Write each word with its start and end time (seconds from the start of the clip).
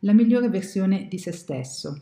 la 0.00 0.12
migliore 0.12 0.48
versione 0.48 1.06
di 1.08 1.18
se 1.18 1.32
stesso. 1.32 2.00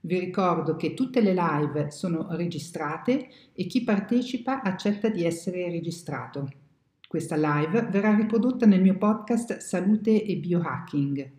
Vi 0.00 0.18
ricordo 0.18 0.76
che 0.76 0.94
tutte 0.94 1.20
le 1.20 1.34
live 1.34 1.90
sono 1.90 2.28
registrate 2.30 3.28
e 3.52 3.66
chi 3.66 3.82
partecipa 3.82 4.62
accetta 4.62 5.08
di 5.08 5.24
essere 5.24 5.68
registrato. 5.70 6.48
Questa 7.08 7.36
live 7.36 7.88
verrà 7.90 8.14
riprodotta 8.14 8.66
nel 8.66 8.82
mio 8.82 8.96
podcast 8.96 9.58
Salute 9.58 10.24
e 10.24 10.36
Biohacking. 10.36 11.30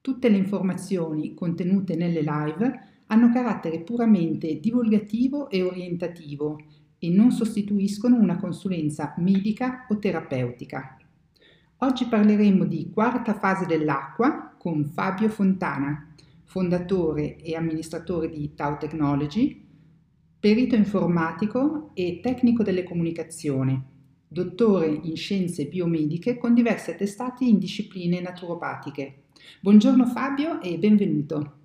Tutte 0.00 0.28
le 0.28 0.36
informazioni 0.36 1.34
contenute 1.34 1.96
nelle 1.96 2.22
live 2.22 2.86
hanno 3.06 3.32
carattere 3.32 3.80
puramente 3.80 4.60
divulgativo 4.60 5.48
e 5.48 5.62
orientativo 5.62 6.58
e 6.98 7.10
non 7.10 7.30
sostituiscono 7.30 8.16
una 8.16 8.36
consulenza 8.36 9.14
medica 9.18 9.86
o 9.88 9.98
terapeutica. 9.98 10.96
Oggi 11.78 12.06
parleremo 12.06 12.64
di 12.64 12.90
quarta 12.92 13.34
fase 13.34 13.64
dell'acqua 13.66 14.47
con 14.58 14.84
Fabio 14.84 15.28
Fontana, 15.28 16.12
fondatore 16.44 17.36
e 17.36 17.54
amministratore 17.54 18.28
di 18.28 18.54
Tau 18.54 18.76
Technology, 18.76 19.64
perito 20.38 20.74
informatico 20.74 21.90
e 21.94 22.20
tecnico 22.22 22.62
delle 22.62 22.84
comunicazioni, 22.84 23.80
dottore 24.26 24.86
in 24.86 25.16
scienze 25.16 25.66
biomediche 25.66 26.36
con 26.36 26.54
diverse 26.54 26.96
testate 26.96 27.44
in 27.44 27.58
discipline 27.58 28.20
naturopatiche. 28.20 29.22
Buongiorno 29.60 30.06
Fabio 30.06 30.60
e 30.60 30.76
benvenuto. 30.78 31.56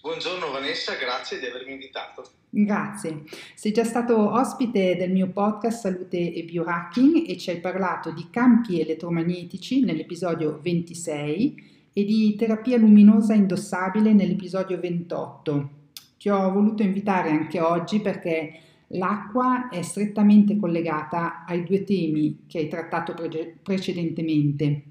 Buongiorno 0.00 0.50
Vanessa, 0.50 0.94
grazie 0.96 1.38
di 1.38 1.46
avermi 1.46 1.72
invitato. 1.72 2.24
Grazie. 2.50 3.24
Sei 3.54 3.72
già 3.72 3.84
stato 3.84 4.32
ospite 4.32 4.96
del 4.96 5.12
mio 5.12 5.28
podcast 5.28 5.80
Salute 5.80 6.32
e 6.32 6.44
Biohacking 6.44 7.28
e 7.28 7.36
ci 7.36 7.50
hai 7.50 7.60
parlato 7.60 8.10
di 8.10 8.28
campi 8.30 8.80
elettromagnetici 8.80 9.84
nell'episodio 9.84 10.58
26 10.62 11.76
e 11.98 12.04
di 12.04 12.36
terapia 12.36 12.78
luminosa 12.78 13.34
indossabile 13.34 14.12
nell'episodio 14.12 14.78
28. 14.78 15.70
Ti 16.16 16.28
ho 16.28 16.52
voluto 16.52 16.84
invitare 16.84 17.30
anche 17.30 17.58
oggi 17.60 17.98
perché 17.98 18.52
l'acqua 18.90 19.68
è 19.68 19.82
strettamente 19.82 20.56
collegata 20.56 21.44
ai 21.44 21.64
due 21.64 21.82
temi 21.82 22.44
che 22.46 22.58
hai 22.58 22.68
trattato 22.68 23.14
pre- 23.14 23.58
precedentemente. 23.60 24.82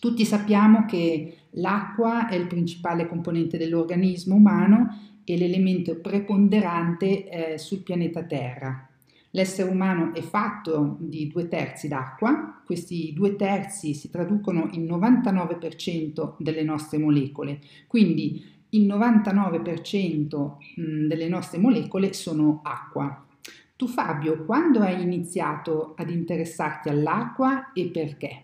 Tutti 0.00 0.24
sappiamo 0.24 0.84
che 0.84 1.36
l'acqua 1.50 2.26
è 2.26 2.34
il 2.34 2.48
principale 2.48 3.06
componente 3.06 3.56
dell'organismo 3.56 4.34
umano 4.34 5.20
e 5.22 5.36
l'elemento 5.36 6.00
preponderante 6.00 7.52
eh, 7.52 7.58
sul 7.58 7.84
pianeta 7.84 8.24
Terra. 8.24 8.90
L'essere 9.36 9.68
umano 9.68 10.14
è 10.14 10.22
fatto 10.22 10.96
di 10.98 11.28
due 11.28 11.46
terzi 11.46 11.88
d'acqua, 11.88 12.62
questi 12.64 13.12
due 13.12 13.36
terzi 13.36 13.92
si 13.92 14.10
traducono 14.10 14.70
in 14.72 14.86
99% 14.86 16.36
delle 16.38 16.62
nostre 16.62 16.96
molecole, 16.96 17.60
quindi 17.86 18.64
il 18.70 18.86
99% 18.86 21.06
delle 21.06 21.28
nostre 21.28 21.58
molecole 21.58 22.14
sono 22.14 22.62
acqua. 22.64 23.26
Tu 23.76 23.86
Fabio, 23.86 24.42
quando 24.46 24.80
hai 24.80 25.02
iniziato 25.02 25.92
ad 25.98 26.08
interessarti 26.08 26.88
all'acqua 26.88 27.74
e 27.74 27.88
perché? 27.88 28.42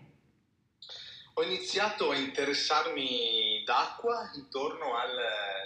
Ho 1.33 1.43
iniziato 1.43 2.11
a 2.11 2.17
interessarmi 2.17 3.63
d'acqua 3.65 4.29
intorno 4.35 4.93
al 4.93 5.09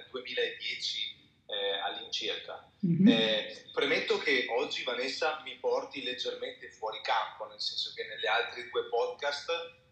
2010 0.09 1.15
eh, 1.47 1.53
all'incirca. 1.85 2.66
Mm-hmm. 2.85 3.07
Eh, 3.07 3.63
premetto 3.73 4.19
che 4.19 4.45
oggi 4.49 4.83
Vanessa 4.83 5.41
mi 5.43 5.55
porti 5.55 6.03
leggermente 6.03 6.69
fuori 6.69 6.99
campo, 7.01 7.47
nel 7.47 7.61
senso 7.61 7.91
che 7.95 8.05
nelle 8.05 8.27
altre 8.27 8.69
due 8.69 8.83
podcast 8.85 9.49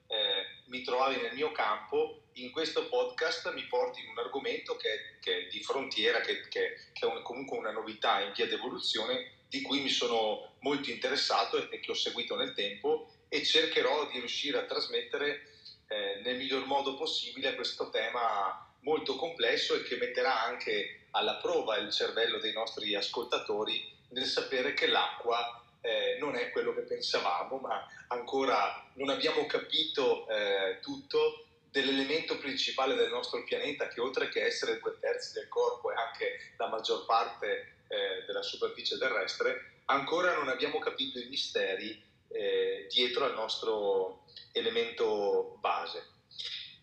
eh, 0.08 0.64
mi 0.68 0.82
trovavi 0.82 1.20
nel 1.22 1.34
mio 1.34 1.52
campo, 1.52 2.22
in 2.34 2.52
questo 2.52 2.88
podcast 2.88 3.52
mi 3.54 3.64
porti 3.64 4.02
in 4.02 4.10
un 4.10 4.20
argomento 4.20 4.76
che, 4.76 5.18
che 5.20 5.38
è 5.38 5.48
di 5.48 5.64
frontiera, 5.64 6.20
che, 6.20 6.48
che, 6.48 6.78
che 6.94 7.06
è 7.06 7.10
un, 7.10 7.22
comunque 7.24 7.58
una 7.58 7.72
novità 7.72 8.22
in 8.22 8.34
via 8.36 8.46
d'evoluzione, 8.46 9.32
di 9.48 9.62
cui 9.62 9.82
mi 9.82 9.90
sono 9.90 10.56
molto 10.60 10.90
interessato 10.90 11.70
e 11.70 11.80
che 11.80 11.92
ho 11.92 11.96
seguito 11.96 12.36
nel 12.36 12.54
tempo 12.54 13.10
e 13.30 13.44
cercherò 13.44 14.08
di 14.08 14.20
riuscire 14.20 14.58
a 14.58 14.66
trasmettere 14.66 15.54
eh, 15.88 16.22
nel 16.24 16.38
miglior 16.38 16.66
modo 16.66 16.96
possibile 16.96 17.56
questo 17.56 17.90
tema 17.90 18.74
molto 18.82 19.16
complesso 19.16 19.76
e 19.76 19.84
che 19.84 19.96
metterà 19.98 20.44
anche 20.44 21.05
alla 21.16 21.36
prova 21.36 21.78
il 21.78 21.92
cervello 21.92 22.40
dei 22.40 22.52
nostri 22.52 22.94
ascoltatori 22.94 23.94
nel 24.10 24.26
sapere 24.26 24.74
che 24.74 24.88
l'acqua 24.88 25.62
eh, 25.82 26.18
non 26.20 26.36
è 26.36 26.50
quello 26.52 26.74
che 26.74 26.82
pensavamo, 26.82 27.58
ma 27.58 27.88
ancora 28.08 28.86
non 28.94 29.10
abbiamo 29.10 29.46
capito 29.46 30.28
eh, 30.28 30.80
tutto 30.82 31.46
dell'elemento 31.70 32.38
principale 32.38 32.96
del 32.96 33.10
nostro 33.10 33.44
pianeta 33.44 33.88
che 33.88 34.00
oltre 34.00 34.30
che 34.30 34.44
essere 34.44 34.80
due 34.80 34.98
terzi 35.00 35.34
del 35.34 35.48
corpo 35.48 35.92
e 35.92 35.96
anche 35.96 36.54
la 36.58 36.68
maggior 36.68 37.06
parte 37.06 37.76
eh, 37.88 38.24
della 38.26 38.42
superficie 38.42 38.98
terrestre, 38.98 39.82
ancora 39.86 40.34
non 40.34 40.50
abbiamo 40.50 40.80
capito 40.80 41.20
i 41.20 41.28
misteri 41.28 42.02
eh, 42.30 42.88
dietro 42.90 43.26
al 43.26 43.34
nostro 43.34 44.24
elemento 44.52 45.58
base. 45.60 46.14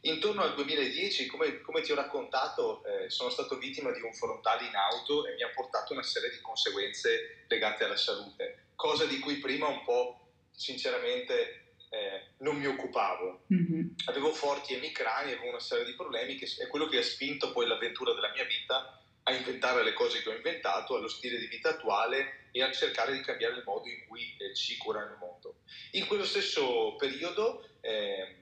Intorno 0.04 0.42
al 0.42 0.54
2010, 0.54 1.26
come, 1.26 1.60
come 1.60 1.80
ti 1.80 1.92
ho 1.92 1.94
raccontato, 1.94 2.82
eh, 2.84 3.08
sono 3.08 3.30
stato 3.30 3.56
vittima 3.56 3.92
di 3.92 4.00
un 4.00 4.12
frontale 4.12 4.66
in 4.66 4.74
auto 4.74 5.26
e 5.26 5.34
mi 5.34 5.42
ha 5.42 5.50
portato 5.54 5.92
una 5.92 6.02
serie 6.02 6.30
di 6.30 6.40
conseguenze 6.40 7.44
legate 7.46 7.84
alla 7.84 7.96
salute, 7.96 8.70
cosa 8.74 9.04
di 9.04 9.20
cui 9.20 9.36
prima 9.36 9.68
un 9.68 9.84
po' 9.84 10.18
sinceramente 10.50 11.74
eh, 11.90 12.32
non 12.38 12.56
mi 12.56 12.66
occupavo. 12.66 13.44
Mm-hmm. 13.52 13.88
Avevo 14.06 14.32
forti 14.32 14.74
emicrani, 14.74 15.32
avevo 15.32 15.50
una 15.50 15.60
serie 15.60 15.84
di 15.84 15.94
problemi 15.94 16.34
che 16.34 16.48
è 16.58 16.66
quello 16.66 16.88
che 16.88 16.98
ha 16.98 17.02
spinto 17.02 17.52
poi 17.52 17.66
l'avventura 17.68 18.12
della 18.12 18.32
mia 18.32 18.44
vita 18.44 18.98
a 19.24 19.32
inventare 19.32 19.84
le 19.84 19.92
cose 19.92 20.20
che 20.20 20.30
ho 20.30 20.34
inventato, 20.34 20.96
allo 20.96 21.08
stile 21.08 21.38
di 21.38 21.46
vita 21.46 21.68
attuale 21.68 22.48
e 22.50 22.62
a 22.62 22.72
cercare 22.72 23.12
di 23.12 23.20
cambiare 23.20 23.54
il 23.54 23.62
modo 23.64 23.88
in 23.88 24.04
cui 24.08 24.36
eh, 24.38 24.54
ci 24.54 24.76
cura 24.78 25.04
nel 25.04 25.16
mondo. 25.20 25.58
In 25.92 26.06
quello 26.06 26.24
stesso 26.24 26.96
periodo, 26.96 27.64
eh, 27.80 28.41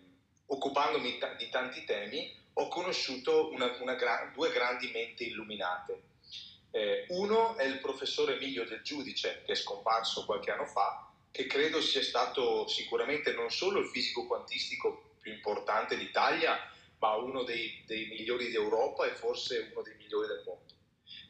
occupandomi 0.52 1.18
t- 1.18 1.36
di 1.36 1.48
tanti 1.48 1.84
temi, 1.84 2.34
ho 2.54 2.68
conosciuto 2.68 3.50
una, 3.50 3.76
una 3.80 3.94
gra- 3.94 4.30
due 4.34 4.50
grandi 4.50 4.90
menti 4.90 5.28
illuminate. 5.28 6.02
Eh, 6.72 7.06
uno 7.10 7.56
è 7.56 7.64
il 7.64 7.78
professore 7.78 8.34
Emilio 8.34 8.64
Del 8.64 8.82
Giudice, 8.82 9.42
che 9.44 9.52
è 9.52 9.56
scomparso 9.56 10.24
qualche 10.24 10.50
anno 10.50 10.66
fa, 10.66 11.08
che 11.30 11.46
credo 11.46 11.80
sia 11.80 12.02
stato 12.02 12.66
sicuramente 12.66 13.32
non 13.32 13.50
solo 13.50 13.80
il 13.80 13.86
fisico 13.86 14.26
quantistico 14.26 15.14
più 15.20 15.32
importante 15.32 15.96
d'Italia, 15.96 16.58
ma 16.98 17.14
uno 17.16 17.44
dei, 17.44 17.82
dei 17.86 18.06
migliori 18.06 18.50
d'Europa 18.50 19.06
e 19.06 19.14
forse 19.14 19.70
uno 19.72 19.82
dei 19.82 19.94
migliori 19.96 20.26
del 20.26 20.42
mondo 20.44 20.69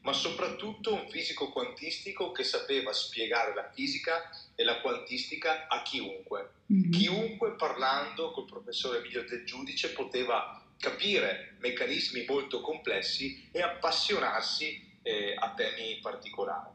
ma 0.03 0.13
soprattutto 0.13 0.95
un 0.95 1.09
fisico 1.09 1.51
quantistico 1.51 2.33
che 2.33 2.45
sapeva 2.45 2.93
spiegare 2.93 3.55
la 3.55 3.71
fisica 3.71 4.31
e 4.55 4.65
la 4.65 4.81
quantistica 4.81 5.67
a 5.69 5.83
chiunque. 5.83 6.53
Mm-hmm. 6.73 6.91
Chiunque 6.91 7.53
parlando 7.53 8.31
col 8.31 8.47
professore 8.47 8.99
Emilio 8.99 9.25
Del 9.25 9.45
Giudice 9.45 9.91
poteva 9.91 10.65
capire 10.79 11.57
meccanismi 11.59 12.25
molto 12.27 12.61
complessi 12.63 13.49
e 13.53 13.61
appassionarsi 13.61 14.99
eh, 15.03 15.35
a 15.37 15.53
temi 15.53 15.99
particolari. 16.01 16.71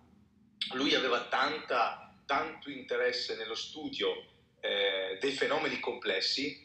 Lui 0.73 0.93
aveva 0.93 1.21
tanta, 1.25 2.15
tanto 2.25 2.69
interesse 2.69 3.35
nello 3.35 3.55
studio 3.55 4.23
eh, 4.59 5.17
dei 5.19 5.31
fenomeni 5.31 5.79
complessi 5.79 6.63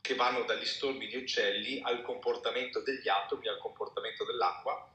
che 0.00 0.14
vanno 0.14 0.44
dagli 0.44 0.64
stormi 0.64 1.06
di 1.06 1.16
uccelli 1.16 1.80
al 1.82 2.00
comportamento 2.00 2.80
degli 2.80 3.08
atomi, 3.08 3.48
al 3.48 3.58
comportamento 3.58 4.24
dell'acqua 4.24 4.90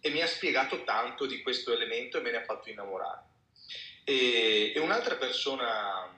e 0.00 0.10
mi 0.10 0.22
ha 0.22 0.26
spiegato 0.26 0.84
tanto 0.84 1.26
di 1.26 1.42
questo 1.42 1.72
elemento 1.72 2.18
e 2.18 2.20
me 2.20 2.30
ne 2.30 2.38
ha 2.38 2.44
fatto 2.44 2.68
innamorare. 2.68 3.22
E, 4.04 4.72
e 4.74 4.78
un'altra 4.78 5.16
persona, 5.16 6.08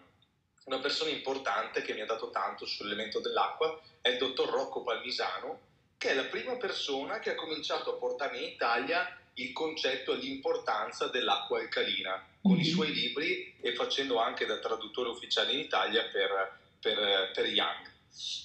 una 0.64 0.78
persona 0.78 1.10
importante 1.10 1.82
che 1.82 1.94
mi 1.94 2.02
ha 2.02 2.06
dato 2.06 2.30
tanto 2.30 2.66
sull'elemento 2.66 3.20
dell'acqua 3.20 3.80
è 4.00 4.10
il 4.10 4.18
dottor 4.18 4.50
Rocco 4.50 4.82
Palmisano, 4.82 5.66
che 5.96 6.10
è 6.10 6.14
la 6.14 6.24
prima 6.24 6.56
persona 6.56 7.18
che 7.18 7.30
ha 7.30 7.34
cominciato 7.34 7.94
a 7.94 7.98
portare 7.98 8.38
in 8.38 8.44
Italia 8.44 9.18
il 9.34 9.52
concetto 9.52 10.12
e 10.12 10.16
l'importanza 10.16 11.08
dell'acqua 11.08 11.60
alcalina 11.60 12.24
con 12.42 12.52
mm-hmm. 12.52 12.60
i 12.60 12.64
suoi 12.64 12.92
libri 12.92 13.54
e 13.60 13.74
facendo 13.74 14.18
anche 14.18 14.46
da 14.46 14.58
traduttore 14.58 15.10
ufficiale 15.10 15.52
in 15.52 15.60
Italia 15.60 16.04
per, 16.10 16.58
per, 16.80 17.30
per 17.32 17.46
Young. 17.46 17.90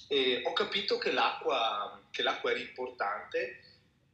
e 0.08 0.42
ho 0.44 0.52
capito 0.52 0.98
che 0.98 1.12
l'acqua, 1.12 2.00
che 2.10 2.22
l'acqua 2.22 2.50
era 2.50 2.60
importante, 2.60 3.60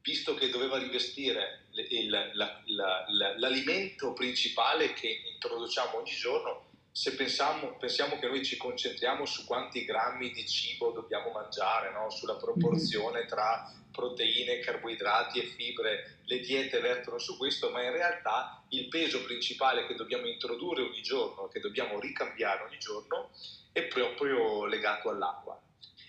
visto 0.02 0.34
che 0.34 0.48
doveva 0.48 0.78
rivestire 0.78 1.66
il, 1.90 2.08
la, 2.08 2.60
la, 2.66 3.04
la, 3.08 3.38
l'alimento 3.38 4.12
principale 4.12 4.92
che 4.92 5.22
introduciamo 5.32 5.98
ogni 5.98 6.14
giorno, 6.14 6.68
se 6.92 7.14
pensiamo, 7.14 7.76
pensiamo, 7.76 8.18
che 8.18 8.26
noi 8.26 8.44
ci 8.44 8.56
concentriamo 8.56 9.24
su 9.24 9.44
quanti 9.44 9.84
grammi 9.84 10.30
di 10.32 10.46
cibo 10.46 10.90
dobbiamo 10.90 11.30
mangiare, 11.30 11.92
no? 11.92 12.10
sulla 12.10 12.34
proporzione 12.34 13.26
tra 13.26 13.72
proteine, 13.92 14.58
carboidrati 14.58 15.40
e 15.40 15.46
fibre, 15.46 16.18
le 16.24 16.40
diete 16.40 16.80
vertono 16.80 17.18
su 17.18 17.36
questo, 17.36 17.70
ma 17.70 17.82
in 17.82 17.92
realtà 17.92 18.64
il 18.70 18.88
peso 18.88 19.22
principale 19.22 19.86
che 19.86 19.94
dobbiamo 19.94 20.26
introdurre 20.26 20.82
ogni 20.82 21.02
giorno, 21.02 21.48
che 21.48 21.60
dobbiamo 21.60 21.98
ricambiare 22.00 22.64
ogni 22.64 22.78
giorno, 22.78 23.30
è 23.72 23.82
proprio 23.84 24.64
legato 24.66 25.10
all'acqua. 25.10 25.60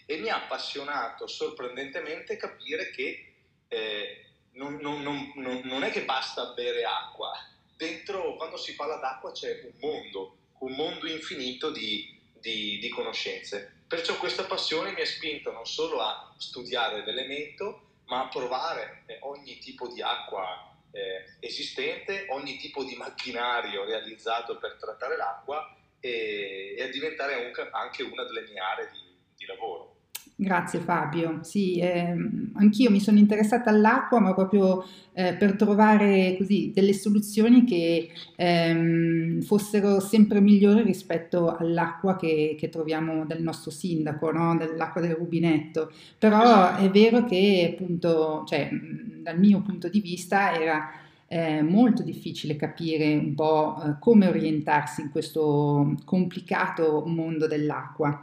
E 0.06 0.18
mi 0.18 0.30
ha 0.30 0.44
appassionato 0.44 1.28
sorprendentemente 1.28 2.38
capire 2.38 2.92
che 2.92 3.31
eh, 3.72 4.26
non, 4.54 4.76
non, 4.82 5.02
non, 5.02 5.62
non 5.64 5.84
è 5.84 5.92
che 5.92 6.04
basta 6.04 6.54
bere 6.54 6.84
acqua, 6.84 7.32
dentro 7.78 8.36
quando 8.36 8.58
si 8.58 8.76
parla 8.76 8.98
d'acqua 8.98 9.32
c'è 9.32 9.62
un 9.64 9.74
mondo 9.80 10.36
un 10.62 10.74
mondo 10.74 11.08
infinito 11.08 11.72
di, 11.72 12.20
di, 12.34 12.78
di 12.80 12.90
conoscenze. 12.90 13.80
Perciò 13.88 14.18
questa 14.18 14.46
passione 14.46 14.92
mi 14.92 15.02
ha 15.02 15.06
spinto 15.06 15.52
non 15.52 15.66
solo 15.66 16.02
a 16.02 16.34
studiare 16.38 17.04
l'elemento, 17.04 17.90
ma 18.06 18.22
a 18.22 18.28
provare 18.28 19.04
eh, 19.08 19.18
ogni 19.22 19.58
tipo 19.58 19.88
di 19.88 20.02
acqua 20.02 20.76
eh, 20.92 21.38
esistente, 21.40 22.28
ogni 22.30 22.58
tipo 22.58 22.84
di 22.84 22.96
macchinario 22.96 23.86
realizzato 23.86 24.58
per 24.58 24.78
trattare 24.80 25.18
l'acqua 25.18 25.76
e, 26.00 26.76
e 26.78 26.84
a 26.84 26.88
diventare 26.88 27.36
un, 27.36 27.70
anche 27.72 28.04
una 28.04 28.24
delle 28.24 28.42
mie 28.42 28.60
aree 28.60 28.90
di, 28.92 29.18
di 29.36 29.46
lavoro. 29.46 29.91
Grazie 30.44 30.80
Fabio, 30.80 31.38
sì, 31.44 31.78
ehm, 31.80 32.54
anch'io 32.56 32.90
mi 32.90 33.00
sono 33.00 33.20
interessata 33.20 33.70
all'acqua, 33.70 34.20
ma 34.20 34.34
proprio 34.34 34.84
eh, 35.14 35.36
per 35.36 35.56
trovare 35.56 36.34
così 36.36 36.72
delle 36.74 36.94
soluzioni 36.94 37.64
che 37.64 38.10
ehm, 38.38 39.42
fossero 39.42 40.00
sempre 40.00 40.42
migliori 40.42 40.82
rispetto 40.82 41.56
all'acqua 41.56 42.16
che, 42.16 42.56
che 42.58 42.70
troviamo 42.70 43.24
del 43.28 43.44
nostro 43.44 43.70
sindaco, 43.70 44.32
no? 44.32 44.58
dell'acqua 44.58 45.00
del 45.00 45.14
rubinetto. 45.14 45.92
Però 46.18 46.76
è 46.76 46.90
vero 46.90 47.24
che 47.26 47.76
appunto, 47.78 48.44
cioè, 48.48 48.68
dal 49.22 49.38
mio 49.38 49.62
punto 49.62 49.90
di 49.90 50.02
vista 50.02 50.60
era 50.60 50.90
eh, 51.28 51.62
molto 51.62 52.02
difficile 52.02 52.56
capire 52.56 53.14
un 53.14 53.36
po' 53.36 53.80
eh, 53.80 53.96
come 54.00 54.26
orientarsi 54.28 55.02
in 55.02 55.12
questo 55.12 55.96
complicato 56.04 57.04
mondo 57.06 57.46
dell'acqua. 57.46 58.20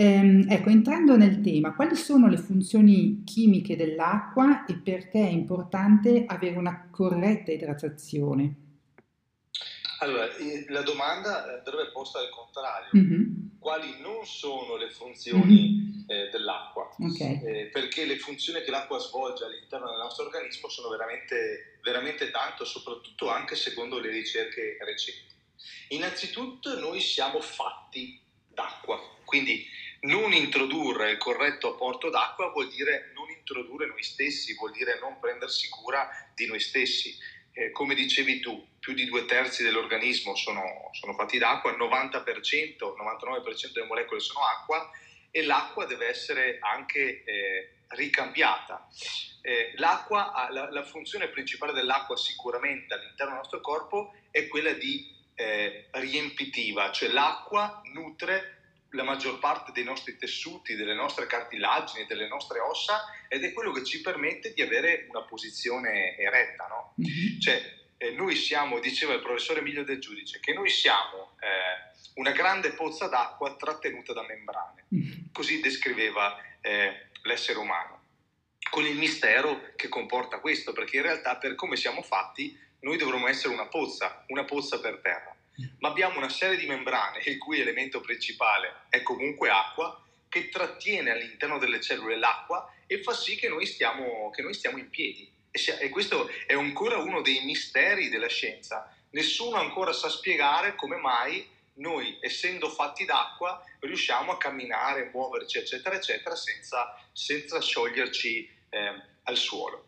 Ehm, 0.00 0.46
ecco, 0.48 0.68
entrando 0.68 1.16
nel 1.16 1.40
tema, 1.40 1.74
quali 1.74 1.96
sono 1.96 2.28
le 2.28 2.36
funzioni 2.36 3.24
chimiche 3.24 3.74
dell'acqua 3.74 4.64
e 4.64 4.76
perché 4.76 5.18
è 5.18 5.28
importante 5.28 6.22
avere 6.24 6.56
una 6.56 6.88
corretta 6.88 7.50
idratazione? 7.50 8.54
Allora, 9.98 10.28
la 10.68 10.82
domanda 10.82 11.60
dovrebbe 11.64 11.90
posta 11.90 12.20
al 12.20 12.30
contrario. 12.30 12.90
Mm-hmm. 12.96 13.58
Quali 13.58 14.00
non 14.00 14.24
sono 14.24 14.76
le 14.76 14.88
funzioni 14.88 15.72
mm-hmm. 15.72 16.00
eh, 16.06 16.28
dell'acqua? 16.30 16.94
Okay. 16.96 17.42
Eh, 17.42 17.64
perché 17.72 18.06
le 18.06 18.18
funzioni 18.18 18.62
che 18.62 18.70
l'acqua 18.70 19.00
svolge 19.00 19.46
all'interno 19.46 19.88
del 19.88 19.98
nostro 19.98 20.26
organismo 20.26 20.68
sono 20.68 20.90
veramente, 20.90 21.80
veramente 21.82 22.30
tanto, 22.30 22.64
soprattutto 22.64 23.28
anche 23.30 23.56
secondo 23.56 23.98
le 23.98 24.10
ricerche 24.10 24.78
recenti. 24.80 25.34
Innanzitutto 25.88 26.78
noi 26.78 27.00
siamo 27.00 27.40
fatti 27.40 28.20
d'acqua, 28.46 28.96
quindi 29.24 29.66
non 30.00 30.32
introdurre 30.32 31.10
il 31.10 31.18
corretto 31.18 31.74
apporto 31.74 32.10
d'acqua 32.10 32.50
vuol 32.50 32.68
dire 32.68 33.10
non 33.14 33.28
introdurre 33.30 33.86
noi 33.86 34.02
stessi, 34.02 34.54
vuol 34.54 34.72
dire 34.72 34.98
non 35.00 35.18
prendersi 35.18 35.68
cura 35.68 36.08
di 36.34 36.46
noi 36.46 36.60
stessi. 36.60 37.16
Eh, 37.52 37.72
come 37.72 37.94
dicevi 37.94 38.38
tu, 38.38 38.66
più 38.78 38.94
di 38.94 39.06
due 39.06 39.24
terzi 39.24 39.64
dell'organismo 39.64 40.36
sono, 40.36 40.90
sono 40.92 41.14
fatti 41.14 41.38
d'acqua, 41.38 41.72
il 41.72 41.78
90%, 41.78 42.76
99% 42.78 43.72
delle 43.72 43.86
molecole 43.86 44.20
sono 44.20 44.44
acqua 44.44 44.88
e 45.30 45.42
l'acqua 45.42 45.84
deve 45.84 46.06
essere 46.06 46.58
anche 46.60 47.24
eh, 47.24 47.72
ricambiata. 47.88 48.88
Eh, 49.42 49.72
l'acqua, 49.76 50.48
la, 50.50 50.70
la, 50.70 50.84
funzione 50.84 51.28
principale 51.28 51.72
dell'acqua 51.72 52.16
sicuramente 52.16 52.94
all'interno 52.94 53.32
del 53.32 53.40
nostro 53.40 53.60
corpo 53.60 54.14
è 54.30 54.46
quella 54.46 54.72
di 54.72 55.16
eh, 55.34 55.88
riempitiva, 55.92 56.92
cioè 56.92 57.08
l'acqua 57.08 57.80
nutre 57.92 58.57
la 58.92 59.02
maggior 59.02 59.38
parte 59.38 59.72
dei 59.72 59.84
nostri 59.84 60.16
tessuti, 60.16 60.74
delle 60.74 60.94
nostre 60.94 61.26
cartilagini, 61.26 62.06
delle 62.06 62.26
nostre 62.26 62.60
ossa 62.60 63.04
ed 63.28 63.44
è 63.44 63.52
quello 63.52 63.72
che 63.72 63.84
ci 63.84 64.00
permette 64.00 64.52
di 64.54 64.62
avere 64.62 65.06
una 65.08 65.22
posizione 65.22 66.16
eretta. 66.16 66.66
No? 66.66 66.94
Mm-hmm. 67.00 67.40
Cioè, 67.40 67.76
eh, 67.98 68.10
noi 68.12 68.34
siamo, 68.34 68.78
diceva 68.78 69.12
il 69.12 69.20
professore 69.20 69.60
Emilio 69.60 69.84
Del 69.84 69.98
Giudice, 69.98 70.40
che 70.40 70.54
noi 70.54 70.70
siamo 70.70 71.36
eh, 71.40 72.10
una 72.14 72.30
grande 72.30 72.70
pozza 72.70 73.08
d'acqua 73.08 73.56
trattenuta 73.56 74.12
da 74.12 74.24
membrane. 74.24 74.86
Mm-hmm. 74.94 75.32
Così 75.32 75.60
descriveva 75.60 76.40
eh, 76.60 77.08
l'essere 77.24 77.58
umano, 77.58 78.04
con 78.70 78.86
il 78.86 78.96
mistero 78.96 79.72
che 79.76 79.88
comporta 79.88 80.40
questo, 80.40 80.72
perché 80.72 80.96
in 80.96 81.02
realtà 81.02 81.36
per 81.36 81.54
come 81.54 81.76
siamo 81.76 82.02
fatti 82.02 82.58
noi 82.80 82.96
dovremmo 82.96 83.26
essere 83.26 83.52
una 83.52 83.66
pozza, 83.66 84.24
una 84.28 84.44
pozza 84.44 84.80
per 84.80 85.00
terra 85.02 85.37
ma 85.78 85.88
abbiamo 85.88 86.18
una 86.18 86.28
serie 86.28 86.56
di 86.56 86.66
membrane 86.66 87.20
il 87.24 87.38
cui 87.38 87.60
elemento 87.60 88.00
principale 88.00 88.82
è 88.88 89.02
comunque 89.02 89.50
acqua 89.50 90.02
che 90.28 90.48
trattiene 90.48 91.10
all'interno 91.10 91.58
delle 91.58 91.80
cellule 91.80 92.16
l'acqua 92.16 92.72
e 92.86 93.02
fa 93.02 93.12
sì 93.12 93.36
che 93.36 93.48
noi 93.48 93.66
stiamo, 93.66 94.30
che 94.30 94.42
noi 94.42 94.54
stiamo 94.54 94.78
in 94.78 94.90
piedi. 94.90 95.30
E, 95.50 95.58
sia, 95.58 95.78
e 95.78 95.88
questo 95.88 96.30
è 96.46 96.54
ancora 96.54 96.98
uno 96.98 97.22
dei 97.22 97.44
misteri 97.44 98.08
della 98.08 98.28
scienza. 98.28 98.94
Nessuno 99.10 99.56
ancora 99.56 99.92
sa 99.92 100.08
spiegare 100.08 100.74
come 100.74 100.96
mai 100.96 101.46
noi, 101.74 102.18
essendo 102.20 102.68
fatti 102.68 103.04
d'acqua, 103.04 103.62
riusciamo 103.80 104.32
a 104.32 104.36
camminare, 104.36 105.10
muoverci, 105.12 105.58
eccetera, 105.58 105.96
eccetera, 105.96 106.34
senza, 106.34 106.94
senza 107.12 107.60
scioglierci 107.60 108.50
eh, 108.70 109.02
al 109.22 109.36
suolo. 109.36 109.87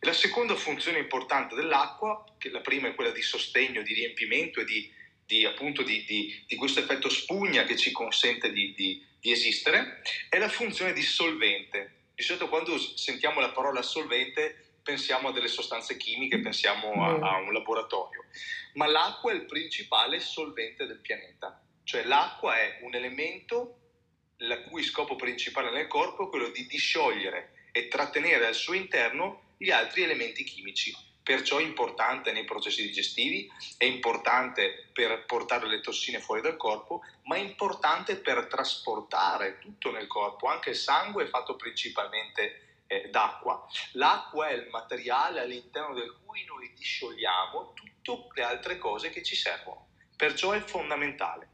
La 0.00 0.12
seconda 0.12 0.54
funzione 0.54 0.98
importante 0.98 1.54
dell'acqua, 1.54 2.24
che 2.38 2.50
la 2.50 2.60
prima 2.60 2.88
è 2.88 2.94
quella 2.94 3.10
di 3.10 3.22
sostegno, 3.22 3.82
di 3.82 3.94
riempimento 3.94 4.60
e 4.60 4.64
di, 4.64 4.92
di, 5.24 5.44
appunto, 5.44 5.82
di, 5.82 6.04
di 6.46 6.56
questo 6.56 6.80
effetto 6.80 7.08
spugna 7.08 7.64
che 7.64 7.76
ci 7.76 7.92
consente 7.92 8.52
di, 8.52 9.04
esistere, 9.20 10.02
è 10.28 10.38
la 10.38 10.48
funzione 10.48 10.92
di 10.92 11.02
solvente. 11.02 11.94
Di 12.14 12.22
solito 12.22 12.48
quando 12.48 12.78
sentiamo 12.78 13.40
la 13.40 13.50
parola 13.50 13.82
solvente 13.82 14.76
pensiamo 14.82 15.28
a 15.28 15.32
delle 15.32 15.48
sostanze 15.48 15.96
chimiche, 15.96 16.40
pensiamo 16.40 16.92
a, 17.04 17.32
a 17.32 17.38
un 17.38 17.52
laboratorio, 17.52 18.24
ma 18.74 18.86
l'acqua 18.86 19.32
è 19.32 19.34
il 19.34 19.46
principale 19.46 20.20
solvente 20.20 20.86
del 20.86 21.00
pianeta. 21.00 21.60
Cioè 21.82 22.04
l'acqua 22.04 22.56
è 22.56 22.78
un 22.82 22.94
elemento 22.94 23.80
la 24.38 24.62
cui 24.62 24.82
scopo 24.82 25.16
principale 25.16 25.70
nel 25.70 25.88
corpo 25.88 26.26
è 26.26 26.28
quello 26.28 26.50
di 26.50 26.66
disciogliere 26.66 27.68
e 27.72 27.88
trattenere 27.88 28.46
al 28.46 28.54
suo 28.54 28.74
interno 28.74 29.45
gli 29.56 29.70
altri 29.70 30.02
elementi 30.02 30.44
chimici. 30.44 30.94
Perciò 31.22 31.58
è 31.58 31.62
importante 31.62 32.30
nei 32.30 32.44
processi 32.44 32.82
digestivi, 32.82 33.50
è 33.78 33.84
importante 33.84 34.90
per 34.92 35.24
portare 35.24 35.66
le 35.66 35.80
tossine 35.80 36.20
fuori 36.20 36.40
dal 36.40 36.56
corpo, 36.56 37.02
ma 37.24 37.34
è 37.34 37.40
importante 37.40 38.16
per 38.16 38.46
trasportare 38.46 39.58
tutto 39.58 39.90
nel 39.90 40.06
corpo. 40.06 40.46
Anche 40.46 40.70
il 40.70 40.76
sangue 40.76 41.24
è 41.24 41.28
fatto 41.28 41.56
principalmente 41.56 42.82
eh, 42.86 43.08
d'acqua. 43.10 43.66
L'acqua 43.92 44.46
è 44.46 44.52
il 44.52 44.68
materiale 44.70 45.40
all'interno 45.40 45.94
del 45.94 46.16
cui 46.24 46.44
noi 46.44 46.72
disciogliamo 46.74 47.74
tutte 48.02 48.40
le 48.40 48.46
altre 48.46 48.78
cose 48.78 49.10
che 49.10 49.24
ci 49.24 49.34
servono. 49.34 49.88
Perciò 50.16 50.52
è 50.52 50.60
fondamentale. 50.60 51.48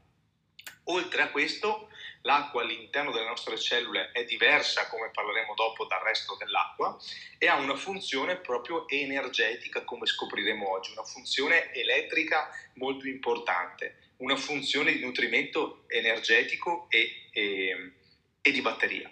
Oltre 0.85 1.23
a 1.23 1.31
questo, 1.31 1.89
l'acqua 2.23 2.61
all'interno 2.61 3.11
delle 3.11 3.27
nostre 3.27 3.57
cellule 3.57 4.11
è 4.11 4.25
diversa, 4.25 4.87
come 4.87 5.09
parleremo 5.11 5.53
dopo, 5.55 5.85
dal 5.85 6.01
resto 6.01 6.35
dell'acqua 6.37 6.97
e 7.37 7.47
ha 7.47 7.55
una 7.55 7.75
funzione 7.75 8.37
proprio 8.37 8.87
energetica, 8.87 9.83
come 9.83 10.05
scopriremo 10.05 10.69
oggi, 10.69 10.91
una 10.91 11.03
funzione 11.03 11.73
elettrica 11.73 12.49
molto 12.75 13.07
importante, 13.07 14.11
una 14.17 14.35
funzione 14.35 14.93
di 14.93 14.99
nutrimento 14.99 15.83
energetico 15.87 16.87
e, 16.89 17.29
e, 17.31 17.93
e 18.41 18.51
di 18.51 18.61
batteria. 18.61 19.11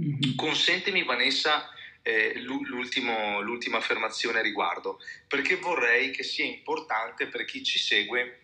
Mm-hmm. 0.00 0.34
Consentimi, 0.36 1.04
Vanessa, 1.04 1.70
eh, 2.02 2.34
l'ultima 2.40 3.76
affermazione 3.76 4.38
a 4.38 4.42
riguardo, 4.42 4.98
perché 5.28 5.56
vorrei 5.56 6.10
che 6.10 6.22
sia 6.22 6.44
importante 6.44 7.28
per 7.28 7.44
chi 7.44 7.62
ci 7.62 7.78
segue 7.78 8.40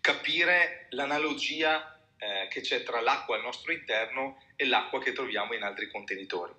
capire 0.00 0.86
l'analogia 0.90 1.95
eh, 2.18 2.48
che 2.48 2.60
c'è 2.60 2.82
tra 2.82 3.00
l'acqua 3.00 3.36
al 3.36 3.42
nostro 3.42 3.72
interno 3.72 4.42
e 4.56 4.66
l'acqua 4.66 5.00
che 5.00 5.12
troviamo 5.12 5.54
in 5.54 5.62
altri 5.62 5.90
contenitori. 5.90 6.52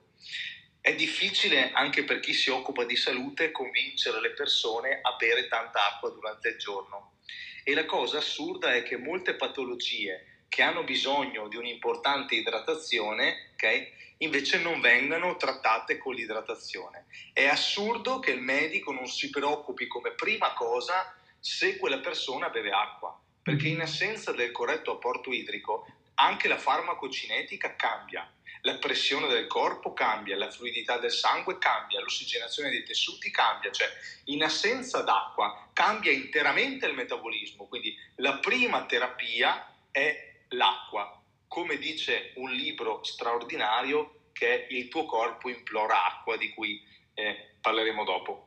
È 0.79 0.95
difficile 0.95 1.71
anche 1.71 2.03
per 2.03 2.19
chi 2.19 2.33
si 2.33 2.49
occupa 2.49 2.85
di 2.85 2.95
salute 2.95 3.51
convincere 3.51 4.21
le 4.21 4.31
persone 4.31 4.99
a 5.01 5.15
bere 5.17 5.47
tanta 5.47 5.93
acqua 5.93 6.09
durante 6.11 6.49
il 6.49 6.57
giorno. 6.57 7.15
E 7.63 7.73
la 7.73 7.85
cosa 7.85 8.19
assurda 8.19 8.73
è 8.73 8.83
che 8.83 8.95
molte 8.95 9.33
patologie 9.33 10.45
che 10.47 10.61
hanno 10.61 10.83
bisogno 10.83 11.49
di 11.49 11.57
un'importante 11.57 12.35
idratazione, 12.35 13.51
ok? 13.53 13.91
Invece 14.19 14.59
non 14.59 14.79
vengano 14.79 15.35
trattate 15.35 15.97
con 15.97 16.15
l'idratazione. 16.15 17.07
È 17.33 17.45
assurdo 17.45 18.19
che 18.19 18.31
il 18.31 18.39
medico 18.39 18.91
non 18.91 19.07
si 19.07 19.29
preoccupi 19.29 19.87
come 19.87 20.11
prima 20.11 20.53
cosa 20.53 21.13
se 21.39 21.77
quella 21.77 21.99
persona 21.99 22.49
beve 22.49 22.71
acqua, 22.71 23.19
perché 23.47 23.69
in 23.69 23.79
assenza 23.79 24.33
del 24.33 24.51
corretto 24.51 24.91
apporto 24.91 25.31
idrico 25.31 25.87
anche 26.15 26.49
la 26.49 26.57
farmacocinetica 26.57 27.77
cambia, 27.77 28.29
la 28.63 28.75
pressione 28.75 29.29
del 29.29 29.47
corpo 29.47 29.93
cambia, 29.93 30.35
la 30.35 30.51
fluidità 30.51 30.97
del 30.97 31.13
sangue 31.13 31.57
cambia, 31.57 32.01
l'ossigenazione 32.01 32.71
dei 32.71 32.83
tessuti 32.83 33.31
cambia, 33.31 33.71
cioè 33.71 33.87
in 34.25 34.43
assenza 34.43 35.01
d'acqua 35.01 35.69
cambia 35.71 36.11
interamente 36.11 36.87
il 36.87 36.93
metabolismo, 36.93 37.67
quindi 37.67 37.95
la 38.15 38.37
prima 38.39 38.85
terapia 38.85 39.73
è 39.91 40.39
l'acqua, 40.49 41.23
come 41.47 41.77
dice 41.77 42.33
un 42.35 42.51
libro 42.51 43.01
straordinario 43.05 44.23
che 44.33 44.67
è 44.67 44.73
Il 44.73 44.89
tuo 44.89 45.05
corpo 45.05 45.47
implora 45.47 46.05
acqua, 46.05 46.35
di 46.35 46.49
cui 46.49 46.85
eh, 47.13 47.55
parleremo 47.61 48.03
dopo. 48.03 48.46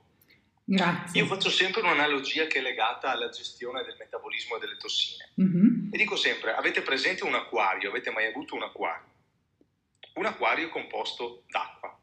Grazie. 0.73 1.21
Io 1.21 1.27
faccio 1.27 1.50
sempre 1.50 1.81
un'analogia 1.81 2.47
che 2.47 2.61
è 2.61 2.62
legata 2.62 3.11
alla 3.11 3.29
gestione 3.29 3.83
del 3.83 3.97
metabolismo 3.99 4.55
e 4.55 4.61
delle 4.61 4.77
tossine. 4.77 5.33
Mm-hmm. 5.41 5.93
E 5.93 5.97
dico 5.99 6.15
sempre, 6.15 6.55
avete 6.55 6.83
presente 6.83 7.25
un 7.25 7.35
acquario? 7.35 7.89
Avete 7.89 8.12
mai 8.12 8.27
avuto 8.27 8.55
un 8.55 8.62
acquario? 8.62 9.09
Un 10.15 10.27
acquario 10.27 10.69
è 10.69 10.71
composto 10.71 11.43
d'acqua 11.49 11.99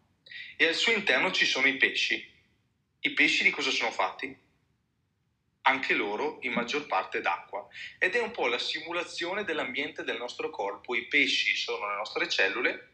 e 0.57 0.67
al 0.67 0.75
suo 0.75 0.91
interno 0.91 1.31
ci 1.31 1.45
sono 1.45 1.65
i 1.67 1.77
pesci. 1.77 2.29
I 2.99 3.13
pesci 3.13 3.43
di 3.43 3.51
cosa 3.51 3.71
sono 3.71 3.89
fatti? 3.89 4.37
Anche 5.61 5.93
loro 5.93 6.39
in 6.41 6.51
maggior 6.51 6.87
parte 6.87 7.21
d'acqua. 7.21 7.65
Ed 7.97 8.15
è 8.15 8.19
un 8.19 8.31
po' 8.31 8.47
la 8.47 8.59
simulazione 8.59 9.45
dell'ambiente 9.45 10.03
del 10.03 10.17
nostro 10.17 10.49
corpo. 10.49 10.93
I 10.93 11.07
pesci 11.07 11.55
sono 11.55 11.87
le 11.87 11.95
nostre 11.95 12.27
cellule 12.27 12.89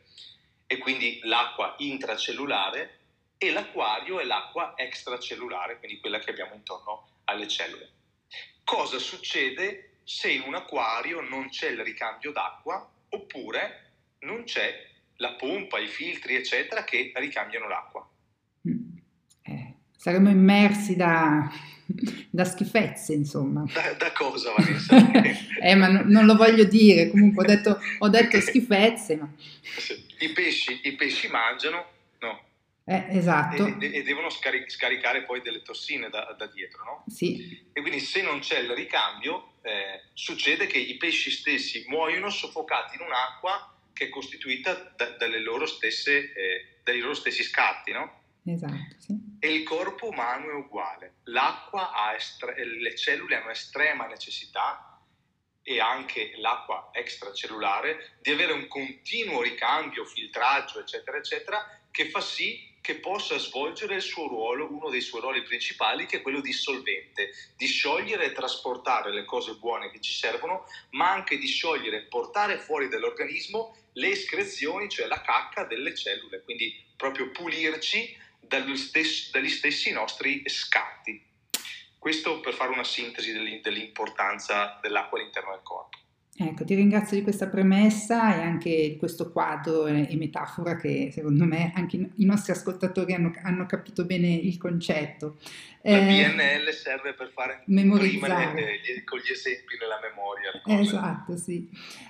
e 0.68 0.78
quindi 0.78 1.20
l'acqua 1.24 1.74
intracellulare 1.80 3.03
e 3.48 3.52
l'acquario 3.52 4.20
è 4.20 4.24
l'acqua 4.24 4.74
extracellulare, 4.78 5.78
quindi 5.80 6.00
quella 6.00 6.20
che 6.20 6.30
abbiamo 6.30 6.54
intorno 6.56 7.08
alle 7.26 7.48
cellule. 7.48 7.90
Cosa 8.64 8.98
succede 8.98 9.98
se 10.04 10.32
in 10.32 10.44
un 10.46 10.56
acquario 10.56 11.20
non 11.22 11.50
c'è 11.50 11.70
il 11.70 11.84
ricambio 11.84 12.32
d'acqua 12.32 12.90
oppure 13.10 13.92
non 14.20 14.46
c'è 14.46 14.92
la 15.18 15.34
pompa, 15.34 15.80
i 15.80 15.88
filtri, 15.88 16.36
eccetera, 16.36 16.84
che 16.86 17.12
ricambiano 17.16 17.68
l'acqua? 17.68 18.10
Mm. 18.68 18.98
Eh, 19.44 19.74
saremmo 19.98 20.30
immersi 20.30 20.96
da, 20.96 21.52
da 22.30 22.46
schifezze, 22.46 23.14
insomma. 23.14 23.66
Da, 23.74 23.94
da 23.94 24.12
cosa, 24.14 24.54
Vanessa? 24.56 24.96
eh, 25.62 25.76
ma 25.76 25.88
no, 25.88 26.02
non 26.06 26.26
lo 26.26 26.36
voglio 26.36 26.64
dire, 26.64 27.10
comunque 27.10 27.44
ho 27.44 27.48
detto, 27.48 27.80
ho 28.00 28.08
detto 28.08 28.40
schifezze. 28.42 29.18
Ma... 29.18 29.30
I, 30.20 30.32
pesci, 30.32 30.80
I 30.84 30.94
pesci 30.96 31.28
mangiano 31.28 31.92
eh, 32.86 33.06
esatto. 33.10 33.66
E, 33.80 33.96
e 33.96 34.04
devono 34.04 34.30
scaric- 34.30 34.70
scaricare 34.70 35.24
poi 35.24 35.42
delle 35.42 35.62
tossine 35.62 36.10
da, 36.10 36.36
da, 36.38 36.48
dietro, 36.48 36.84
no? 36.84 37.04
Sì. 37.08 37.70
E 37.72 37.82
quindi 37.82 38.00
se 38.00 38.22
non 38.22 38.40
c'è 38.40 38.60
il 38.60 38.72
ricambio, 38.72 39.54
eh, 39.62 40.10
succede 40.14 40.68
che 40.68 40.80
i 40.80 40.98
pesci 40.98 41.32
stessi 41.32 41.86
muoiono 41.88 42.30
soffocati 42.30 42.98
in 42.98 43.06
un'acqua 43.06 43.74
che 43.94 44.06
è 44.06 44.10
costituita 44.10 44.94
da, 44.98 45.16
loro 45.40 45.66
stesse, 45.66 46.34
eh, 46.34 46.80
dai 46.84 47.00
loro 47.00 47.14
stessi 47.14 47.44
scarti, 47.44 47.92
no? 47.92 48.22
Esatto, 48.46 48.96
sì. 48.98 49.18
E 49.40 49.54
il 49.54 49.64
corpo 49.64 50.08
umano 50.08 50.50
è 50.50 50.54
uguale. 50.54 51.16
L'acqua 51.26 51.94
ha 51.94 52.14
estre- 52.14 52.66
le 52.66 52.96
cellule 52.96 53.36
hanno 53.38 53.52
estrema 53.52 54.08
necessità 54.08 55.02
e 55.62 55.80
anche 55.80 56.34
l'acqua 56.38 56.90
extracellulare 56.92 58.18
di 58.22 58.32
avere 58.32 58.52
un 58.52 58.68
continuo 58.68 59.42
ricambio, 59.42 60.04
filtraggio, 60.04 60.82
eccetera, 60.82 61.18
eccetera, 61.18 61.80
che 61.90 62.10
fa 62.10 62.20
sì 62.20 62.72
che 62.84 62.96
possa 62.96 63.38
svolgere 63.38 63.96
il 63.96 64.02
suo 64.02 64.28
ruolo, 64.28 64.68
uno 64.70 64.90
dei 64.90 65.00
suoi 65.00 65.22
ruoli 65.22 65.42
principali, 65.42 66.06
che 66.06 66.18
è 66.18 66.22
quello 66.22 66.42
di 66.42 66.52
solvente, 66.52 67.32
di 67.56 67.66
sciogliere 67.66 68.26
e 68.26 68.32
trasportare 68.34 69.14
le 69.14 69.24
cose 69.24 69.54
buone 69.54 69.90
che 69.90 70.02
ci 70.02 70.12
servono, 70.12 70.66
ma 70.90 71.10
anche 71.10 71.38
di 71.38 71.48
sciogliere 71.48 71.98
e 71.98 72.08
portare 72.08 72.60
fuori 72.60 72.90
dall'organismo 72.90 73.74
le 73.94 74.10
escrezioni, 74.10 74.90
cioè 74.90 75.08
la 75.08 75.22
cacca 75.22 75.64
delle 75.64 75.96
cellule, 75.96 76.42
quindi 76.42 76.76
proprio 76.98 77.32
pulirci 77.32 78.18
dagli 78.42 78.76
stessi, 78.76 79.32
dagli 79.32 79.50
stessi 79.50 79.94
nostri 79.94 80.44
scatti. 80.50 81.26
Questo 81.98 82.42
per 82.42 82.54
fare 82.54 82.74
una 82.74 82.84
sintesi 82.84 83.62
dell'importanza 83.62 84.78
dell'acqua 84.82 85.20
all'interno 85.20 85.52
del 85.52 85.64
corpo. 85.64 86.03
Ecco, 86.36 86.66
ti 86.66 86.74
ringrazio 86.74 87.16
di 87.16 87.22
questa 87.22 87.48
premessa 87.48 88.36
e 88.36 88.42
anche 88.42 88.90
di 88.90 88.98
questo 88.98 89.32
quadro 89.32 89.86
e 89.86 90.16
metafora 90.16 90.76
che 90.76 91.12
secondo 91.14 91.46
me 91.46 91.72
anche 91.76 92.10
i 92.16 92.26
nostri 92.26 92.52
ascoltatori 92.52 93.14
hanno, 93.14 93.32
hanno 93.44 93.68
capito 93.68 94.04
bene 94.04 94.30
il 94.30 94.58
concetto. 94.58 95.38
La 95.84 96.00
eh, 96.00 96.32
PNL 96.34 96.74
serve 96.74 97.14
per 97.14 97.30
fare 97.36 97.62
memorizzare 97.68 98.80
con 99.06 99.20
gli 99.20 99.32
esempi 99.32 99.78
nella 99.80 100.00
memoria. 100.02 100.82
Esatto, 100.82 101.38
sì. 101.38 101.70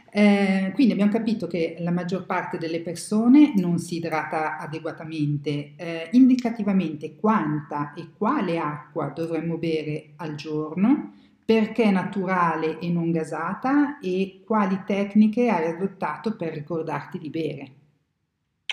Eh, 0.09 0.71
quindi 0.73 0.93
abbiamo 0.93 1.11
capito 1.11 1.47
che 1.47 1.75
la 1.79 1.91
maggior 1.91 2.25
parte 2.25 2.57
delle 2.57 2.79
persone 2.79 3.51
non 3.57 3.77
si 3.77 3.97
idrata 3.97 4.57
adeguatamente. 4.57 5.73
Eh, 5.75 6.07
indicativamente 6.13 7.17
quanta 7.17 7.93
e 7.93 8.11
quale 8.15 8.57
acqua 8.57 9.07
dovremmo 9.07 9.57
bere 9.57 10.11
al 10.15 10.35
giorno? 10.35 11.15
Perché 11.45 11.83
è 11.83 11.91
naturale 11.91 12.79
e 12.79 12.89
non 12.89 13.11
gasata 13.11 13.99
e 13.99 14.41
quali 14.45 14.83
tecniche 14.85 15.49
hai 15.49 15.67
adottato 15.67 16.35
per 16.35 16.53
ricordarti 16.53 17.19
di 17.19 17.29
bere? 17.29 17.71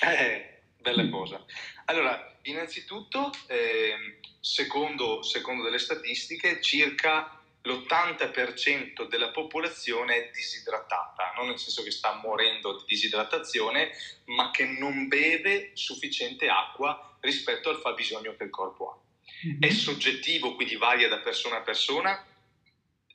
Eh, 0.02 0.62
bella 0.80 1.02
mm. 1.02 1.10
cosa. 1.10 1.44
Allora, 1.86 2.38
innanzitutto, 2.42 3.30
eh, 3.48 4.18
secondo, 4.40 5.22
secondo 5.22 5.62
delle 5.62 5.78
statistiche, 5.78 6.60
circa 6.60 7.40
l'80% 7.62 9.06
della 9.08 9.30
popolazione 9.30 10.16
è 10.16 10.30
disidratata, 10.32 11.32
non 11.36 11.48
nel 11.48 11.58
senso 11.58 11.82
che 11.82 11.90
sta 11.90 12.18
morendo 12.22 12.78
di 12.78 12.84
disidratazione, 12.86 13.90
ma 14.26 14.50
che 14.50 14.64
non 14.64 15.08
beve 15.08 15.72
sufficiente 15.74 16.48
acqua 16.48 17.16
rispetto 17.20 17.68
al 17.68 17.80
fabbisogno 17.80 18.34
che 18.36 18.44
il 18.44 18.50
corpo 18.50 18.90
ha. 18.90 18.98
Mm-hmm. 19.46 19.60
È 19.60 19.70
soggettivo, 19.70 20.54
quindi 20.54 20.76
varia 20.76 21.08
da 21.08 21.18
persona 21.18 21.58
a 21.58 21.62
persona, 21.62 22.24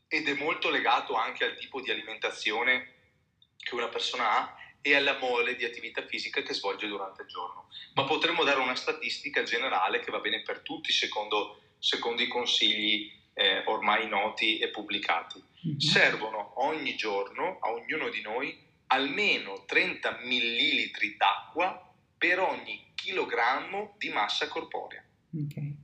ed 0.08 0.28
è 0.28 0.34
molto 0.34 0.70
legato 0.70 1.16
anche 1.16 1.46
al 1.46 1.56
tipo 1.56 1.82
di 1.82 1.92
alimentazione 1.92 2.94
che 3.58 3.76
una 3.76 3.90
persona 3.90 4.38
ha 4.38 4.56
e 4.82 4.96
alla 4.96 5.18
mole 5.18 5.56
di 5.56 5.66
attività 5.66 6.06
fisica 6.06 6.44
che 6.44 6.54
svolge 6.54 6.88
durante 6.88 7.24
il 7.24 7.28
giorno. 7.28 7.70
Ma 7.96 8.04
potremmo 8.04 8.44
dare 8.44 8.60
una 8.60 8.76
statistica 8.76 9.42
generale 9.42 10.00
che 10.00 10.12
va 10.12 10.20
bene 10.20 10.44
per 10.44 10.60
tutti 10.60 10.92
secondo, 10.92 11.60
secondo 11.80 12.22
i 12.22 12.28
consigli 12.28 13.12
eh, 13.34 13.64
ormai 13.66 14.08
noti 14.08 14.60
e 14.60 14.70
pubblicati. 14.70 15.44
Mm-hmm. 15.68 15.78
Servono 15.78 16.64
ogni 16.64 16.96
giorno 16.96 17.58
a 17.62 17.72
ognuno 17.72 18.10
di 18.10 18.22
noi 18.22 18.56
almeno 18.88 19.66
30 19.66 20.20
millilitri 20.22 21.18
d'acqua 21.18 21.94
per 22.16 22.40
ogni 22.40 22.92
chilogrammo 22.94 23.96
di 23.98 24.10
massa 24.10 24.48
corporea. 24.48 25.04
Okay. 25.34 25.76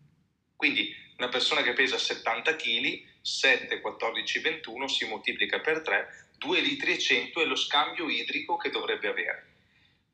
Quindi 0.55 0.93
una 1.17 1.29
persona 1.29 1.63
che 1.63 1.73
pesa 1.73 1.97
70 1.97 2.55
kg 2.55 3.09
7, 3.21 3.81
14, 3.81 4.39
21 4.39 4.87
si 4.87 5.05
moltiplica 5.05 5.59
per 5.59 5.81
3, 5.81 6.29
2 6.37 6.59
litri 6.59 6.93
e 6.93 6.99
100 6.99 7.41
è 7.41 7.45
lo 7.45 7.55
scambio 7.55 8.09
idrico 8.09 8.57
che 8.57 8.69
dovrebbe 8.69 9.07
avere. 9.07 9.45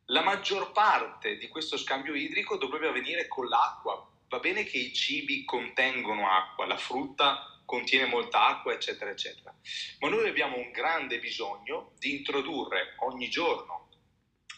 La 0.07 0.21
maggior 0.21 0.71
parte 0.71 1.37
di 1.37 1.47
questo 1.47 1.77
scambio 1.77 2.13
idrico 2.13 2.57
dovrebbe 2.57 2.87
avvenire 2.87 3.27
con 3.27 3.47
l'acqua. 3.47 4.09
Va 4.29 4.39
bene 4.39 4.63
che 4.63 4.77
i 4.77 4.93
cibi 4.93 5.45
contengono 5.45 6.29
acqua, 6.29 6.65
la 6.65 6.77
frutta 6.77 7.61
contiene 7.65 8.05
molta 8.05 8.47
acqua, 8.47 8.73
eccetera, 8.73 9.11
eccetera. 9.11 9.53
Ma 9.99 10.09
noi 10.09 10.29
abbiamo 10.29 10.57
un 10.57 10.71
grande 10.71 11.19
bisogno 11.19 11.91
di 11.99 12.11
introdurre 12.15 12.95
ogni 12.99 13.29
giorno 13.29 13.86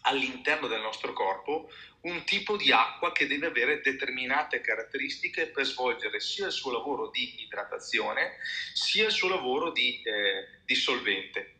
all'interno 0.01 0.67
del 0.67 0.81
nostro 0.81 1.13
corpo 1.13 1.69
un 2.01 2.23
tipo 2.23 2.55
di 2.55 2.71
acqua 2.71 3.11
che 3.11 3.27
deve 3.27 3.47
avere 3.47 3.81
determinate 3.81 4.61
caratteristiche 4.61 5.47
per 5.47 5.65
svolgere 5.65 6.19
sia 6.19 6.45
il 6.45 6.51
suo 6.51 6.71
lavoro 6.71 7.09
di 7.09 7.41
idratazione 7.41 8.37
sia 8.73 9.07
il 9.07 9.11
suo 9.11 9.27
lavoro 9.27 9.71
di, 9.71 10.01
eh, 10.03 10.61
di 10.65 10.75
solvente. 10.75 11.55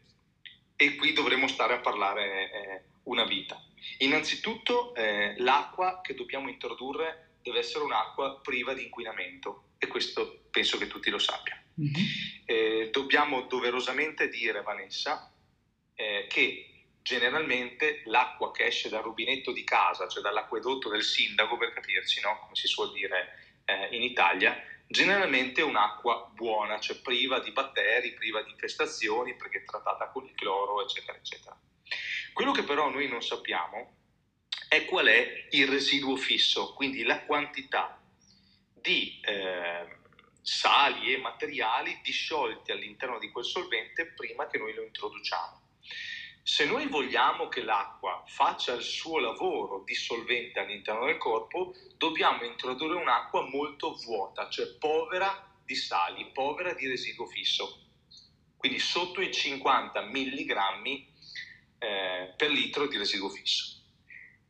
E 0.78 0.96
qui 0.96 1.12
dovremo 1.12 1.48
stare 1.48 1.74
a 1.74 1.80
parlare 1.80 2.52
eh, 2.52 2.82
una 3.04 3.26
vita. 3.26 3.62
Innanzitutto 3.98 4.96
eh, 4.96 5.36
l'acqua 5.40 6.00
che 6.02 6.14
dobbiamo 6.14 6.48
introdurre 6.48 7.32
deve 7.42 7.60
essere 7.60 7.84
un'acqua 7.84 8.40
priva 8.42 8.74
di 8.74 8.84
inquinamento 8.84 9.72
e 9.78 9.88
questo 9.88 10.46
penso 10.50 10.78
che 10.78 10.88
tutti 10.88 11.10
lo 11.10 11.20
sappiano. 11.20 11.58
Mm-hmm. 11.80 12.92
dobbiamo 12.92 13.44
doverosamente 13.44 14.28
dire, 14.28 14.62
Vanessa, 14.62 15.32
eh, 15.96 16.28
che 16.28 16.69
generalmente 17.10 18.04
l'acqua 18.06 18.52
che 18.52 18.66
esce 18.66 18.88
dal 18.88 19.02
rubinetto 19.02 19.52
di 19.52 19.64
casa, 19.64 20.08
cioè 20.08 20.22
dall'acquedotto 20.22 20.90
del 20.90 21.02
sindaco 21.02 21.58
per 21.58 21.74
capirci, 21.74 22.22
no? 22.22 22.38
come 22.40 22.54
si 22.54 22.68
suol 22.68 22.92
dire 22.92 23.62
eh, 23.66 23.88
in 23.96 24.04
Italia, 24.04 24.56
generalmente 24.88 25.62
è 25.62 25.64
un'acqua 25.64 26.30
buona, 26.36 26.80
cioè 26.80 27.02
priva 27.02 27.40
di 27.40 27.52
batteri, 27.52 28.14
priva 28.14 28.44
di 28.44 28.52
infestazioni, 28.52 29.36
perché 29.36 29.60
è 29.60 29.66
trattata 29.66 30.10
con 30.10 30.24
il 30.26 30.36
cloro, 30.36 30.84
eccetera, 30.84 31.18
eccetera. 31.18 31.60
Quello 32.32 32.52
che 32.52 32.62
però 32.62 32.90
noi 32.92 33.08
non 33.08 33.24
sappiamo 33.24 33.96
è 34.68 34.86
qual 34.86 35.08
è 35.08 35.48
il 35.50 35.68
residuo 35.68 36.16
fisso, 36.16 36.76
quindi 36.76 37.02
la 37.02 37.26
quantità 37.26 38.00
di 38.72 39.20
eh, 39.24 39.98
sali 40.44 41.12
e 41.12 41.18
materiali 41.18 42.02
disciolti 42.04 42.72
all'interno 42.72 43.18
di 43.18 43.32
quel 43.32 43.46
solvente 43.46 44.14
prima 44.14 44.46
che 44.46 44.60
noi 44.60 44.76
lo 44.76 44.84
introduciamo. 44.84 45.59
Se 46.44 46.66
noi 46.66 46.88
vogliamo 46.88 47.48
che 47.48 47.62
l'acqua 47.62 48.24
faccia 48.28 48.74
il 48.74 48.82
suo 48.82 49.20
lavoro 49.20 49.84
dissolvente 49.84 50.60
all'interno 50.60 51.06
del 51.06 51.18
corpo, 51.18 51.74
dobbiamo 51.96 52.44
introdurre 52.44 52.96
un'acqua 52.96 53.48
molto 53.48 53.94
vuota, 53.94 54.50
cioè 54.50 54.76
povera 54.78 55.48
di 55.64 55.76
sali, 55.76 56.26
povera 56.34 56.74
di 56.74 56.88
residuo 56.88 57.28
fisso, 57.28 57.86
quindi 58.58 58.80
sotto 58.80 59.22
i 59.22 59.32
50 59.32 60.02
mg 60.02 61.08
eh, 61.78 62.34
per 62.36 62.50
litro 62.50 62.88
di 62.88 62.98
residuo 62.98 63.30
fisso. 63.30 63.78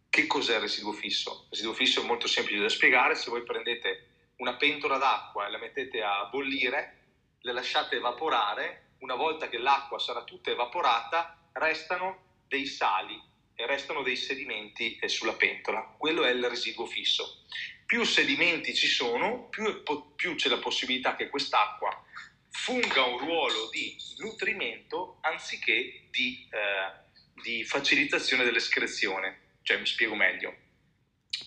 Che 0.09 0.25
cos'è 0.25 0.55
il 0.55 0.61
residuo 0.61 0.93
fisso? 0.93 1.43
Il 1.43 1.49
residuo 1.51 1.73
fisso 1.73 2.01
è 2.01 2.05
molto 2.05 2.27
semplice 2.27 2.61
da 2.61 2.69
spiegare, 2.69 3.15
se 3.15 3.29
voi 3.29 3.43
prendete 3.43 4.07
una 4.37 4.55
pentola 4.55 4.97
d'acqua 4.97 5.45
e 5.45 5.51
la 5.51 5.57
mettete 5.57 6.01
a 6.01 6.25
bollire, 6.25 6.97
le 7.41 7.53
lasciate 7.53 7.97
evaporare, 7.97 8.93
una 8.99 9.15
volta 9.15 9.47
che 9.47 9.57
l'acqua 9.57 9.99
sarà 9.99 10.23
tutta 10.23 10.51
evaporata, 10.51 11.38
restano 11.53 12.37
dei 12.47 12.65
sali 12.65 13.19
e 13.55 13.65
restano 13.65 14.01
dei 14.03 14.15
sedimenti 14.15 14.97
sulla 15.05 15.33
pentola. 15.33 15.81
Quello 15.97 16.23
è 16.23 16.31
il 16.31 16.47
residuo 16.47 16.85
fisso. 16.85 17.43
Più 17.85 18.03
sedimenti 18.03 18.73
ci 18.73 18.87
sono, 18.87 19.47
più, 19.49 19.83
più 20.15 20.35
c'è 20.35 20.49
la 20.49 20.59
possibilità 20.59 21.15
che 21.15 21.27
quest'acqua 21.27 22.05
funga 22.51 23.03
un 23.03 23.17
ruolo 23.17 23.69
di 23.71 23.95
nutrimento 24.17 25.17
anziché 25.21 26.03
di, 26.09 26.47
eh, 26.51 27.41
di 27.41 27.63
facilitazione 27.63 28.43
dell'escrezione. 28.43 29.39
Cioè, 29.61 29.77
mi 29.77 29.85
spiego 29.85 30.15
meglio. 30.15 30.55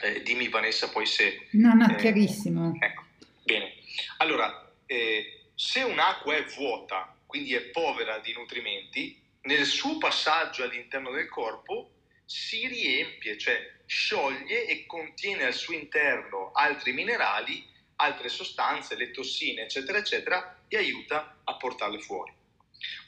Eh, 0.00 0.22
dimmi 0.22 0.48
Vanessa 0.48 0.90
poi 0.90 1.06
se... 1.06 1.48
No, 1.52 1.74
no, 1.74 1.90
eh, 1.90 1.96
chiarissimo. 1.96 2.76
Ecco, 2.80 3.04
bene. 3.44 3.74
Allora, 4.18 4.72
eh, 4.86 5.44
se 5.54 5.82
un'acqua 5.82 6.36
è 6.36 6.44
vuota, 6.44 7.16
quindi 7.26 7.54
è 7.54 7.60
povera 7.62 8.18
di 8.18 8.32
nutrimenti, 8.32 9.21
nel 9.42 9.64
suo 9.64 9.98
passaggio 9.98 10.62
all'interno 10.62 11.10
del 11.10 11.28
corpo 11.28 11.90
si 12.24 12.66
riempie, 12.66 13.36
cioè 13.38 13.80
scioglie 13.86 14.66
e 14.66 14.86
contiene 14.86 15.44
al 15.44 15.52
suo 15.52 15.74
interno 15.74 16.50
altri 16.52 16.92
minerali, 16.92 17.68
altre 17.96 18.28
sostanze, 18.28 18.96
le 18.96 19.10
tossine, 19.10 19.62
eccetera, 19.62 19.98
eccetera, 19.98 20.64
e 20.68 20.76
aiuta 20.76 21.40
a 21.44 21.56
portarle 21.56 22.00
fuori. 22.00 22.32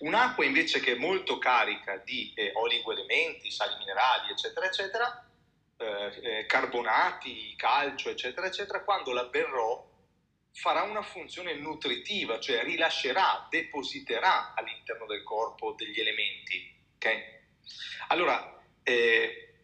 Un'acqua 0.00 0.44
invece 0.44 0.80
che 0.80 0.92
è 0.92 0.96
molto 0.96 1.38
carica 1.38 1.96
di 1.96 2.32
eh, 2.34 2.52
oligoelementi, 2.54 3.50
sali 3.50 3.76
minerali, 3.78 4.30
eccetera, 4.30 4.66
eccetera, 4.66 5.28
eh, 5.76 6.20
eh, 6.22 6.46
carbonati, 6.46 7.54
calcio, 7.56 8.10
eccetera, 8.10 8.46
eccetera, 8.46 8.84
quando 8.84 9.12
la 9.12 9.24
berrò 9.24 9.92
farà 10.54 10.82
una 10.82 11.02
funzione 11.02 11.54
nutritiva, 11.54 12.38
cioè 12.38 12.62
rilascerà, 12.62 13.46
depositerà 13.50 14.54
all'interno 14.54 15.04
del 15.06 15.24
corpo 15.24 15.74
degli 15.76 15.98
elementi. 15.98 16.72
Okay? 16.94 17.22
Allora, 18.08 18.62
eh, 18.84 19.54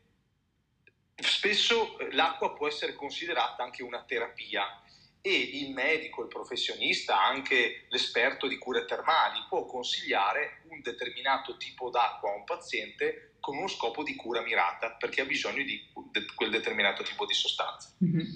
spesso 1.14 1.96
l'acqua 2.10 2.54
può 2.54 2.66
essere 2.66 2.94
considerata 2.94 3.62
anche 3.62 3.84
una 3.84 4.02
terapia 4.02 4.82
e 5.22 5.32
il 5.32 5.72
medico, 5.72 6.22
il 6.22 6.28
professionista, 6.28 7.22
anche 7.22 7.86
l'esperto 7.90 8.48
di 8.48 8.58
cure 8.58 8.84
termali 8.84 9.44
può 9.48 9.66
consigliare 9.66 10.62
un 10.70 10.80
determinato 10.80 11.56
tipo 11.56 11.90
d'acqua 11.90 12.30
a 12.30 12.36
un 12.36 12.44
paziente 12.44 13.34
con 13.38 13.56
uno 13.56 13.68
scopo 13.68 14.02
di 14.02 14.16
cura 14.16 14.40
mirata 14.40 14.92
perché 14.92 15.20
ha 15.20 15.26
bisogno 15.26 15.62
di 15.62 15.88
quel 16.34 16.50
determinato 16.50 17.04
tipo 17.04 17.26
di 17.26 17.34
sostanza. 17.34 17.94
Mm-hmm. 18.02 18.26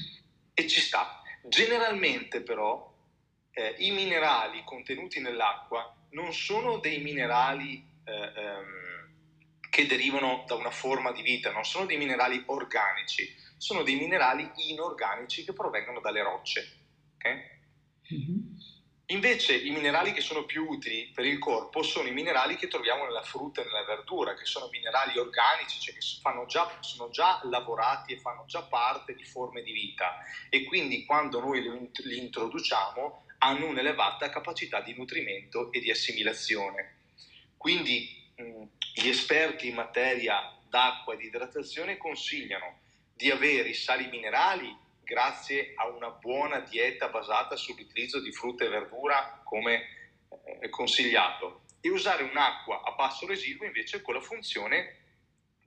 E 0.54 0.68
ci 0.68 0.80
sta. 0.80 1.22
Generalmente 1.46 2.42
però 2.42 2.92
eh, 3.52 3.74
i 3.78 3.90
minerali 3.90 4.62
contenuti 4.64 5.20
nell'acqua 5.20 5.94
non 6.10 6.32
sono 6.32 6.78
dei 6.78 7.00
minerali 7.00 7.84
eh, 8.04 8.32
ehm, 8.34 8.94
che 9.68 9.86
derivano 9.86 10.44
da 10.46 10.54
una 10.54 10.70
forma 10.70 11.12
di 11.12 11.22
vita, 11.22 11.50
non 11.50 11.64
sono 11.64 11.84
dei 11.84 11.96
minerali 11.96 12.42
organici, 12.46 13.28
sono 13.56 13.82
dei 13.82 13.96
minerali 13.96 14.48
inorganici 14.68 15.44
che 15.44 15.52
provengono 15.52 16.00
dalle 16.00 16.22
rocce. 16.22 16.78
Okay? 17.16 17.40
Mm-hmm. 18.12 18.38
Invece 19.08 19.54
i 19.54 19.70
minerali 19.70 20.12
che 20.12 20.22
sono 20.22 20.44
più 20.44 20.66
utili 20.66 21.10
per 21.12 21.26
il 21.26 21.38
corpo 21.38 21.82
sono 21.82 22.08
i 22.08 22.12
minerali 22.12 22.56
che 22.56 22.68
troviamo 22.68 23.04
nella 23.04 23.22
frutta 23.22 23.60
e 23.60 23.64
nella 23.64 23.84
verdura, 23.84 24.34
che 24.34 24.46
sono 24.46 24.68
minerali 24.70 25.18
organici, 25.18 25.78
cioè 25.78 25.94
che 25.94 26.00
già, 26.46 26.78
sono 26.80 27.10
già 27.10 27.40
lavorati 27.44 28.14
e 28.14 28.18
fanno 28.18 28.44
già 28.46 28.62
parte 28.62 29.14
di 29.14 29.24
forme 29.24 29.62
di 29.62 29.72
vita 29.72 30.24
e 30.48 30.64
quindi 30.64 31.04
quando 31.04 31.38
noi 31.40 31.60
li 31.60 32.16
introduciamo 32.16 33.26
hanno 33.38 33.66
un'elevata 33.66 34.30
capacità 34.30 34.80
di 34.80 34.94
nutrimento 34.94 35.70
e 35.70 35.80
di 35.80 35.90
assimilazione. 35.90 36.96
Quindi 37.58 38.32
gli 38.94 39.08
esperti 39.08 39.68
in 39.68 39.74
materia 39.74 40.56
d'acqua 40.66 41.12
e 41.12 41.18
di 41.18 41.26
idratazione 41.26 41.98
consigliano 41.98 42.80
di 43.12 43.30
avere 43.30 43.68
i 43.68 43.74
sali 43.74 44.08
minerali 44.08 44.74
grazie 45.04 45.74
a 45.76 45.88
una 45.88 46.10
buona 46.10 46.60
dieta 46.60 47.08
basata 47.08 47.56
sull'utilizzo 47.56 48.20
di 48.20 48.32
frutta 48.32 48.64
e 48.64 48.68
verdura 48.68 49.40
come 49.44 49.82
eh, 50.60 50.68
consigliato 50.70 51.62
e 51.80 51.90
usare 51.90 52.22
un'acqua 52.22 52.82
a 52.82 52.92
basso 52.92 53.26
residuo 53.26 53.66
invece 53.66 54.00
con 54.02 54.14
la 54.14 54.20
funzione 54.20 55.02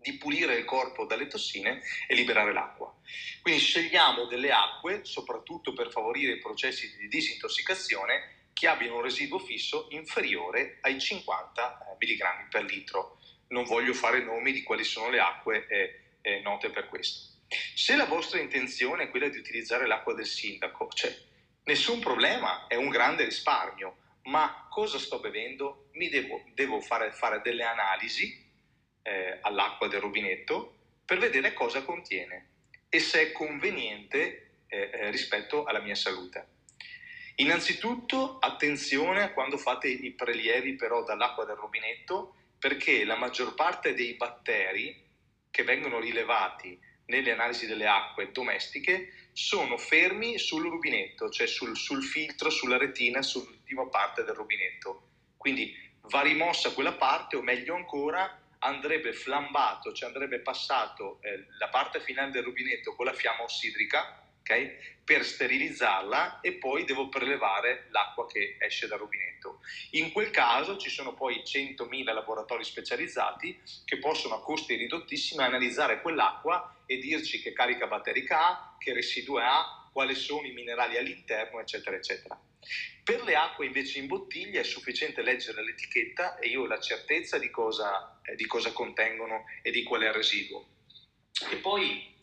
di 0.02 0.17
pulire 0.17 0.56
il 0.56 0.65
corpo 0.65 1.06
dalle 1.06 1.28
tossine 1.28 1.82
e 2.08 2.15
liberare 2.15 2.54
l'acqua. 2.54 2.93
Quindi 3.41 3.60
scegliamo 3.60 4.26
delle 4.26 4.52
acque, 4.52 5.04
soprattutto 5.04 5.73
per 5.73 5.91
favorire 5.91 6.34
i 6.34 6.39
processi 6.39 6.95
di 6.97 7.08
disintossicazione, 7.08 8.36
che 8.54 8.67
abbiano 8.67 8.95
un 8.95 9.04
residuo 9.04 9.38
fisso 9.39 9.88
inferiore 9.91 10.80
ai 10.82 11.00
50 11.00 11.97
mg 12.00 12.50
per 12.50 12.63
litro. 12.63 13.19
Non 13.50 13.65
voglio 13.65 13.93
fare 13.93 14.23
nomi 14.23 14.52
di 14.52 14.63
quali 14.63 14.84
sono 14.84 15.10
le 15.10 15.19
acque 15.19 15.67
eh, 15.67 16.00
eh, 16.21 16.41
note 16.41 16.69
per 16.69 16.88
questo. 16.88 17.37
Se 17.47 17.95
la 17.95 18.05
vostra 18.05 18.39
intenzione 18.39 19.03
è 19.03 19.10
quella 19.10 19.29
di 19.29 19.38
utilizzare 19.38 19.88
l'acqua 19.88 20.13
del 20.13 20.25
sindaco, 20.25 20.89
cioè 20.93 21.15
nessun 21.63 21.99
problema, 21.99 22.67
è 22.67 22.75
un 22.75 22.89
grande 22.89 23.23
risparmio, 23.23 23.97
ma 24.23 24.67
cosa 24.69 24.99
sto 24.99 25.19
bevendo? 25.19 25.89
Mi 25.93 26.10
devo, 26.10 26.43
devo 26.53 26.81
fare, 26.81 27.12
fare, 27.12 27.41
delle 27.41 27.63
analisi 27.63 28.45
eh, 29.03 29.39
all'acqua 29.41 29.88
del 29.88 30.01
rubinetto 30.01 30.75
per 31.05 31.17
vedere 31.17 31.53
cosa 31.53 31.83
contiene 31.83 32.49
e 32.89 32.99
se 32.99 33.21
è 33.21 33.31
conveniente 33.31 34.63
eh, 34.67 34.89
eh, 34.91 35.12
rispetto 35.12 35.63
alla 35.63 35.79
mia 35.79 35.95
salute. 35.95 36.55
Innanzitutto 37.36 38.39
attenzione 38.39 39.31
quando 39.31 39.57
fate 39.57 39.88
i 39.88 40.12
prelievi 40.12 40.75
però 40.75 41.03
dall'acqua 41.03 41.45
del 41.45 41.55
rubinetto 41.55 42.36
perché 42.60 43.05
la 43.05 43.15
maggior 43.15 43.53
parte 43.53 43.93
dei 43.93 44.15
batteri 44.15 45.05
che 45.51 45.63
vengono 45.63 45.99
rilevati 45.99 46.77
nelle 47.08 47.32
analisi 47.32 47.67
delle 47.67 47.88
acque 47.88 48.32
domestiche 48.32 49.30
sono 49.34 49.78
fermi 49.78 50.39
sul 50.39 50.63
rubinetto, 50.63 51.30
cioè 51.30 51.48
sul, 51.48 51.76
sul 51.76 52.04
filtro, 52.04 52.50
sulla 52.50 52.78
retina, 52.78 53.22
sull'ultima 53.22 53.88
parte 53.88 54.24
del 54.24 54.34
rubinetto. 54.34 55.10
Quindi 55.38 55.76
va 56.10 56.22
rimossa 56.22 56.72
quella 56.72 56.93
parte 56.93 57.36
o 57.36 57.41
meglio 57.41 57.76
ancora 57.76 58.41
andrebbe 58.60 59.13
flambato, 59.13 59.93
cioè 59.93 60.10
andrebbe 60.10 60.39
passato 60.39 61.20
eh, 61.22 61.46
la 61.60 61.70
parte 61.70 62.00
finale 62.00 62.32
del 62.32 62.43
rubinetto 62.43 62.96
con 62.96 63.06
la 63.06 63.13
fiamma 63.13 63.43
ossidrica 63.43 64.24
okay, 64.41 64.76
per 65.04 65.24
sterilizzarla 65.24 66.39
e 66.41 66.54
poi 66.54 66.86
devo 66.86 67.10
prelevare 67.10 67.88
l'acqua 67.91 68.26
che 68.26 68.58
esce 68.60 68.88
dal 68.88 69.00
rubinetto. 69.00 69.60
In 69.91 70.12
quel 70.12 70.32
caso 70.32 70.78
ci 70.78 70.89
sono 70.89 71.13
poi 71.13 71.43
100.000 71.46 72.13
laboratori 72.13 72.63
specializzati 72.63 73.62
che 73.86 74.00
possono 74.00 74.36
a 74.36 74.41
costi 74.41 74.76
ridottissimi 74.76 75.43
analizzare 75.43 76.02
quell'acqua 76.02 76.72
e 76.88 76.97
dirci 76.97 77.39
che 77.41 77.54
carica 77.54 77.86
batterica 77.86 78.39
ha, 78.39 78.76
che 78.80 78.93
residui 78.93 79.41
ha, 79.41 79.88
quali 79.91 80.15
sono 80.15 80.47
i 80.47 80.54
minerali 80.54 80.97
all'interno, 80.97 81.60
eccetera, 81.60 81.95
eccetera. 81.95 82.39
Per 83.04 83.23
le 83.23 83.36
acque 83.36 83.65
invece 83.65 84.00
in 84.00 84.08
bottiglia 84.08 84.60
è 84.60 84.63
sufficiente 84.63 85.21
leggere 85.21 85.63
l'etichetta 85.63 86.39
e 86.39 86.47
io 86.50 86.63
ho 86.63 86.65
la 86.65 86.80
certezza 86.80 87.38
di 87.38 87.50
cosa, 87.50 88.19
eh, 88.23 88.36
di 88.36 88.45
cosa 88.45 88.71
contengono 88.71 89.45
e 89.62 89.71
di 89.71 89.84
qual 89.84 90.02
è 90.02 90.08
il 90.08 90.13
residuo. 90.13 90.65
E 91.52 91.58
poi 91.58 92.15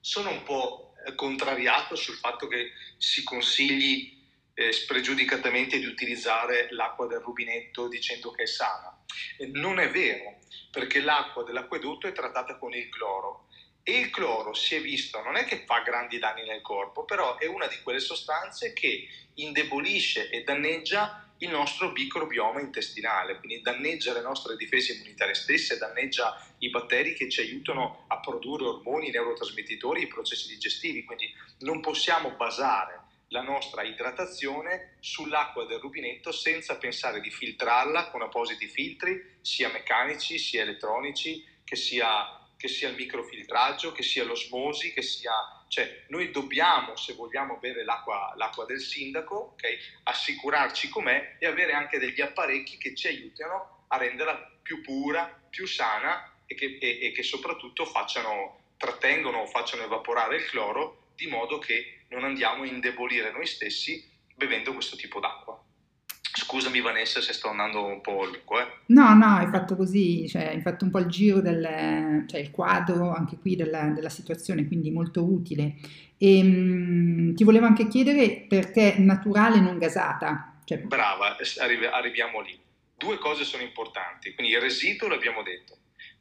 sono 0.00 0.30
un 0.30 0.42
po' 0.42 0.94
contrariato 1.16 1.96
sul 1.96 2.16
fatto 2.16 2.46
che 2.46 2.72
si 2.96 3.22
consigli 3.22 4.20
eh, 4.54 4.72
spregiudicatamente 4.72 5.78
di 5.78 5.86
utilizzare 5.86 6.68
l'acqua 6.70 7.06
del 7.06 7.20
rubinetto 7.20 7.88
dicendo 7.88 8.30
che 8.30 8.42
è 8.42 8.46
sana. 8.46 9.04
Eh, 9.38 9.46
non 9.46 9.78
è 9.78 9.90
vero, 9.90 10.38
perché 10.70 11.00
l'acqua 11.00 11.42
dell'acquedotto 11.44 12.06
è 12.06 12.12
trattata 12.12 12.56
con 12.58 12.72
il 12.72 12.88
cloro 12.88 13.48
E 13.84 13.98
il 13.98 14.10
cloro 14.10 14.54
si 14.54 14.76
è 14.76 14.80
visto, 14.80 15.20
non 15.22 15.36
è 15.36 15.44
che 15.44 15.64
fa 15.64 15.80
grandi 15.80 16.18
danni 16.18 16.44
nel 16.44 16.60
corpo, 16.60 17.04
però 17.04 17.36
è 17.38 17.46
una 17.46 17.66
di 17.66 17.80
quelle 17.82 17.98
sostanze 17.98 18.72
che 18.72 19.08
indebolisce 19.34 20.28
e 20.30 20.44
danneggia 20.44 21.32
il 21.38 21.50
nostro 21.50 21.90
microbioma 21.90 22.60
intestinale, 22.60 23.38
quindi 23.38 23.60
danneggia 23.60 24.12
le 24.12 24.20
nostre 24.20 24.56
difese 24.56 24.92
immunitarie 24.92 25.34
stesse, 25.34 25.78
danneggia 25.78 26.40
i 26.58 26.70
batteri 26.70 27.14
che 27.14 27.28
ci 27.28 27.40
aiutano 27.40 28.04
a 28.06 28.20
produrre 28.20 28.66
ormoni, 28.66 29.10
neurotrasmettitori, 29.10 30.02
i 30.02 30.06
processi 30.06 30.46
digestivi, 30.46 31.04
quindi 31.04 31.32
non 31.60 31.80
possiamo 31.80 32.30
basare 32.36 33.00
la 33.28 33.42
nostra 33.42 33.82
idratazione 33.82 34.96
sull'acqua 35.00 35.64
del 35.64 35.80
rubinetto 35.80 36.30
senza 36.30 36.76
pensare 36.76 37.20
di 37.20 37.30
filtrarla 37.30 38.10
con 38.10 38.22
appositi 38.22 38.68
filtri, 38.68 39.38
sia 39.40 39.70
meccanici, 39.70 40.38
sia 40.38 40.62
elettronici, 40.62 41.44
che 41.64 41.74
sia, 41.74 42.41
che 42.62 42.68
sia 42.68 42.88
il 42.90 42.94
microfiltraggio, 42.94 43.90
che 43.90 44.04
sia 44.04 44.22
l'osmosi, 44.22 44.92
che 44.92 45.02
sia 45.02 45.32
cioè, 45.66 46.04
noi 46.08 46.30
dobbiamo, 46.30 46.94
se 46.94 47.14
vogliamo 47.14 47.56
bere 47.56 47.82
l'acqua, 47.82 48.32
l'acqua 48.36 48.64
del 48.64 48.78
sindaco, 48.78 49.54
okay, 49.54 49.76
assicurarci 50.04 50.88
com'è 50.88 51.38
e 51.40 51.46
avere 51.46 51.72
anche 51.72 51.98
degli 51.98 52.20
apparecchi 52.20 52.78
che 52.78 52.94
ci 52.94 53.08
aiutino 53.08 53.86
a 53.88 53.96
renderla 53.96 54.60
più 54.62 54.80
pura, 54.80 55.42
più 55.50 55.66
sana 55.66 56.36
e 56.46 56.54
che, 56.54 56.78
e, 56.80 56.98
e 57.00 57.10
che 57.10 57.24
soprattutto 57.24 57.84
facciano, 57.84 58.74
trattengono 58.76 59.38
o 59.38 59.46
facciano 59.46 59.82
evaporare 59.82 60.36
il 60.36 60.44
cloro 60.44 61.08
di 61.16 61.26
modo 61.26 61.58
che 61.58 62.04
non 62.10 62.22
andiamo 62.22 62.62
a 62.62 62.66
indebolire 62.66 63.32
noi 63.32 63.46
stessi 63.46 64.08
bevendo 64.36 64.72
questo 64.72 64.94
tipo 64.94 65.18
d'acqua. 65.18 65.60
Scusami 66.34 66.80
Vanessa 66.80 67.20
se 67.20 67.34
sto 67.34 67.50
andando 67.50 67.84
un 67.84 68.00
po' 68.00 68.24
lungo. 68.24 68.58
Eh. 68.58 68.66
No, 68.86 69.14
no, 69.14 69.36
hai 69.36 69.48
fatto 69.48 69.76
così, 69.76 70.26
cioè, 70.28 70.46
hai 70.46 70.62
fatto 70.62 70.84
un 70.84 70.90
po' 70.90 70.98
il 70.98 71.06
giro 71.06 71.40
del 71.40 72.24
cioè, 72.26 72.40
il 72.40 72.50
quadro 72.50 73.12
anche 73.12 73.36
qui 73.38 73.54
della, 73.54 73.88
della 73.88 74.08
situazione, 74.08 74.66
quindi 74.66 74.90
molto 74.90 75.22
utile. 75.22 75.76
E, 76.16 76.38
ehm, 76.38 76.46
mh, 76.46 77.34
ti 77.34 77.44
volevo 77.44 77.66
anche 77.66 77.86
chiedere 77.86 78.46
perché 78.48 78.96
naturale 78.98 79.60
non 79.60 79.76
gasata. 79.78 80.60
Cioè... 80.64 80.78
Brava, 80.78 81.36
arri- 81.58 81.84
arriviamo 81.84 82.40
lì. 82.40 82.58
Due 82.96 83.18
cose 83.18 83.44
sono 83.44 83.62
importanti, 83.62 84.32
quindi 84.32 84.54
il 84.54 84.60
residuo 84.60 85.08
l'abbiamo 85.08 85.42
detto, 85.42 85.76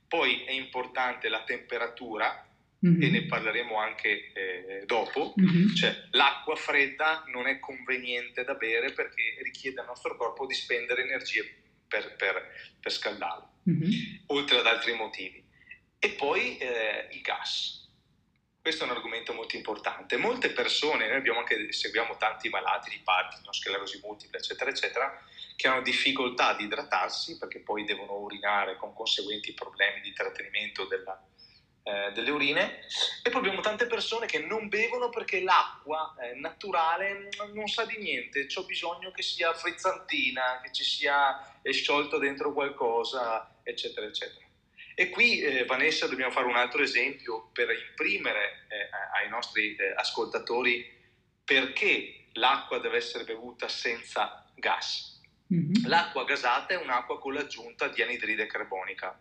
poi 0.08 0.44
è 0.44 0.52
importante 0.52 1.30
la 1.30 1.44
temperatura 1.44 2.51
mm-hmm. 2.86 3.02
e 3.02 3.10
ne 3.10 3.26
parleremo 3.26 3.78
anche 3.78 4.32
eh, 4.34 4.84
dopo, 4.86 5.34
mm-hmm. 5.40 5.74
cioè 5.76 6.08
l'acqua 6.12 6.56
fredda 6.56 7.24
non 7.28 7.48
è 7.48 7.60
conveniente 7.60 8.44
da 8.44 8.56
bere 8.56 8.92
perché 8.92 9.38
richiede 9.44 9.82
al 9.82 9.88
nostro 9.88 10.16
corpo 10.18 10.46
di 10.46 10.54
spendere 10.54 11.04
energie 11.04 11.60
per, 11.88 12.16
per, 12.16 12.54
per 12.80 12.92
scaldarlo, 12.92 13.50
mm-hmm. 13.70 13.92
oltre 14.28 14.58
ad 14.58 14.66
altri 14.66 14.94
motivi. 14.94 15.44
E 16.00 16.10
poi 16.12 16.58
eh, 16.58 17.10
il 17.12 17.22
gas. 17.22 17.80
Questo 18.60 18.84
è 18.84 18.88
un 18.88 18.96
argomento 18.96 19.34
molto 19.34 19.56
importante. 19.56 20.18
Molte 20.18 20.52
persone, 20.52 21.08
noi 21.08 21.18
abbiamo 21.18 21.40
anche, 21.40 21.72
seguiamo 21.72 22.18
tanti 22.18 22.48
malati 22.50 22.92
di 22.92 23.02
Parkinson, 23.04 23.54
sclerosi 23.54 24.00
multipla, 24.04 24.38
eccetera, 24.38 24.70
eccetera, 24.70 25.26
che 25.56 25.68
hanno 25.68 25.82
difficoltà 25.82 26.50
ad 26.50 26.62
idratarsi 26.62 27.40
perché 27.40 27.60
poi 27.60 27.86
devono 27.86 28.18
urinare 28.18 28.78
con 28.78 28.94
conseguenti 28.94 29.54
problemi 29.54 30.02
di 30.02 30.14
trattenimento 30.14 30.86
della, 30.86 31.20
eh, 31.84 32.12
delle 32.14 32.30
urine 32.30 32.86
e 33.24 33.30
poi 33.30 33.40
abbiamo 33.40 33.62
tante 33.62 33.88
persone 33.88 34.28
che 34.28 34.40
non 34.40 34.68
bevono 34.68 35.10
perché 35.10 35.42
l'acqua 35.42 36.16
eh, 36.22 36.36
naturale 36.36 37.30
non 37.54 37.68
sa 37.68 37.86
di 37.86 37.98
niente, 37.98 38.48
ho 38.54 38.64
bisogno 38.66 39.12
che 39.12 39.24
sia 39.24 39.54
frizzantina, 39.54 40.60
che 40.64 40.72
ci 40.72 40.84
sia 40.84 41.60
sciolto 41.64 42.18
dentro 42.18 42.54
qualcosa, 42.54 43.60
eccetera, 43.64 44.06
eccetera. 44.06 44.46
E 44.94 45.10
qui, 45.10 45.42
eh, 45.42 45.66
Vanessa, 45.66 46.08
dobbiamo 46.08 46.32
fare 46.32 46.46
un 46.46 46.56
altro 46.56 46.84
esempio 46.84 47.50
per 47.54 47.70
imprimere 47.72 48.66
eh, 48.68 48.90
ai 49.20 49.30
nostri 49.30 49.76
eh, 49.76 49.94
ascoltatori 49.96 51.00
perché 51.44 52.28
l'acqua 52.34 52.78
deve 52.78 52.98
essere 52.98 53.24
bevuta 53.24 53.68
senza 53.68 54.46
gas. 54.56 55.20
Mm-hmm. 55.52 55.88
L'acqua 55.88 56.24
gasata 56.26 56.74
è 56.74 56.78
un'acqua 56.78 57.20
con 57.20 57.34
l'aggiunta 57.34 57.88
di 57.88 58.02
anidride 58.02 58.46
carbonica, 58.46 59.20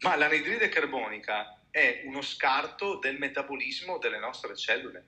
ma 0.00 0.16
l'anidride 0.16 0.68
carbonica 0.68 1.56
è 1.72 2.02
uno 2.04 2.20
scarto 2.20 2.98
del 2.98 3.18
metabolismo 3.18 3.98
delle 3.98 4.18
nostre 4.18 4.54
cellule. 4.54 5.06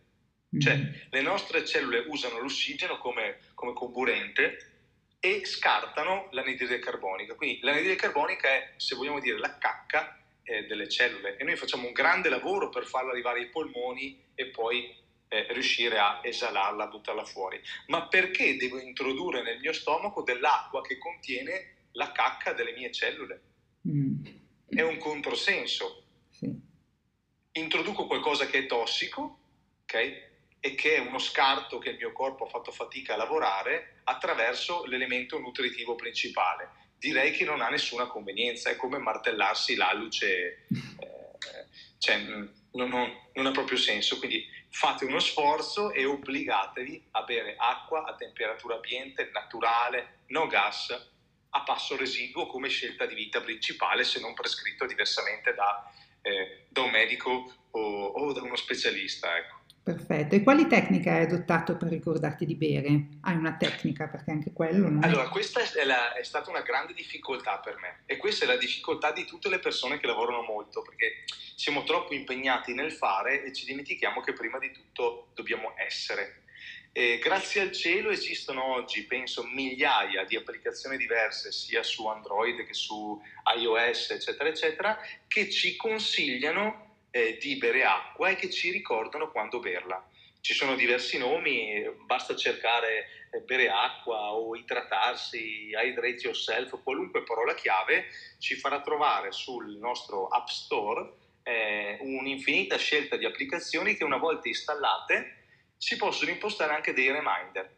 Mm. 0.57 0.59
Cioè, 0.59 0.79
le 1.11 1.21
nostre 1.21 1.65
cellule 1.65 2.07
usano 2.09 2.41
l'ossigeno 2.41 2.97
come, 2.99 3.39
come 3.55 3.75
comburente 3.75 4.73
e 5.21 5.45
scartano 5.45 6.29
l'anidride 6.33 6.79
carbonica. 6.79 7.35
Quindi 7.35 7.61
l'anidride 7.61 7.97
carbonica 7.97 8.49
è, 8.49 8.73
se 8.79 8.95
vogliamo 8.95 9.21
dire, 9.21 9.39
la 9.39 9.59
cacca 9.59 10.19
eh, 10.43 10.65
delle 10.65 10.89
cellule 10.89 11.37
e 11.37 11.45
noi 11.45 11.57
facciamo 11.57 11.87
un 11.87 11.93
grande 11.93 12.31
lavoro 12.31 12.71
per 12.71 12.87
farla 12.87 13.11
arrivare 13.11 13.41
ai 13.41 13.51
polmoni 13.51 14.23
e 14.35 14.47
poi 14.47 14.97
eh, 15.29 15.47
riuscire 15.53 15.99
a 15.99 16.21
esalarla, 16.23 16.85
a 16.85 16.89
buttarla 16.89 17.25
fuori. 17.27 17.61
Ma 17.89 18.09
perché 18.09 18.57
devo 18.57 18.79
introdurre 18.79 19.43
nel 19.43 19.61
mio 19.61 19.75
stomaco 19.75 20.23
dell'acqua 20.23 20.81
che 20.81 20.97
contiene 20.97 21.89
la 21.93 22.11
cacca 22.11 22.55
delle 22.55 22.73
mie 22.73 22.91
cellule? 22.91 23.43
Mm. 23.87 24.25
È 24.67 24.81
un 24.81 24.97
controsenso 24.97 26.04
sì. 26.45 27.61
Introduco 27.61 28.07
qualcosa 28.07 28.47
che 28.47 28.59
è 28.59 28.67
tossico, 28.67 29.39
ok? 29.83 29.95
E 30.61 30.75
che 30.75 30.97
è 30.97 30.99
uno 30.99 31.19
scarto 31.19 31.79
che 31.79 31.91
il 31.91 31.97
mio 31.97 32.13
corpo 32.13 32.45
ha 32.45 32.49
fatto 32.49 32.73
fatica 32.73 33.15
a 33.15 33.17
lavorare 33.17 34.01
attraverso 34.05 34.85
l'elemento 34.87 35.39
nutritivo 35.39 35.95
principale. 35.95 36.71
Direi 36.99 37.33
che 37.33 37.45
non 37.45 37.61
ha 37.61 37.69
nessuna 37.69 38.07
convenienza, 38.07 38.71
è 38.71 38.77
come 38.77 38.99
martellarsi 38.99 39.75
l'alluce, 39.75 40.67
eh, 40.69 41.67
cioè 41.99 42.17
non, 42.19 42.51
non, 42.73 43.13
non 43.35 43.47
ha 43.47 43.51
proprio 43.51 43.77
senso. 43.77 44.19
Quindi 44.19 44.47
fate 44.71 45.05
uno 45.05 45.21
sforzo 45.21 45.93
e 45.93 46.05
obbligatevi 46.07 47.09
a 47.13 47.23
bere 47.23 47.55
acqua 47.59 48.05
a 48.05 48.17
temperatura 48.17 48.77
ambiente, 48.77 49.31
naturale, 49.33 50.21
no 50.29 50.47
gas, 50.47 50.91
a 51.51 51.63
passo 51.63 51.97
residuo 51.97 52.47
come 52.47 52.69
scelta 52.69 53.07
di 53.07 53.15
vita 53.15 53.41
principale, 53.41 54.03
se 54.03 54.19
non 54.19 54.35
prescritto 54.35 54.87
diversamente 54.87 55.55
da 55.55 55.89
eh, 56.25 56.67
da 56.69 56.81
un 56.83 56.91
medico 56.91 57.53
o, 57.71 58.07
o, 58.07 58.33
da 58.33 58.43
uno 58.43 58.57
specialista. 58.57 59.37
Ecco. 59.37 59.63
Perfetto. 59.85 60.35
E 60.35 60.43
quali 60.43 60.67
tecniche 60.67 61.11
hai 61.11 61.25
adottato 61.25 61.77
per 61.77 61.89
ricordarti 61.89 62.47
di 62.47 62.55
bere? 62.55 63.09
Hai 63.21 63.37
una 63.37 63.55
tecnica 63.59 64.09
perché 64.09 64.31
anche 64.31 64.53
quello 64.55 64.89
non 64.89 65.05
Allora, 65.05 65.29
questa 65.29 65.61
è, 65.61 65.85
la, 65.85 66.15
è, 66.15 66.25
stata 66.25 66.49
una 66.49 66.63
grande 66.63 66.95
difficoltà 66.95 67.59
per 67.59 67.77
me 67.79 68.03
e 68.07 68.17
questa 68.17 68.47
è 68.47 68.49
la 68.49 68.57
difficoltà 68.57 69.13
di 69.13 69.27
tutte 69.27 69.51
le 69.51 69.59
persone 69.59 69.99
che 69.99 70.07
lavorano 70.07 70.41
molto 70.41 70.81
perché 70.81 71.25
siamo 71.55 71.85
troppo 71.85 72.15
impegnati 72.15 72.73
nel 72.73 72.93
fare 72.93 73.45
e 73.45 73.53
ci 73.53 73.67
dimentichiamo 73.67 74.23
che 74.23 74.33
prima 74.33 74.59
di 74.59 74.73
tutto 74.73 75.29
dobbiamo 75.35 75.75
essere. 75.77 76.44
E 76.97 77.19
grazie 77.19 77.61
al 77.61 77.73
cielo 77.73 78.11
esistono 78.11 78.73
oggi, 78.73 79.03
penso, 79.03 79.43
migliaia 79.43 80.23
di 80.23 80.37
applicazioni 80.37 80.97
diverse, 80.97 81.51
sia 81.51 81.83
su 81.83 82.07
Android 82.07 82.65
che 82.65 82.73
su 82.73 83.21
iOS, 83.57 84.11
eccetera, 84.11 84.49
eccetera, 84.49 85.01
che 85.27 85.51
ci 85.51 85.75
consigliano 85.75 87.07
eh, 87.11 87.37
di 87.41 87.57
bere 87.57 87.83
acqua 87.83 88.29
e 88.29 88.37
che 88.37 88.49
ci 88.49 88.71
ricordano 88.71 89.33
quando 89.33 89.59
berla. 89.59 90.09
Ci 90.41 90.55
sono 90.55 90.77
diversi 90.77 91.19
nomi, 91.19 91.83
basta 92.07 92.37
cercare 92.37 93.09
eh, 93.33 93.41
bere 93.41 93.71
acqua 93.71 94.33
o 94.33 94.55
idratarsi, 94.55 95.71
hydrate 95.75 96.23
yourself, 96.23 96.81
qualunque 96.85 97.25
parola 97.25 97.57
chiave 97.57 98.07
ci 98.39 98.55
farà 98.55 98.81
trovare 98.83 99.33
sul 99.33 99.79
nostro 99.79 100.29
App 100.29 100.47
Store 100.47 101.13
eh, 101.43 101.99
un'infinita 102.03 102.77
scelta 102.77 103.17
di 103.17 103.25
applicazioni 103.25 103.97
che 103.97 104.05
una 104.05 104.17
volta 104.17 104.47
installate 104.47 105.43
si 105.77 105.97
possono 105.97 106.31
impostare 106.31 106.75
anche 106.75 106.93
dei 106.93 107.11
reminder, 107.11 107.75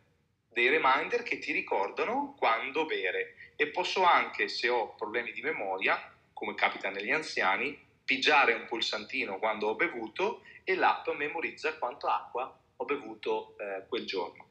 dei 0.49 0.69
reminder 0.69 1.23
che 1.23 1.39
ti 1.39 1.53
ricordano 1.53 2.35
quando 2.39 2.87
bere 2.87 3.35
e 3.57 3.69
posso 3.69 4.05
anche, 4.05 4.49
se 4.49 4.69
ho 4.69 4.95
problemi 4.95 5.33
di 5.33 5.43
memoria, 5.43 6.13
come 6.33 6.55
capita 6.55 6.91
negli 6.91 7.11
anziani, 7.11 7.79
pigiare 8.05 8.55
un 8.55 8.67
pulsantino 8.67 9.39
quando 9.39 9.69
ho 9.69 9.75
bevuto 9.75 10.43
e 10.65 10.75
l'app 10.75 11.09
memorizza 11.11 11.77
quanto 11.79 12.07
acqua 12.07 12.59
ho 12.77 12.85
bevuto 12.85 13.57
eh, 13.59 13.87
quel 13.89 14.05
giorno. 14.07 14.45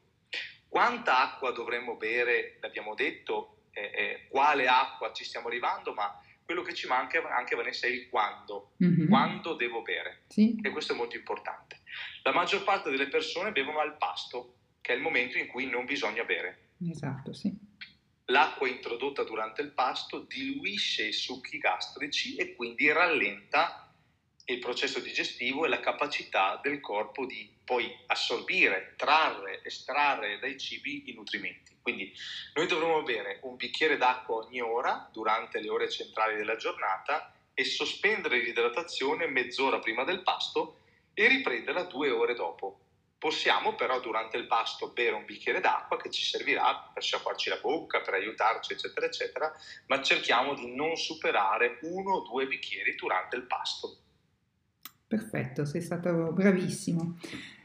Quanta 0.68 1.18
acqua 1.22 1.52
dovremmo 1.52 1.96
bere, 1.96 2.58
l'abbiamo 2.60 2.94
detto, 2.94 3.62
eh, 3.72 3.90
eh, 3.94 4.26
quale 4.28 4.66
acqua 4.66 5.12
ci 5.12 5.24
stiamo 5.24 5.48
arrivando, 5.48 5.92
ma 5.92 6.20
quello 6.44 6.62
che 6.62 6.74
ci 6.74 6.86
manca 6.86 7.22
anche 7.28 7.56
Vanessa 7.56 7.86
è 7.86 7.90
il 7.90 8.08
quando, 8.08 8.72
mm-hmm. 8.82 9.08
quando 9.08 9.54
devo 9.54 9.82
bere. 9.82 10.22
Sì. 10.28 10.58
E 10.62 10.70
questo 10.70 10.92
è 10.92 10.96
molto 10.96 11.16
importante. 11.16 11.80
La 12.26 12.32
maggior 12.32 12.64
parte 12.64 12.90
delle 12.90 13.06
persone 13.06 13.52
bevono 13.52 13.78
al 13.78 13.98
pasto, 13.98 14.54
che 14.80 14.92
è 14.92 14.96
il 14.96 15.00
momento 15.00 15.38
in 15.38 15.46
cui 15.46 15.66
non 15.66 15.84
bisogna 15.84 16.24
bere. 16.24 16.70
Esatto, 16.90 17.32
sì. 17.32 17.56
L'acqua 18.24 18.66
introdotta 18.66 19.22
durante 19.22 19.62
il 19.62 19.70
pasto 19.70 20.18
diluisce 20.18 21.06
i 21.06 21.12
succhi 21.12 21.58
gastrici 21.58 22.34
e 22.34 22.56
quindi 22.56 22.90
rallenta 22.90 23.94
il 24.46 24.58
processo 24.58 24.98
digestivo 24.98 25.64
e 25.64 25.68
la 25.68 25.78
capacità 25.78 26.58
del 26.60 26.80
corpo 26.80 27.26
di 27.26 27.48
poi 27.64 27.96
assorbire, 28.06 28.94
trarre, 28.96 29.62
estrarre 29.62 30.40
dai 30.40 30.58
cibi 30.58 31.08
i 31.08 31.14
nutrimenti. 31.14 31.78
Quindi 31.80 32.12
noi 32.54 32.66
dovremmo 32.66 33.04
bere 33.04 33.38
un 33.42 33.54
bicchiere 33.54 33.96
d'acqua 33.96 34.44
ogni 34.44 34.60
ora 34.60 35.08
durante 35.12 35.60
le 35.60 35.68
ore 35.68 35.88
centrali 35.88 36.34
della 36.34 36.56
giornata 36.56 37.32
e 37.54 37.64
sospendere 37.64 38.40
l'idratazione 38.40 39.28
mezz'ora 39.28 39.78
prima 39.78 40.02
del 40.02 40.24
pasto 40.24 40.80
e 41.18 41.28
riprenderla 41.28 41.84
due 41.84 42.10
ore 42.10 42.34
dopo. 42.34 42.80
Possiamo 43.16 43.74
però 43.74 43.98
durante 44.00 44.36
il 44.36 44.46
pasto 44.46 44.92
bere 44.92 45.16
un 45.16 45.24
bicchiere 45.24 45.60
d'acqua 45.60 45.96
che 45.96 46.10
ci 46.10 46.22
servirà 46.22 46.90
per 46.92 47.02
sciacquarci 47.02 47.48
la 47.48 47.58
bocca, 47.62 48.02
per 48.02 48.12
aiutarci, 48.12 48.74
eccetera, 48.74 49.06
eccetera, 49.06 49.50
ma 49.86 50.02
cerchiamo 50.02 50.52
di 50.52 50.74
non 50.74 50.94
superare 50.96 51.78
uno 51.82 52.16
o 52.16 52.22
due 52.28 52.46
bicchieri 52.46 52.94
durante 52.94 53.36
il 53.36 53.44
pasto. 53.44 53.96
Perfetto, 55.08 55.64
sei 55.64 55.80
stato 55.80 56.32
bravissimo. 56.32 57.18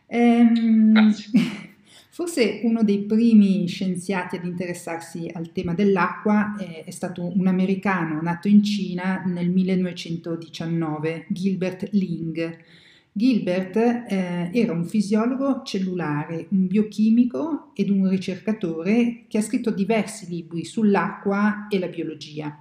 Ehm, 0.08 0.94
Grazie. 0.94 1.70
Forse 2.12 2.62
uno 2.64 2.84
dei 2.84 3.00
primi 3.04 3.68
scienziati 3.68 4.38
ad 4.38 4.46
interessarsi 4.46 5.30
al 5.34 5.52
tema 5.52 5.74
dell'acqua 5.74 6.56
è, 6.58 6.86
è 6.86 6.92
stato 6.92 7.26
un 7.26 7.48
americano 7.48 8.22
nato 8.22 8.48
in 8.48 8.64
Cina 8.64 9.24
nel 9.26 9.50
1919, 9.50 11.26
Gilbert 11.30 11.90
Ling. 11.92 12.64
Gilbert 13.14 13.76
eh, 13.76 14.50
era 14.54 14.72
un 14.72 14.86
fisiologo 14.86 15.64
cellulare, 15.64 16.48
un 16.52 16.68
biochimico 16.68 17.72
ed 17.74 17.90
un 17.90 18.08
ricercatore 18.08 19.26
che 19.28 19.38
ha 19.38 19.42
scritto 19.42 19.72
diversi 19.72 20.28
libri 20.28 20.64
sull'acqua 20.64 21.68
e 21.70 21.78
la 21.78 21.88
biologia 21.88 22.58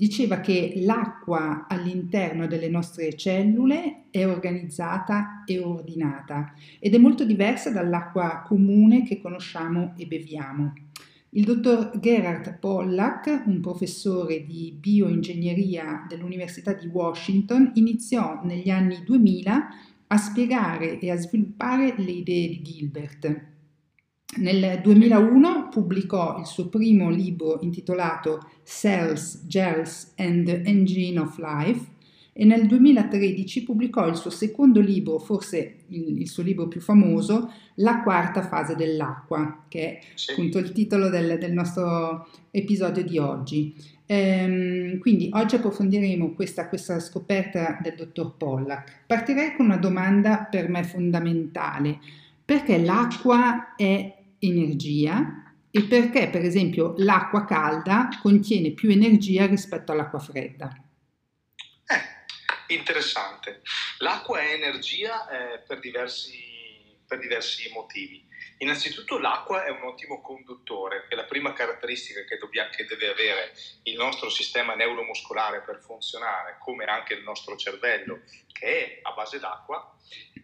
diceva 0.00 0.40
che 0.40 0.72
l'acqua 0.76 1.66
all'interno 1.68 2.46
delle 2.46 2.70
nostre 2.70 3.14
cellule 3.14 4.04
è 4.10 4.26
organizzata 4.26 5.44
e 5.44 5.58
ordinata 5.58 6.54
ed 6.78 6.94
è 6.94 6.98
molto 6.98 7.26
diversa 7.26 7.70
dall'acqua 7.70 8.42
comune 8.46 9.04
che 9.04 9.20
conosciamo 9.20 9.92
e 9.98 10.06
beviamo. 10.06 10.72
Il 11.32 11.44
dottor 11.44 11.98
Gerhard 12.00 12.58
Pollack, 12.58 13.42
un 13.44 13.60
professore 13.60 14.46
di 14.46 14.74
bioingegneria 14.76 16.06
dell'Università 16.08 16.72
di 16.72 16.86
Washington, 16.86 17.72
iniziò 17.74 18.40
negli 18.42 18.70
anni 18.70 19.02
2000 19.04 19.68
a 20.12 20.16
spiegare 20.16 20.98
e 20.98 21.10
a 21.10 21.16
sviluppare 21.16 21.94
le 21.96 22.10
idee 22.10 22.48
di 22.48 22.62
Gilbert. 22.62 23.48
Nel 24.38 24.80
2001 24.80 25.68
pubblicò 25.70 26.38
il 26.38 26.46
suo 26.46 26.68
primo 26.68 27.10
libro 27.10 27.58
intitolato 27.62 28.48
Cells, 28.64 29.46
Gels 29.46 30.12
and 30.16 30.46
the 30.46 30.62
Engine 30.64 31.18
of 31.18 31.38
Life 31.38 31.98
e 32.32 32.44
nel 32.44 32.66
2013 32.66 33.64
pubblicò 33.64 34.06
il 34.08 34.16
suo 34.16 34.30
secondo 34.30 34.80
libro, 34.80 35.18
forse 35.18 35.80
il, 35.88 36.20
il 36.20 36.28
suo 36.28 36.42
libro 36.42 36.68
più 36.68 36.80
famoso, 36.80 37.52
La 37.76 38.02
quarta 38.02 38.42
fase 38.42 38.74
dell'acqua, 38.74 39.64
che 39.68 39.98
è 39.98 40.00
appunto 40.30 40.58
il 40.58 40.72
titolo 40.72 41.08
del, 41.08 41.38
del 41.38 41.52
nostro 41.52 42.28
episodio 42.50 43.04
di 43.04 43.18
oggi. 43.18 43.74
Ehm, 44.12 44.98
quindi 44.98 45.30
oggi 45.34 45.54
approfondiremo 45.54 46.34
questa, 46.34 46.68
questa 46.68 46.98
scoperta 46.98 47.78
del 47.80 47.94
dottor 47.94 48.36
Pollack. 48.36 49.04
Partirei 49.06 49.54
con 49.54 49.66
una 49.66 49.76
domanda 49.76 50.48
per 50.50 50.68
me 50.68 50.82
fondamentale. 50.82 52.00
Perché 52.44 52.78
l'acqua 52.78 53.76
è 53.76 54.12
energia 54.40 55.54
e 55.70 55.84
perché 55.84 56.28
per 56.28 56.44
esempio 56.44 56.94
l'acqua 56.96 57.44
calda 57.44 58.08
contiene 58.20 58.72
più 58.72 58.90
energia 58.90 59.46
rispetto 59.46 59.92
all'acqua 59.92 60.18
fredda. 60.18 60.74
Eh, 61.86 62.74
interessante. 62.74 63.62
L'acqua 63.98 64.40
è 64.40 64.54
energia 64.54 65.28
eh, 65.28 65.60
per, 65.60 65.78
diversi, 65.78 66.34
per 67.06 67.20
diversi 67.20 67.70
motivi. 67.72 68.26
Innanzitutto 68.58 69.18
l'acqua 69.18 69.64
è 69.64 69.70
un 69.70 69.82
ottimo 69.82 70.20
conduttore, 70.20 71.06
è 71.08 71.14
la 71.14 71.24
prima 71.24 71.52
caratteristica 71.52 72.24
che, 72.24 72.36
dobbiamo, 72.36 72.70
che, 72.70 72.84
deve 72.84 73.08
avere 73.08 73.54
il 73.84 73.96
nostro 73.96 74.28
sistema 74.28 74.74
neuromuscolare 74.74 75.62
per 75.62 75.80
funzionare, 75.80 76.58
come 76.58 76.84
anche 76.84 77.14
il 77.14 77.22
nostro 77.22 77.56
cervello, 77.56 78.22
che 78.52 78.66
è 78.66 78.98
a 79.02 79.12
base 79.12 79.38
d'acqua, 79.38 79.96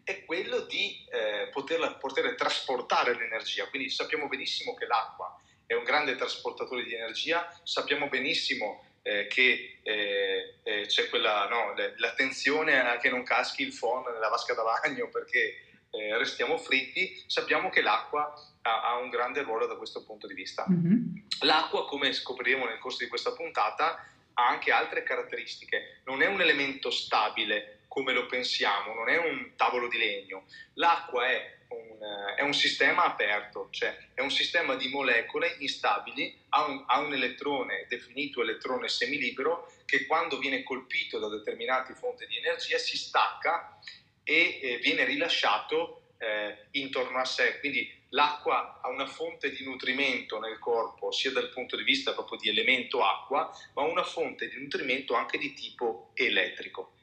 è 0.04 0.24
quello 0.24 0.60
di 0.60 1.04
eh, 1.10 1.48
poterla, 1.52 1.94
poter 1.94 2.34
trasportare 2.36 3.14
l'energia. 3.14 3.68
Quindi 3.68 3.90
sappiamo 3.90 4.28
benissimo 4.28 4.74
che 4.74 4.86
l'acqua 4.86 5.38
è 5.66 5.74
un 5.74 5.84
grande 5.84 6.14
trasportatore 6.14 6.84
di 6.84 6.94
energia, 6.94 7.52
sappiamo 7.64 8.08
benissimo 8.08 8.84
eh, 9.02 9.26
che 9.26 9.78
eh, 9.82 10.54
eh 10.62 10.86
c'è 10.86 11.08
quella, 11.08 11.48
no, 11.48 11.74
l'attenzione 11.96 12.80
a 12.80 12.98
che 12.98 13.10
non 13.10 13.24
caschi 13.24 13.62
il 13.62 13.76
phon 13.76 14.04
nella 14.04 14.28
vasca 14.28 14.54
da 14.54 14.62
bagno 14.62 15.08
perché 15.08 15.64
eh, 15.90 16.16
restiamo 16.18 16.58
fritti, 16.58 17.22
sappiamo 17.26 17.70
che 17.70 17.80
l'acqua 17.80 18.32
ha, 18.62 18.82
ha, 18.82 18.96
un 18.96 19.08
grande 19.08 19.42
ruolo 19.42 19.66
da 19.66 19.76
questo 19.76 20.04
punto 20.04 20.26
di 20.26 20.34
vista. 20.34 20.66
Mm-hmm. 20.70 21.16
L'acqua, 21.40 21.86
come 21.86 22.12
scopriremo 22.12 22.66
nel 22.66 22.78
corso 22.78 22.98
di 23.02 23.08
questa 23.08 23.32
puntata, 23.32 24.06
ha 24.34 24.48
anche 24.48 24.72
altre 24.72 25.02
caratteristiche. 25.02 26.00
Non 26.04 26.22
è 26.22 26.26
un 26.26 26.40
elemento 26.40 26.90
stabile 26.90 27.80
come 27.88 28.12
lo 28.12 28.26
pensiamo, 28.26 28.92
non 28.92 29.08
è 29.08 29.16
un 29.16 29.52
tavolo 29.56 29.88
di 29.88 29.96
legno. 29.96 30.44
L'acqua 30.74 31.26
è 31.26 31.56
un, 31.68 32.34
è 32.36 32.42
un 32.42 32.52
sistema 32.52 33.04
aperto, 33.04 33.68
cioè 33.70 33.96
è 34.12 34.20
un 34.20 34.30
sistema 34.30 34.74
di 34.74 34.88
molecole 34.88 35.56
instabili, 35.60 36.38
ha 36.50 36.66
un, 36.66 36.84
ha 36.86 36.98
un 36.98 37.14
elettrone 37.14 37.86
definito 37.88 38.42
elettrone 38.42 38.88
semilibero 38.88 39.72
che 39.86 40.04
quando 40.06 40.38
viene 40.38 40.62
colpito 40.62 41.18
da 41.18 41.28
determinate 41.28 41.94
fonti 41.94 42.26
di 42.26 42.36
energia 42.36 42.76
si 42.76 42.98
stacca 42.98 43.78
e 44.28 44.58
eh, 44.60 44.78
viene 44.78 45.04
rilasciato 45.04 46.10
eh, 46.18 46.66
intorno 46.72 47.18
a 47.18 47.24
sé. 47.24 47.60
Quindi 47.60 47.88
l'acqua 48.08 48.80
ha 48.82 48.88
una 48.88 49.06
fonte 49.06 49.50
di 49.50 49.62
nutrimento 49.62 50.40
nel 50.40 50.58
corpo, 50.58 51.12
sia 51.12 51.30
dal 51.30 51.50
punto 51.50 51.76
di 51.76 51.84
vista 51.84 52.12
proprio 52.12 52.38
di 52.38 52.48
elemento 52.48 53.04
acqua, 53.04 53.48
ma 53.74 53.82
una 53.82 54.02
fonte 54.02 54.48
di 54.48 54.60
nutrimento 54.60 55.14
anche 55.14 55.38
di 55.38 55.52
tipo 55.52 56.10
elettrico. 56.14 56.94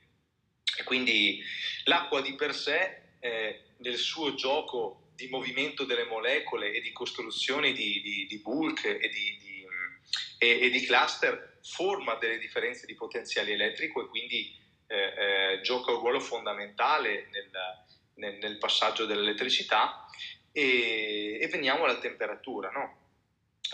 E 0.78 0.84
quindi 0.84 1.42
l'acqua 1.86 2.20
di 2.22 2.34
per 2.34 2.54
sé, 2.54 3.02
eh, 3.20 3.62
nel 3.78 3.98
suo 3.98 4.34
gioco 4.34 5.12
di 5.16 5.28
movimento 5.28 5.86
delle 5.86 6.06
molecole 6.06 6.74
e 6.74 6.82
di 6.82 6.92
costruzione 6.92 7.72
di, 7.72 8.02
di, 8.02 8.26
di 8.26 8.38
bulk 8.40 8.84
e 8.84 9.08
di, 9.08 9.38
di, 9.40 9.66
e, 10.40 10.72
e 10.74 10.86
cluster, 10.86 11.60
forma 11.64 12.16
delle 12.16 12.38
differenze 12.38 12.86
di 12.86 12.96
potenziale 12.96 13.54
elettrico 13.54 14.04
e 14.04 14.08
quindi 14.08 14.62
eh, 14.88 15.54
eh, 15.54 15.62
gioca 15.62 15.92
un 15.92 16.00
ruolo 16.00 16.20
fondamentale 16.20 17.30
nel, 17.32 17.50
nel, 18.16 18.38
nel 18.38 18.58
passaggio 18.58 19.06
dell'elettricità 19.06 20.06
e, 20.52 21.40
e, 21.42 21.48
veniamo 21.48 21.84
alla 21.84 22.00
temperatura. 22.00 22.70
No? 22.70 23.02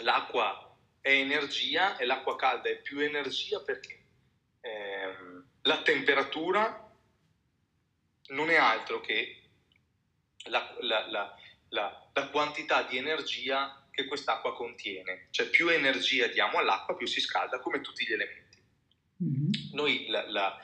L'acqua 0.02 0.78
è 1.02 1.12
energia 1.12 1.98
e 1.98 2.06
l'acqua 2.06 2.36
calda 2.36 2.70
è 2.70 2.78
più 2.78 3.00
energia 3.00 3.62
perché 3.62 4.04
eh, 4.62 5.16
la 5.64 5.82
temperatura 5.82 6.88
non 8.30 8.50
è 8.50 8.56
altro 8.56 9.02
che 9.02 9.42
la, 10.46 10.76
la, 10.82 11.08
la, 11.08 11.38
la, 11.70 12.28
quantità 12.32 12.84
di 12.84 12.98
energia 12.98 13.88
che 13.92 14.06
quest'acqua 14.06 14.56
contiene. 14.56 15.28
Cioè 15.32 15.48
più 15.48 15.68
energia 15.70 16.28
diamo 16.28 16.58
all'acqua, 16.58 16.96
più 16.96 17.08
si 17.08 17.20
scalda 17.20 17.60
come 17.60 17.82
tutti 17.82 18.06
gli 18.06 18.14
elementi. 18.14 18.58
Mm-hmm. 19.24 19.52
Noi 19.74 20.08
la, 20.08 20.58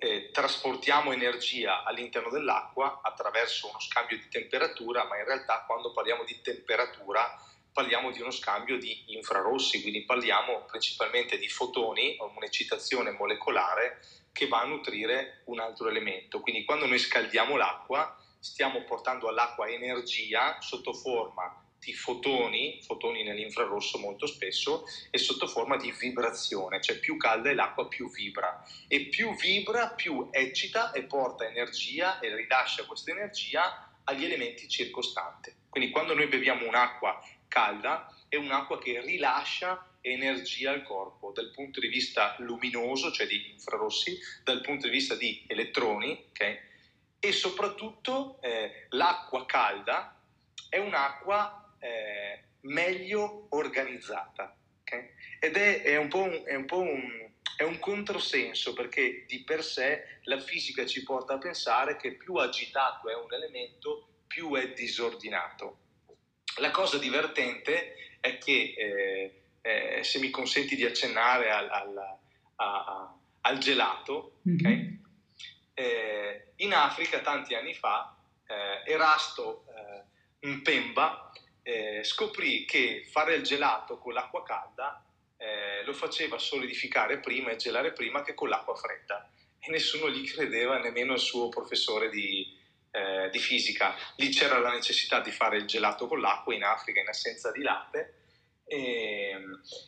eh, 0.00 0.30
trasportiamo 0.32 1.12
energia 1.12 1.84
all'interno 1.84 2.30
dell'acqua 2.30 3.00
attraverso 3.02 3.68
uno 3.68 3.78
scambio 3.78 4.16
di 4.16 4.28
temperatura, 4.28 5.04
ma 5.04 5.18
in 5.18 5.26
realtà 5.26 5.64
quando 5.66 5.92
parliamo 5.92 6.24
di 6.24 6.40
temperatura 6.40 7.36
parliamo 7.70 8.10
di 8.10 8.20
uno 8.20 8.30
scambio 8.30 8.78
di 8.78 9.14
infrarossi, 9.14 9.82
quindi 9.82 10.04
parliamo 10.04 10.64
principalmente 10.64 11.36
di 11.36 11.48
fotoni, 11.48 12.16
un'eccitazione 12.34 13.10
molecolare 13.10 14.00
che 14.32 14.48
va 14.48 14.62
a 14.62 14.64
nutrire 14.64 15.42
un 15.46 15.60
altro 15.60 15.88
elemento. 15.88 16.40
Quindi 16.40 16.64
quando 16.64 16.86
noi 16.86 16.98
scaldiamo 16.98 17.56
l'acqua 17.56 18.16
stiamo 18.38 18.82
portando 18.84 19.28
all'acqua 19.28 19.68
energia 19.68 20.56
sotto 20.60 20.94
forma 20.94 21.62
di 21.80 21.94
fotoni, 21.94 22.80
fotoni 22.82 23.22
nell'infrarosso 23.22 23.98
molto 23.98 24.26
spesso, 24.26 24.84
e 25.10 25.18
sotto 25.18 25.46
forma 25.46 25.76
di 25.76 25.92
vibrazione, 25.92 26.80
cioè 26.80 26.98
più 26.98 27.16
calda 27.16 27.50
è 27.50 27.54
l'acqua 27.54 27.88
più 27.88 28.10
vibra 28.10 28.62
e 28.86 29.06
più 29.06 29.34
vibra 29.34 29.88
più 29.88 30.28
eccita 30.30 30.92
e 30.92 31.04
porta 31.04 31.46
energia 31.46 32.20
e 32.20 32.34
rilascia 32.34 32.84
questa 32.84 33.10
energia 33.10 33.90
agli 34.04 34.24
elementi 34.24 34.68
circostanti. 34.68 35.52
Quindi 35.68 35.90
quando 35.90 36.14
noi 36.14 36.26
beviamo 36.26 36.66
un'acqua 36.66 37.18
calda 37.48 38.14
è 38.28 38.36
un'acqua 38.36 38.78
che 38.78 39.00
rilascia 39.00 39.86
energia 40.02 40.70
al 40.70 40.82
corpo 40.82 41.32
dal 41.32 41.50
punto 41.50 41.80
di 41.80 41.88
vista 41.88 42.36
luminoso, 42.38 43.10
cioè 43.10 43.26
di 43.26 43.50
infrarossi, 43.52 44.18
dal 44.44 44.60
punto 44.60 44.86
di 44.86 44.92
vista 44.92 45.14
di 45.14 45.44
elettroni, 45.46 46.26
okay? 46.30 46.58
e 47.18 47.32
soprattutto 47.32 48.38
eh, 48.40 48.86
l'acqua 48.90 49.44
calda 49.46 50.16
è 50.68 50.78
un'acqua 50.78 51.59
eh, 51.80 52.44
meglio 52.60 53.46
organizzata. 53.50 54.56
Okay? 54.82 55.10
Ed 55.40 55.56
è, 55.56 55.82
è, 55.82 55.96
un 55.96 56.08
po' 56.08 56.22
un, 56.22 56.42
è 56.44 56.54
un 56.54 56.64
po' 56.66 56.80
un 56.80 57.28
è 57.60 57.62
un 57.62 57.78
controsenso 57.78 58.72
perché 58.72 59.26
di 59.26 59.44
per 59.44 59.62
sé 59.62 60.20
la 60.22 60.40
fisica 60.40 60.86
ci 60.86 61.02
porta 61.02 61.34
a 61.34 61.38
pensare 61.38 61.96
che 61.96 62.14
più 62.14 62.36
agitato 62.36 63.10
è 63.10 63.14
un 63.14 63.30
elemento, 63.34 64.22
più 64.26 64.54
è 64.54 64.72
disordinato. 64.72 65.80
La 66.56 66.70
cosa 66.70 66.96
divertente 66.96 68.16
è 68.18 68.38
che, 68.38 68.74
eh, 68.74 69.42
eh, 69.60 70.02
se 70.02 70.20
mi 70.20 70.30
consenti 70.30 70.74
di 70.74 70.86
accennare 70.86 71.50
al, 71.50 71.68
al, 71.68 72.18
a, 72.56 73.18
al 73.42 73.58
gelato, 73.58 74.40
mm-hmm. 74.48 74.58
okay? 74.58 75.00
eh, 75.74 76.52
in 76.56 76.72
Africa 76.72 77.20
tanti 77.20 77.54
anni 77.54 77.74
fa 77.74 78.16
eh, 78.46 78.90
Erasto 78.90 79.66
eh, 80.40 80.48
Mpemba 80.48 81.30
eh, 81.70 82.04
scoprì 82.04 82.64
che 82.64 83.06
fare 83.08 83.36
il 83.36 83.42
gelato 83.42 83.98
con 83.98 84.12
l'acqua 84.12 84.42
calda 84.42 85.04
eh, 85.36 85.84
lo 85.84 85.92
faceva 85.92 86.36
solidificare 86.38 87.18
prima 87.20 87.50
e 87.50 87.56
gelare 87.56 87.92
prima 87.92 88.22
che 88.22 88.34
con 88.34 88.48
l'acqua 88.48 88.74
fredda 88.74 89.30
e 89.60 89.70
nessuno 89.70 90.10
gli 90.10 90.28
credeva, 90.28 90.78
nemmeno 90.78 91.12
il 91.12 91.20
suo 91.20 91.48
professore 91.48 92.08
di, 92.08 92.58
eh, 92.90 93.28
di 93.30 93.38
fisica. 93.38 93.94
Lì 94.16 94.30
c'era 94.30 94.58
la 94.58 94.72
necessità 94.72 95.20
di 95.20 95.30
fare 95.30 95.58
il 95.58 95.66
gelato 95.66 96.08
con 96.08 96.20
l'acqua 96.20 96.54
in 96.54 96.64
Africa 96.64 97.00
in 97.00 97.08
assenza 97.08 97.52
di 97.52 97.62
latte 97.62 98.14
e, 98.64 99.36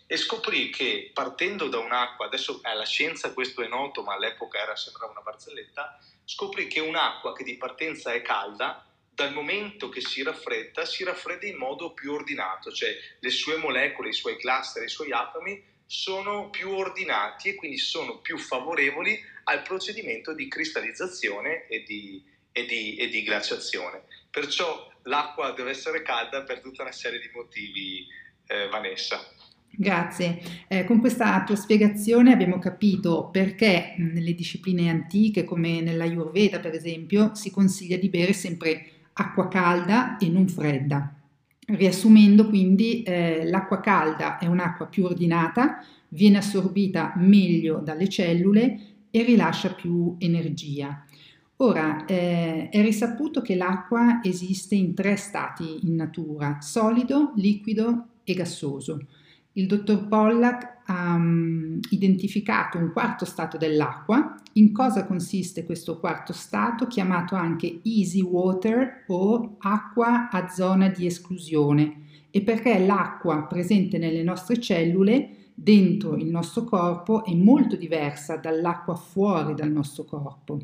e, 0.06 0.16
scoprì 0.16 0.70
che 0.70 1.10
partendo 1.12 1.68
da 1.68 1.78
un'acqua, 1.78 2.26
adesso 2.26 2.60
alla 2.62 2.84
scienza 2.84 3.32
questo 3.32 3.62
è 3.62 3.68
noto, 3.68 4.02
ma 4.02 4.14
all'epoca 4.14 4.58
era, 4.58 4.76
sembrava 4.76 5.12
una 5.12 5.20
barzelletta, 5.22 5.98
scoprì 6.24 6.66
che 6.66 6.80
un'acqua 6.80 7.32
che 7.32 7.44
di 7.44 7.56
partenza 7.56 8.12
è 8.12 8.20
calda, 8.22 8.86
dal 9.14 9.32
momento 9.32 9.88
che 9.88 10.00
si 10.00 10.22
raffredda, 10.22 10.84
si 10.84 11.04
raffredda 11.04 11.46
in 11.46 11.56
modo 11.56 11.92
più 11.92 12.12
ordinato, 12.12 12.72
cioè 12.72 12.90
le 13.18 13.30
sue 13.30 13.56
molecole, 13.56 14.08
i 14.08 14.14
suoi 14.14 14.36
cluster, 14.36 14.82
i 14.82 14.88
suoi 14.88 15.12
atomi 15.12 15.62
sono 15.84 16.48
più 16.48 16.70
ordinati 16.70 17.50
e 17.50 17.54
quindi 17.54 17.76
sono 17.76 18.18
più 18.18 18.38
favorevoli 18.38 19.20
al 19.44 19.62
procedimento 19.62 20.34
di 20.34 20.48
cristallizzazione 20.48 21.66
e 21.66 21.82
di, 21.82 22.24
e 22.50 22.64
di, 22.64 22.96
e 22.96 23.08
di 23.08 23.22
glaciazione. 23.22 24.04
Perciò 24.30 24.90
l'acqua 25.02 25.50
deve 25.50 25.70
essere 25.70 26.02
calda 26.02 26.42
per 26.44 26.60
tutta 26.60 26.82
una 26.82 26.92
serie 26.92 27.20
di 27.20 27.30
motivi 27.34 28.06
eh, 28.46 28.68
Vanessa. 28.68 29.20
Grazie. 29.74 30.38
Eh, 30.68 30.84
con 30.84 31.00
questa 31.00 31.42
tua 31.44 31.56
spiegazione 31.56 32.32
abbiamo 32.32 32.58
capito 32.58 33.30
perché 33.30 33.94
nelle 33.98 34.34
discipline 34.34 34.90
antiche, 34.90 35.44
come 35.44 35.80
nella 35.80 36.04
Ayurveda 36.04 36.60
per 36.60 36.74
esempio, 36.74 37.34
si 37.34 37.50
consiglia 37.50 37.96
di 37.96 38.10
bere 38.10 38.34
sempre 38.34 38.91
acqua 39.14 39.48
calda 39.48 40.16
e 40.18 40.28
non 40.28 40.48
fredda. 40.48 41.14
Riassumendo 41.64 42.48
quindi, 42.48 43.02
eh, 43.02 43.48
l'acqua 43.48 43.80
calda 43.80 44.38
è 44.38 44.46
un'acqua 44.46 44.86
più 44.86 45.04
ordinata, 45.04 45.84
viene 46.08 46.38
assorbita 46.38 47.14
meglio 47.16 47.78
dalle 47.78 48.08
cellule 48.08 48.78
e 49.10 49.22
rilascia 49.22 49.72
più 49.72 50.16
energia. 50.18 51.04
Ora, 51.56 52.04
eh, 52.06 52.68
è 52.70 52.82
risaputo 52.82 53.40
che 53.40 53.54
l'acqua 53.54 54.20
esiste 54.22 54.74
in 54.74 54.94
tre 54.94 55.16
stati 55.16 55.86
in 55.86 55.94
natura, 55.94 56.58
solido, 56.60 57.32
liquido 57.36 58.06
e 58.24 58.34
gassoso. 58.34 59.06
Il 59.54 59.66
dottor 59.66 60.08
Pollack 60.08 60.80
ha 60.86 61.14
um, 61.14 61.78
identificato 61.90 62.78
un 62.78 62.90
quarto 62.92 63.24
stato 63.24 63.56
dell'acqua. 63.58 64.34
In 64.54 64.72
cosa 64.72 65.06
consiste 65.06 65.64
questo 65.64 65.98
quarto 65.98 66.32
stato, 66.32 66.86
chiamato 66.86 67.34
anche 67.34 67.80
easy 67.84 68.22
water 68.22 69.04
o 69.08 69.56
acqua 69.58 70.30
a 70.30 70.48
zona 70.48 70.88
di 70.88 71.06
esclusione? 71.06 72.06
E 72.30 72.42
perché 72.42 72.78
l'acqua 72.78 73.42
presente 73.44 73.98
nelle 73.98 74.22
nostre 74.22 74.58
cellule 74.58 75.52
dentro 75.54 76.16
il 76.16 76.26
nostro 76.26 76.64
corpo 76.64 77.24
è 77.24 77.34
molto 77.34 77.76
diversa 77.76 78.36
dall'acqua 78.36 78.94
fuori 78.94 79.54
dal 79.54 79.70
nostro 79.70 80.04
corpo. 80.04 80.58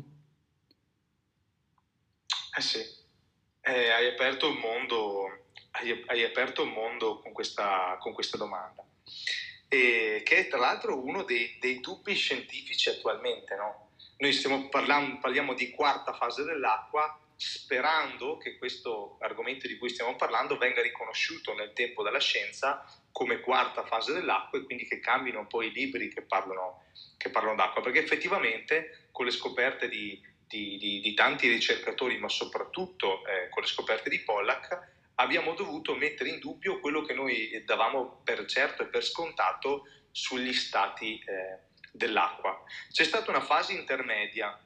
Eh 2.57 2.61
sì, 2.61 2.79
eh, 3.61 3.89
hai 3.91 4.07
aperto 4.07 4.49
un 4.49 4.57
mondo 4.57 5.38
hai, 5.71 6.03
hai 6.07 6.23
aperto 6.23 6.63
un 6.63 6.69
mondo 6.69 7.19
con 7.19 7.31
questa, 7.31 7.97
con 7.99 8.13
questa 8.13 8.37
domanda, 8.37 8.83
e 9.67 10.21
che 10.25 10.37
è 10.37 10.47
tra 10.47 10.59
l'altro 10.59 11.03
uno 11.03 11.23
dei, 11.23 11.57
dei 11.59 11.79
dubbi 11.79 12.15
scientifici 12.15 12.89
attualmente. 12.89 13.55
No? 13.55 13.91
Noi 14.17 14.33
stiamo 14.33 14.67
parlando, 14.69 15.19
parliamo 15.19 15.53
di 15.53 15.69
quarta 15.69 16.13
fase 16.13 16.43
dell'acqua 16.43 17.19
sperando 17.35 18.37
che 18.37 18.57
questo 18.57 19.15
argomento 19.21 19.65
di 19.65 19.77
cui 19.77 19.87
stiamo 19.87 20.17
parlando 20.17 20.57
venga 20.57 20.81
riconosciuto 20.81 21.53
nel 21.53 21.71
tempo 21.71 22.03
dalla 22.03 22.19
scienza 22.19 22.83
come 23.13 23.39
quarta 23.39 23.85
fase 23.85 24.11
dell'acqua 24.11 24.59
e 24.59 24.63
quindi 24.63 24.85
che 24.85 24.99
cambino 24.99 25.47
poi 25.47 25.67
i 25.67 25.71
libri 25.71 26.09
che 26.09 26.21
parlano, 26.21 26.83
che 27.17 27.29
parlano 27.29 27.55
d'acqua, 27.55 27.81
perché 27.81 27.99
effettivamente 27.99 29.07
con 29.11 29.23
le 29.23 29.31
scoperte 29.31 29.87
di, 29.87 30.21
di, 30.45 30.77
di, 30.77 30.99
di 30.99 31.13
tanti 31.13 31.47
ricercatori, 31.47 32.17
ma 32.17 32.27
soprattutto 32.27 33.25
eh, 33.25 33.47
con 33.49 33.61
le 33.61 33.69
scoperte 33.69 34.09
di 34.09 34.19
Pollack, 34.19 34.97
abbiamo 35.19 35.53
dovuto 35.53 35.95
mettere 35.95 36.29
in 36.29 36.39
dubbio 36.39 36.79
quello 36.79 37.01
che 37.01 37.13
noi 37.13 37.63
davamo 37.65 38.21
per 38.23 38.45
certo 38.45 38.83
e 38.83 38.87
per 38.87 39.03
scontato 39.03 39.85
sugli 40.11 40.53
stati 40.53 41.19
eh, 41.19 41.59
dell'acqua. 41.91 42.63
C'è 42.91 43.03
stata 43.03 43.29
una 43.29 43.41
fase 43.41 43.73
intermedia 43.73 44.57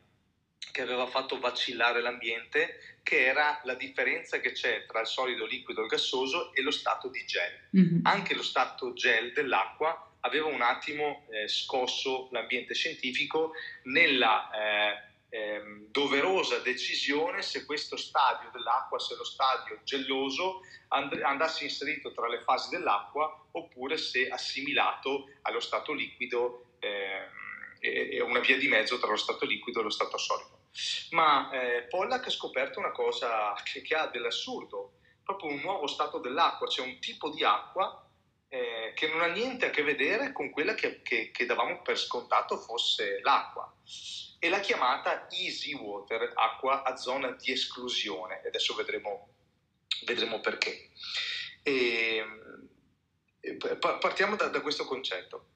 che 0.72 0.82
aveva 0.82 1.06
fatto 1.06 1.40
vacillare 1.40 2.02
l'ambiente, 2.02 2.98
che 3.04 3.26
era 3.26 3.62
la 3.64 3.76
differenza 3.76 4.40
che 4.40 4.54
c'è 4.54 4.86
tra 4.86 5.02
il 5.02 5.08
solido 5.08 5.46
liquido 5.46 5.82
e 5.82 5.84
il 5.84 5.90
gassoso 5.90 6.54
e 6.54 6.62
lo 6.62 6.72
stato 6.72 7.10
di 7.10 7.24
gel. 7.26 7.70
Mm-hmm. 7.78 8.00
Anche 8.04 8.34
lo 8.34 8.44
stato 8.44 8.94
gel 8.94 9.34
dell'acqua 9.34 10.12
aveva 10.22 10.48
un 10.48 10.62
attimo 10.62 11.28
eh, 11.30 11.48
scosso 11.48 12.30
l'ambiente 12.32 12.74
scientifico 12.74 13.52
nella 13.84 14.50
eh, 14.52 15.13
ehm, 15.34 15.88
doverosa 15.90 16.60
decisione 16.60 17.42
se 17.42 17.66
questo 17.66 17.98
stadio 17.98 18.52
dell'acqua, 18.52 19.00
se 19.00 19.16
lo 19.16 19.24
stadio 19.24 19.80
gelloso 19.84 20.62
and- 20.90 21.20
andasse 21.24 21.64
inserito 21.64 22.12
tra 22.14 22.28
le 22.28 22.40
fasi 22.42 22.70
dell'acqua 22.70 23.48
oppure 23.52 23.98
se 23.98 24.30
assimilato 24.30 25.30
allo 25.42 25.60
stato 25.60 25.92
liquido 25.92 26.76
ehm, 26.80 27.42
e 27.80 28.22
una 28.22 28.40
via 28.40 28.58
di 28.58 28.70
mezzo 28.70 28.98
tra 28.98 29.10
lo 29.10 29.18
stato 29.18 29.46
liquido 29.46 29.82
e 29.82 29.84
lo 29.84 29.90
stato 29.90 30.18
solido. 30.18 30.68
Ma 31.10 31.52
eh, 31.52 31.84
Pollack 31.84 32.28
ha 32.28 32.30
scoperto 32.30 32.80
una 32.80 32.92
cosa 32.92 33.54
che, 33.62 33.82
che, 33.82 33.94
ha 33.94 34.08
dell'assurdo, 34.08 35.00
proprio 35.22 35.52
un 35.52 35.60
nuovo 35.60 35.88
stato 35.88 36.20
dell'acqua, 36.20 36.68
c'è 36.68 36.82
un 36.82 36.98
tipo 37.00 37.30
di 37.30 37.44
acqua 37.44 38.10
eh, 38.48 38.94
che 38.96 39.10
non 39.10 39.20
ha 39.22 39.28
niente 39.28 39.66
a 39.66 39.70
che 39.70 39.84
vedere 39.84 40.32
con 40.32 40.50
quella 40.50 40.76
che, 40.76 41.02
che, 41.02 41.32
che 41.32 41.46
davamo 41.46 41.82
per 41.82 41.98
scontato 41.98 42.58
fosse 42.58 43.20
l'acqua 43.22 43.63
e 44.40 44.50
l'ha 44.50 44.60
chiamata 44.60 45.28
Easy 45.30 45.74
Water, 45.74 46.32
acqua 46.36 46.84
a 46.84 46.96
zona 46.98 47.32
di 47.32 47.52
esclusione. 47.52 48.42
E 48.44 48.50
adesso 48.50 48.76
vedremo, 48.76 49.30
vedremo 50.06 50.42
perché. 50.42 50.90
E, 51.62 52.24
partiamo 53.80 54.36
da, 54.36 54.48
da, 54.48 54.62
questo 54.62 54.86
concetto. 54.86 55.52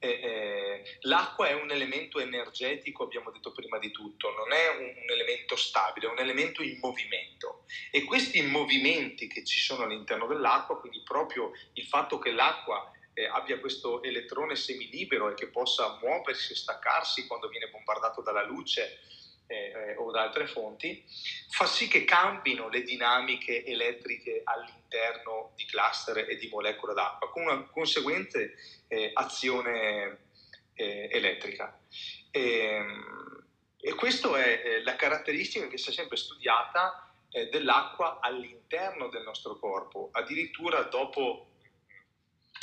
Eh, 0.00 0.08
eh, 0.08 0.98
l'acqua 1.02 1.46
è 1.46 1.52
un 1.54 1.70
elemento 1.70 2.18
energetico, 2.20 3.04
abbiamo 3.04 3.30
detto 3.30 3.52
prima 3.52 3.78
di 3.78 3.90
tutto, 3.90 4.34
non 4.34 4.52
è 4.52 4.68
un, 4.68 4.84
un, 4.84 5.10
elemento 5.10 5.56
stabile, 5.56 6.08
è 6.08 6.10
un 6.10 6.18
elemento 6.18 6.62
in 6.62 6.78
movimento. 6.80 7.64
E 7.90 8.04
questi 8.04 8.42
movimenti 8.42 9.28
che 9.28 9.44
ci 9.44 9.60
sono 9.60 9.84
all'interno 9.84 10.26
dell'acqua, 10.26 10.78
quindi 10.78 11.02
proprio 11.02 11.52
il 11.74 11.86
fatto 11.86 12.18
che 12.18 12.32
l'acqua 12.32 12.90
eh, 13.14 13.26
abbia 13.26 13.58
questo 13.60 14.02
elettrone 14.02 14.56
semilibero 14.56 15.30
e 15.30 15.34
che 15.34 15.46
possa 15.46 15.98
muoversi 16.02 16.52
e 16.52 16.56
staccarsi 16.56 17.26
quando 17.26 17.48
viene 17.48 17.70
bombardato 17.70 18.20
dalla 18.20 18.44
luce 18.44 19.00
eh, 19.46 19.56
eh, 19.56 19.96
o 19.96 20.10
da 20.10 20.22
altre 20.22 20.46
fonti, 20.46 21.04
fa 21.50 21.66
sì 21.66 21.86
che 21.86 22.04
cambino 22.04 22.68
le 22.68 22.82
dinamiche 22.82 23.64
elettriche 23.64 24.40
all'interno 24.42 25.52
di 25.54 25.64
cluster 25.66 26.28
e 26.28 26.36
di 26.36 26.48
molecole 26.48 26.94
d'acqua, 26.94 27.30
con 27.30 27.42
una 27.42 27.62
conseguente 27.64 28.56
eh, 28.88 29.10
azione 29.14 30.18
eh, 30.74 31.08
elettrica. 31.12 31.78
E, 32.30 32.40
ehm, 32.40 33.46
e 33.80 33.94
questa 33.94 34.42
è 34.42 34.62
eh, 34.64 34.82
la 34.82 34.96
caratteristica 34.96 35.68
che 35.68 35.78
si 35.78 35.90
è 35.90 35.92
sempre 35.92 36.16
studiata 36.16 37.00
dell'acqua 37.50 38.20
all'interno 38.20 39.08
del 39.08 39.24
nostro 39.24 39.58
corpo, 39.58 40.08
addirittura 40.12 40.82
dopo 40.82 41.53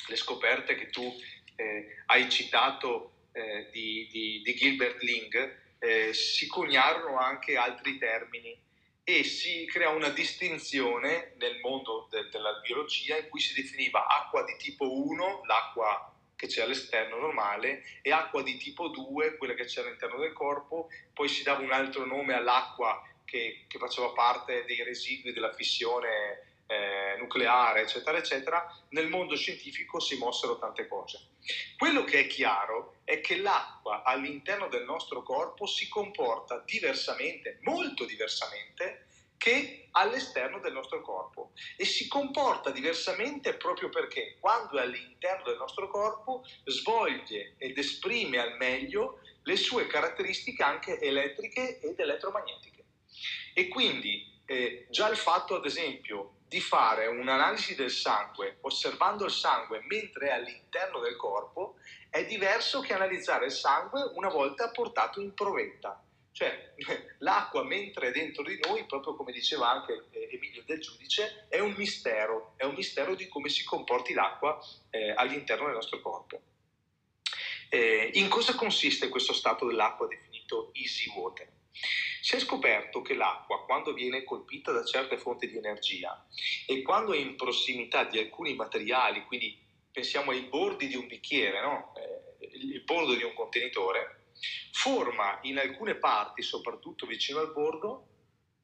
le 0.08 0.16
scoperte 0.16 0.76
che 0.76 0.90
tu 0.90 1.14
eh, 1.56 1.98
hai 2.08 2.30
citato 2.30 3.28
eh, 3.32 3.70
di, 3.72 4.08
di, 4.12 4.42
di, 4.44 4.56
Gilbert 4.56 5.02
Ling, 5.02 5.60
eh, 5.80 6.14
si 6.14 6.48
coniarono 6.48 7.18
anche 7.18 7.56
altri 7.56 7.98
termini 7.98 8.58
e 9.04 9.24
si 9.24 9.66
crea 9.66 9.90
una 9.90 10.10
distinzione 10.10 11.34
nel 11.38 11.60
mondo 11.60 12.08
de, 12.10 12.30
della 12.30 12.60
biologia 12.60 13.18
in 13.18 13.30
cui 13.30 13.40
si 13.40 13.54
definiva 13.54 14.08
acqua 14.08 14.44
di 14.44 14.56
tipo 14.58 14.92
1, 15.08 15.42
l'acqua 15.46 16.14
che 16.36 16.48
c'è 16.48 16.64
all'esterno 16.64 17.20
normale, 17.20 17.84
e 18.02 18.12
acqua 18.12 18.42
di 18.42 18.58
tipo 18.58 18.88
2, 18.88 19.38
quella 19.38 19.54
che 19.54 19.66
c'è 19.66 19.82
all'interno 19.82 20.18
del 20.18 20.34
corpo, 20.34 20.90
poi 21.14 21.28
si 21.28 21.44
dava 21.44 21.62
un 21.62 21.72
altro 21.72 22.06
nome 22.06 22.34
all'acqua 22.34 23.00
che, 23.26 23.66
che 23.68 23.78
faceva 23.78 24.10
parte 24.10 24.66
dei 24.66 24.84
residui 24.84 25.34
della 25.34 25.54
fissione 25.54 26.51
eh, 26.72 27.18
nucleare, 27.18 27.82
eccetera, 27.82 28.18
eccetera, 28.18 28.66
nel 28.90 29.10
mondo 29.10 29.36
scientifico 29.36 30.00
si 30.00 30.18
mossero 30.18 30.58
tante 30.58 30.88
cose. 30.88 31.20
Quello 31.78 32.06
che 32.06 32.22
è 32.22 32.28
chiaro 32.28 32.96
è 33.04 33.20
che 33.20 33.38
l'acqua 33.38 34.04
all'interno 34.04 34.70
del 34.70 34.86
nostro 34.86 35.22
corpo 35.22 35.66
si 35.66 35.90
comporta 35.90 36.64
diversamente, 36.66 37.60
molto 37.64 38.06
diversamente, 38.06 39.08
che 39.36 39.88
all'esterno 39.92 40.60
del 40.60 40.72
nostro 40.72 41.02
corpo 41.02 41.52
e 41.76 41.84
si 41.84 42.08
comporta 42.08 42.70
diversamente 42.70 43.56
proprio 43.56 43.90
perché 43.90 44.38
quando 44.40 44.78
è 44.78 44.84
all'interno 44.84 45.44
del 45.46 45.58
nostro 45.58 45.90
corpo 45.90 46.46
svolge 46.66 47.56
ed 47.58 47.76
esprime 47.78 48.38
al 48.38 48.56
meglio 48.58 49.20
le 49.44 49.56
sue 49.56 49.88
caratteristiche 49.88 50.62
anche 50.62 51.00
elettriche 51.00 51.80
ed 51.80 52.00
elettromagnetiche. 52.00 52.84
E 53.56 53.68
quindi 53.68 54.42
eh, 54.46 54.86
già 54.92 55.10
il 55.10 55.18
fatto, 55.18 55.56
ad 55.56 55.66
esempio, 55.66 56.36
di 56.52 56.60
fare 56.60 57.08
un'analisi 57.08 57.76
del 57.76 57.90
sangue 57.90 58.58
osservando 58.64 59.24
il 59.24 59.32
sangue 59.32 59.82
mentre 59.88 60.28
è 60.28 60.32
all'interno 60.32 61.00
del 61.00 61.16
corpo 61.16 61.78
è 62.10 62.26
diverso 62.26 62.82
che 62.82 62.94
analizzare 62.94 63.46
il 63.46 63.54
sangue 63.54 64.12
una 64.16 64.28
volta 64.28 64.70
portato 64.70 65.22
in 65.22 65.34
provetta. 65.34 66.04
Cioè, 66.34 66.76
l'acqua 67.20 67.64
mentre 67.64 68.10
è 68.10 68.12
dentro 68.12 68.44
di 68.44 68.60
noi, 68.68 68.86
proprio 68.86 69.16
come 69.16 69.32
diceva 69.32 69.70
anche 69.70 70.08
eh, 70.10 70.28
Emilio 70.34 70.64
del 70.66 70.82
Giudice, 70.82 71.46
è 71.48 71.60
un 71.60 71.74
mistero, 71.78 72.56
è 72.58 72.66
un 72.66 72.74
mistero 72.74 73.16
di 73.16 73.30
come 73.30 73.48
si 73.48 73.64
comporti 73.64 74.14
l'acqua 74.14 74.60
eh, 74.90 75.14
all'interno 75.16 75.68
del 75.68 75.76
nostro 75.76 76.02
corpo. 76.02 76.42
Eh, 77.70 78.12
in 78.16 78.28
cosa 78.28 78.56
consiste 78.56 79.08
questo 79.08 79.32
stato 79.32 79.66
dell'acqua 79.68 80.06
definito 80.06 80.72
easy 80.74 81.10
water? 81.16 81.48
Si 82.22 82.36
è 82.36 82.40
scoperto 82.40 83.02
che 83.02 83.16
l'acqua, 83.16 83.66
quando 83.66 83.94
viene 83.94 84.24
colpita 84.24 84.72
da 84.72 84.86
certe 84.86 85.18
fonti 85.18 85.50
di 85.50 85.58
energia 85.58 86.24
e 86.68 86.84
quando 86.84 87.14
è 87.14 87.18
in 87.18 87.36
prossimità 87.36 88.04
di 88.04 88.20
alcuni 88.20 88.54
materiali, 88.54 89.26
quindi 89.26 89.60
pensiamo 89.92 90.30
ai 90.30 90.42
bordi 90.42 90.88
di 90.88 90.96
un 90.96 91.08
bicchiere, 91.08 91.62
no? 91.62 91.94
eh, 91.98 92.48
il 92.58 92.84
bordo 92.84 93.16
di 93.16 93.24
un 93.24 93.34
contenitore, 93.34 94.28
forma 94.72 95.40
in 95.44 95.58
alcune 95.58 95.96
parti, 95.96 96.44
soprattutto 96.44 97.08
vicino 97.08 97.40
al 97.40 97.52
bordo, 97.54 98.08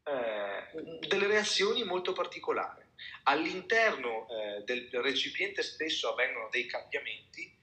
eh, 0.03 1.07
delle 1.07 1.25
reazioni 1.25 1.83
molto 1.83 2.13
particolari. 2.13 2.85
All'interno 3.23 4.27
eh, 4.29 4.63
del 4.65 4.87
recipiente 5.01 5.63
stesso 5.63 6.11
avvengono 6.11 6.47
dei 6.51 6.67
cambiamenti, 6.67 7.57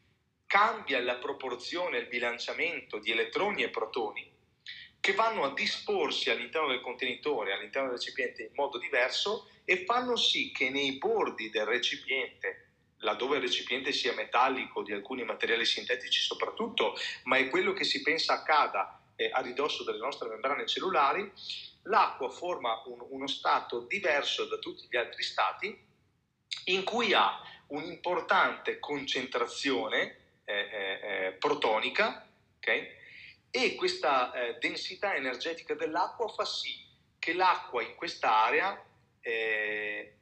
cambia 0.44 1.00
la 1.00 1.18
proporzione, 1.18 1.98
il 1.98 2.08
bilanciamento 2.08 2.98
di 2.98 3.12
elettroni 3.12 3.62
e 3.62 3.70
protoni 3.70 4.33
che 5.04 5.12
vanno 5.12 5.44
a 5.44 5.52
disporsi 5.52 6.30
all'interno 6.30 6.68
del 6.68 6.80
contenitore, 6.80 7.52
all'interno 7.52 7.90
del 7.90 7.98
recipiente 7.98 8.44
in 8.44 8.52
modo 8.54 8.78
diverso 8.78 9.50
e 9.66 9.84
fanno 9.84 10.16
sì 10.16 10.50
che 10.50 10.70
nei 10.70 10.92
bordi 10.96 11.50
del 11.50 11.66
recipiente, 11.66 12.68
laddove 13.00 13.36
il 13.36 13.42
recipiente 13.42 13.92
sia 13.92 14.14
metallico 14.14 14.82
di 14.82 14.94
alcuni 14.94 15.22
materiali 15.22 15.66
sintetici 15.66 16.22
soprattutto, 16.22 16.96
ma 17.24 17.36
è 17.36 17.50
quello 17.50 17.74
che 17.74 17.84
si 17.84 18.00
pensa 18.00 18.32
accada 18.32 18.98
eh, 19.14 19.28
a 19.30 19.42
ridosso 19.42 19.84
delle 19.84 19.98
nostre 19.98 20.30
membrane 20.30 20.64
cellulari, 20.64 21.30
l'acqua 21.82 22.30
forma 22.30 22.82
un, 22.86 23.04
uno 23.10 23.26
stato 23.26 23.80
diverso 23.80 24.46
da 24.46 24.56
tutti 24.56 24.86
gli 24.88 24.96
altri 24.96 25.22
stati 25.22 25.86
in 26.68 26.82
cui 26.82 27.12
ha 27.12 27.42
un'importante 27.66 28.78
concentrazione 28.78 30.16
eh, 30.46 30.54
eh, 30.54 31.26
eh 31.26 31.32
protonica, 31.32 32.26
okay? 32.56 33.02
E 33.56 33.76
questa 33.76 34.32
eh, 34.32 34.58
densità 34.58 35.14
energetica 35.14 35.74
dell'acqua 35.74 36.26
fa 36.26 36.44
sì 36.44 36.74
che 37.20 37.34
l'acqua 37.34 37.84
in 37.84 37.94
quest'area 37.94 38.84
eh, 39.20 40.16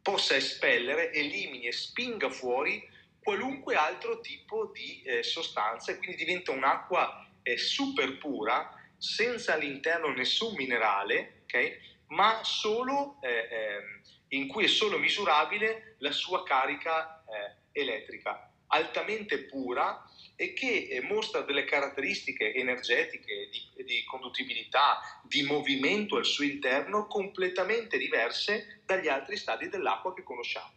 possa 0.00 0.36
espellere, 0.36 1.12
elimini 1.12 1.66
e 1.66 1.72
spinga 1.72 2.30
fuori 2.30 2.88
qualunque 3.20 3.74
altro 3.74 4.20
tipo 4.20 4.70
di 4.72 5.02
eh, 5.02 5.24
sostanza 5.24 5.90
e 5.90 5.98
quindi 5.98 6.14
diventa 6.16 6.52
un'acqua 6.52 7.28
eh, 7.42 7.58
super 7.58 8.18
pura 8.18 8.72
senza 8.96 9.54
all'interno 9.54 10.12
nessun 10.12 10.54
minerale, 10.54 11.40
okay? 11.42 11.76
ma 12.10 12.38
solo 12.44 13.18
eh, 13.20 13.48
ehm, 13.50 14.00
in 14.28 14.46
cui 14.46 14.66
è 14.66 14.68
solo 14.68 14.96
misurabile 14.96 15.96
la 15.98 16.12
sua 16.12 16.44
carica 16.44 17.24
eh, 17.24 17.80
elettrica, 17.80 18.48
altamente 18.68 19.38
pura 19.46 20.04
e 20.40 20.54
che 20.54 20.88
eh, 20.90 21.02
mostra 21.02 21.42
delle 21.42 21.64
caratteristiche 21.64 22.54
energetiche, 22.54 23.50
di, 23.52 23.84
di, 23.84 24.02
conduttibilità, 24.06 24.96
di 25.28 25.42
movimento 25.42 26.16
al 26.16 26.24
suo 26.24 26.44
interno 26.44 27.06
completamente 27.06 27.98
diverse 27.98 28.80
dagli 28.86 29.06
altri 29.06 29.36
stadi 29.36 29.68
dell'acqua 29.68 30.14
che 30.14 30.22
conosciamo. 30.22 30.72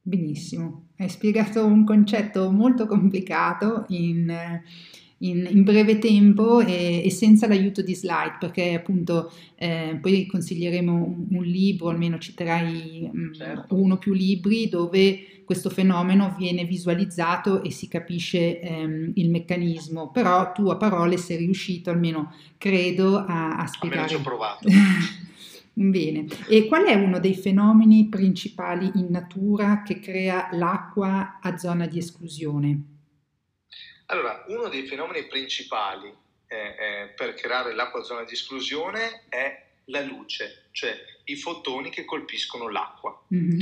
Benissimo, 0.00 0.88
hai 0.98 1.08
spiegato 1.08 1.64
un 1.64 1.84
concetto 1.84 2.50
molto 2.50 2.88
complicato 2.88 3.84
in 3.90 4.60
in, 5.18 5.46
in 5.48 5.62
breve 5.62 5.98
tempo 5.98 6.60
e, 6.60 7.02
e, 7.04 7.10
senza 7.10 7.46
l'aiuto 7.46 7.82
di 7.82 7.94
slide, 7.94 8.36
perché 8.38 8.74
appunto 8.74 9.32
eh, 9.54 9.98
poi 10.00 10.26
consiglieremo 10.26 10.92
un, 10.92 11.26
un, 11.30 11.44
libro, 11.44 11.88
almeno 11.88 12.18
citerai 12.18 13.10
mm, 13.14 13.32
certo. 13.32 13.74
uno 13.74 13.94
o 13.94 13.98
più 13.98 14.12
libri 14.12 14.68
dove 14.68 15.42
questo 15.44 15.70
fenomeno 15.70 16.34
viene 16.36 16.64
visualizzato 16.64 17.62
e 17.62 17.70
si 17.70 17.86
capisce 17.86 18.60
ehm, 18.60 19.12
il 19.14 19.30
meccanismo, 19.30 20.10
però 20.10 20.52
tu 20.52 20.68
a 20.68 20.76
parole 20.76 21.16
sei 21.16 21.36
riuscito, 21.38 21.90
almeno 21.90 22.32
credo, 22.58 23.18
a, 23.18 23.56
a 23.56 23.66
spiegare. 23.66 24.08
Ci 24.08 24.14
ho 24.14 24.20
provato. 24.20 24.68
Bene, 25.76 26.26
e 26.48 26.66
qual 26.66 26.84
è 26.84 26.94
uno 26.94 27.18
dei 27.18 27.34
fenomeni 27.34 28.08
principali 28.08 28.92
in 28.94 29.08
natura 29.10 29.82
che 29.82 29.98
crea 29.98 30.48
l'acqua 30.52 31.40
a 31.40 31.56
zona 31.56 31.86
di 31.86 31.98
esclusione? 31.98 32.93
Allora, 34.06 34.44
uno 34.48 34.68
dei 34.68 34.86
fenomeni 34.86 35.26
principali 35.26 36.14
eh, 36.46 36.56
eh, 36.56 37.08
per 37.16 37.34
creare 37.34 37.74
l'acqua 37.74 38.02
zona 38.02 38.24
di 38.24 38.34
esclusione 38.34 39.24
è 39.28 39.62
la 39.86 40.00
luce, 40.00 40.68
cioè 40.72 40.94
i 41.24 41.36
fotoni 41.36 41.90
che 41.90 42.04
colpiscono 42.04 42.68
l'acqua. 42.68 43.18
Mm-hmm. 43.34 43.60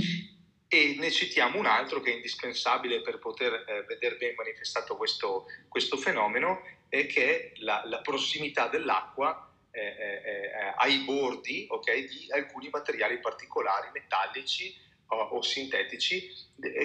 E 0.68 0.97
ne 0.99 1.11
citiamo 1.11 1.59
un 1.59 1.66
altro 1.66 2.01
che 2.01 2.12
è 2.12 2.14
indispensabile 2.14 3.03
per 3.03 3.18
poter 3.18 3.53
eh, 3.53 3.84
vedere 3.86 4.16
ben 4.16 4.34
manifestato 4.34 4.97
questo, 4.97 5.47
questo 5.68 5.97
fenomeno, 5.97 6.62
e 6.88 7.07
che 7.07 7.24
è 7.24 7.53
la, 7.61 7.82
la 7.86 8.01
prossimità 8.01 8.68
dell'acqua 8.68 9.51
eh, 9.70 9.80
eh, 9.80 10.22
eh 10.24 10.74
ai 10.76 10.99
bordi 11.05 11.66
okay, 11.68 12.07
di 12.07 12.26
alcuni 12.30 12.68
materiali 12.68 13.18
particolari, 13.20 13.88
metallici 13.93 14.74
o, 15.07 15.16
o 15.16 15.43
sintetici, 15.43 16.30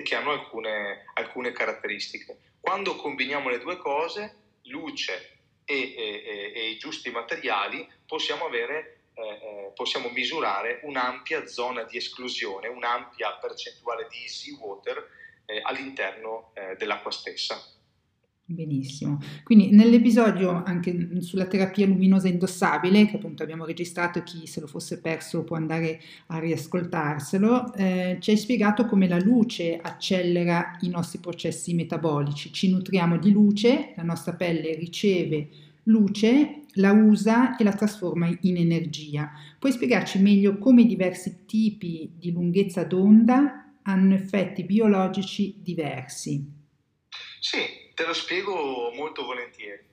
che 0.03 0.15
hanno 0.15 0.31
alcune, 0.31 1.05
alcune 1.13 1.51
caratteristiche. 1.51 2.37
Quando 2.67 2.97
combiniamo 2.97 3.47
le 3.47 3.59
due 3.59 3.77
cose, 3.77 4.57
luce 4.63 5.39
e, 5.63 5.93
e, 5.95 6.51
e 6.53 6.69
i 6.71 6.77
giusti 6.77 7.09
materiali, 7.09 7.89
possiamo, 8.05 8.45
avere, 8.45 9.03
eh, 9.13 9.21
eh, 9.21 9.71
possiamo 9.73 10.09
misurare 10.09 10.81
un'ampia 10.83 11.47
zona 11.47 11.83
di 11.83 11.95
esclusione, 11.95 12.67
un'ampia 12.67 13.37
percentuale 13.37 14.09
di 14.09 14.17
easy 14.17 14.51
water 14.59 15.01
eh, 15.45 15.61
all'interno 15.63 16.51
eh, 16.55 16.75
dell'acqua 16.75 17.09
stessa. 17.09 17.57
Benissimo. 18.49 19.19
Quindi 19.43 19.71
nell'episodio 19.71 20.63
anche 20.63 21.19
sulla 21.21 21.47
terapia 21.47 21.85
luminosa 21.85 22.29
indossabile, 22.29 23.05
che 23.05 23.17
appunto 23.17 23.43
abbiamo 23.43 23.65
registrato, 23.65 24.23
chi 24.23 24.47
se 24.47 24.61
lo 24.61 24.67
fosse 24.67 25.01
perso 25.01 25.43
può 25.43 25.57
andare 25.57 25.99
a 26.27 26.39
riascoltarselo, 26.39 27.73
eh, 27.73 28.17
ci 28.21 28.31
hai 28.31 28.37
spiegato 28.37 28.85
come 28.85 29.09
la 29.09 29.19
luce 29.19 29.77
accelera 29.77 30.77
i 30.81 30.87
nostri 30.87 31.19
processi 31.19 31.73
metabolici. 31.73 32.53
Ci 32.53 32.69
nutriamo 32.69 33.17
di 33.17 33.31
luce, 33.31 33.91
la 33.97 34.03
nostra 34.03 34.33
pelle 34.33 34.75
riceve 34.75 35.49
luce, 35.83 36.61
la 36.75 36.93
usa 36.93 37.57
e 37.57 37.65
la 37.65 37.73
trasforma 37.73 38.33
in 38.41 38.55
energia. 38.55 39.29
Puoi 39.59 39.73
spiegarci 39.73 40.19
meglio 40.19 40.57
come 40.57 40.83
i 40.83 40.87
diversi 40.87 41.39
tipi 41.45 42.11
di 42.17 42.31
lunghezza 42.31 42.85
d'onda 42.85 43.73
hanno 43.81 44.13
effetti 44.13 44.63
biologici 44.63 45.55
diversi? 45.61 46.55
Sì, 47.39 47.57
Te 47.97 48.05
lo 48.05 48.13
spiego 48.13 48.91
molto 48.93 49.25
volentieri. 49.25 49.83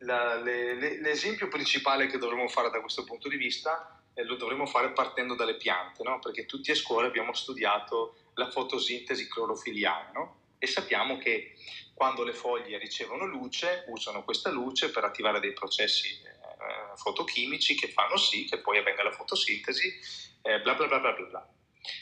La, 0.00 0.34
le, 0.34 0.74
le, 0.74 1.00
l'esempio 1.00 1.48
principale 1.48 2.06
che 2.06 2.18
dovremmo 2.18 2.48
fare 2.48 2.68
da 2.68 2.82
questo 2.82 3.02
punto 3.04 3.30
di 3.30 3.38
vista 3.38 3.98
eh, 4.12 4.24
lo 4.24 4.36
dovremmo 4.36 4.66
fare 4.66 4.90
partendo 4.90 5.34
dalle 5.36 5.56
piante, 5.56 6.02
no? 6.02 6.18
perché 6.18 6.44
tutti 6.44 6.70
a 6.70 6.74
scuola 6.74 7.06
abbiamo 7.06 7.32
studiato 7.32 8.16
la 8.34 8.50
fotosintesi 8.50 9.26
clorofiliana 9.26 10.10
no? 10.12 10.36
e 10.58 10.66
sappiamo 10.66 11.16
che 11.16 11.54
quando 11.94 12.22
le 12.24 12.34
foglie 12.34 12.76
ricevono 12.76 13.24
luce 13.24 13.86
usano 13.88 14.22
questa 14.22 14.50
luce 14.50 14.90
per 14.90 15.04
attivare 15.04 15.40
dei 15.40 15.54
processi 15.54 16.08
eh, 16.08 16.94
fotochimici 16.96 17.74
che 17.74 17.88
fanno 17.88 18.18
sì 18.18 18.44
che 18.44 18.58
poi 18.58 18.76
avvenga 18.76 19.02
la 19.02 19.12
fotosintesi, 19.12 19.98
eh, 20.42 20.60
bla 20.60 20.74
bla 20.74 20.88
bla 20.88 20.98
bla 20.98 21.12
bla. 21.12 21.53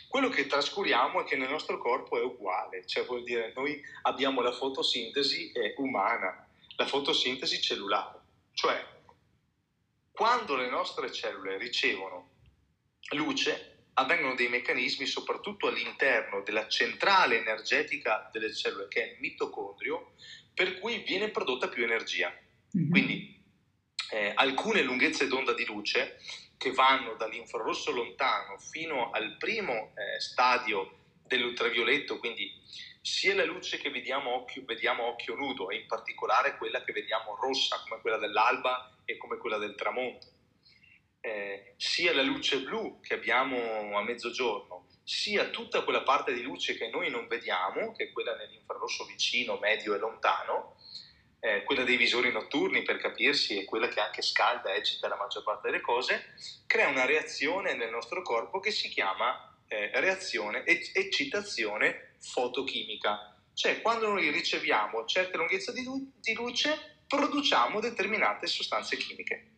Quello 0.09 0.29
che 0.29 0.47
trascuriamo 0.47 1.21
è 1.21 1.25
che 1.25 1.37
nel 1.37 1.51
nostro 1.51 1.79
corpo 1.79 2.19
è 2.19 2.23
uguale, 2.23 2.87
cioè 2.87 3.05
vuol 3.05 3.25
dire 3.25 3.53
noi 3.55 3.81
abbiamo 4.03 4.41
la 4.41 4.53
fotosintesi 4.53 5.53
umana, 5.77 6.47
la 6.77 6.87
fotosintesi 6.87 7.61
cellulare, 7.61 8.21
cioè 8.53 8.85
quando 10.13 10.57
le 10.57 10.69
nostre 10.69 11.11
cellule 11.11 11.57
ricevono 11.57 12.31
luce 13.15 13.87
avvengono 13.95 14.35
dei 14.35 14.49
meccanismi 14.49 15.07
soprattutto 15.07 15.69
all'interno 15.69 16.43
della 16.43 16.69
centrale 16.69 17.39
energetica 17.39 18.29
delle 18.33 18.55
cellule 18.55 18.89
che 18.89 19.03
è 19.03 19.13
il 19.13 19.21
mitocondrio 19.21 20.13
per 20.55 20.79
cui 20.79 20.99
viene 20.99 21.31
prodotta 21.31 21.69
più 21.69 21.83
energia. 21.83 22.33
Mm-hmm. 22.77 22.91
Quindi 22.91 23.43
eh, 24.11 24.33
alcune 24.35 24.83
lunghezze 24.83 25.27
d'onda 25.27 25.55
di 25.55 25.65
luce 25.65 26.19
che 26.63 26.71
vanno 26.71 27.15
dall'infrarosso 27.15 27.91
lontano 27.91 28.57
fino 28.57 29.11
al 29.11 29.37
primo 29.37 29.93
eh, 29.97 30.21
stadio 30.21 30.99
dell'ultravioletto, 31.27 32.21
quindi 32.21 32.53
sia 33.01 33.35
la 33.35 33.45
luce 33.45 33.79
che 33.79 33.91
vediamo 33.91 34.33
occhio, 34.37 34.63
vediamo 34.65 35.07
occhio 35.07 35.35
nudo, 35.35 35.71
e 35.71 35.79
in 35.79 35.87
particolare 35.89 36.57
quella 36.59 36.85
che 36.85 36.93
vediamo 36.93 37.35
rossa, 37.35 37.83
come 37.83 38.01
quella 38.01 38.19
dell'alba 38.19 38.97
e 39.05 39.17
come 39.17 39.39
quella 39.39 39.59
del 39.59 39.75
tramonto, 39.75 40.29
eh, 41.21 41.75
sia 41.79 42.15
la 42.15 42.23
luce 42.23 42.61
blu 42.61 43.01
che 43.01 43.15
abbiamo 43.15 43.99
a 43.99 44.03
mezzogiorno, 44.05 44.87
sia 45.03 45.49
tutta 45.49 45.83
quella 45.83 46.03
parte 46.03 46.33
di 46.33 46.43
luce 46.43 46.77
che 46.77 46.89
noi 46.91 47.11
non 47.11 47.27
vediamo, 47.27 47.91
che 47.91 48.05
è 48.05 48.13
quella 48.13 48.37
nell'infrarosso 48.37 49.05
vicino, 49.07 49.59
medio 49.59 49.97
e 49.97 49.99
lontano, 49.99 50.77
eh, 51.45 51.65
quella 51.65 51.83
dei 51.83 51.97
visori 51.97 52.31
notturni 52.31 52.83
per 52.83 52.99
capirsi 52.99 53.59
è 53.59 53.65
quella 53.65 53.89
che 53.89 53.99
anche 53.99 54.23
scalda 54.23 54.73
e 54.73 54.77
eccita 54.77 55.09
la 55.09 55.17
maggior 55.17 55.43
parte 55.43 55.69
delle 55.69 55.81
cose, 55.81 56.35
crea 56.67 56.87
una 56.87 57.05
reazione 57.05 57.75
nel 57.75 57.91
nostro 57.91 58.23
corpo 58.23 58.61
che 58.61 58.71
si 58.71 58.89
chiama 58.89 59.53
eh, 59.67 59.91
reazione, 59.95 60.65
eccitazione 60.65 62.15
fotochimica. 62.21 63.37
Cioè 63.55 63.83
quando 63.83 64.07
noi 64.07 64.31
riceviamo 64.31 65.05
certe 65.05 65.37
lunghezze 65.37 65.73
di, 65.73 65.83
di 66.21 66.33
luce 66.35 67.01
produciamo 67.09 67.81
determinate 67.81 68.47
sostanze 68.47 68.97
chimiche. 68.97 69.49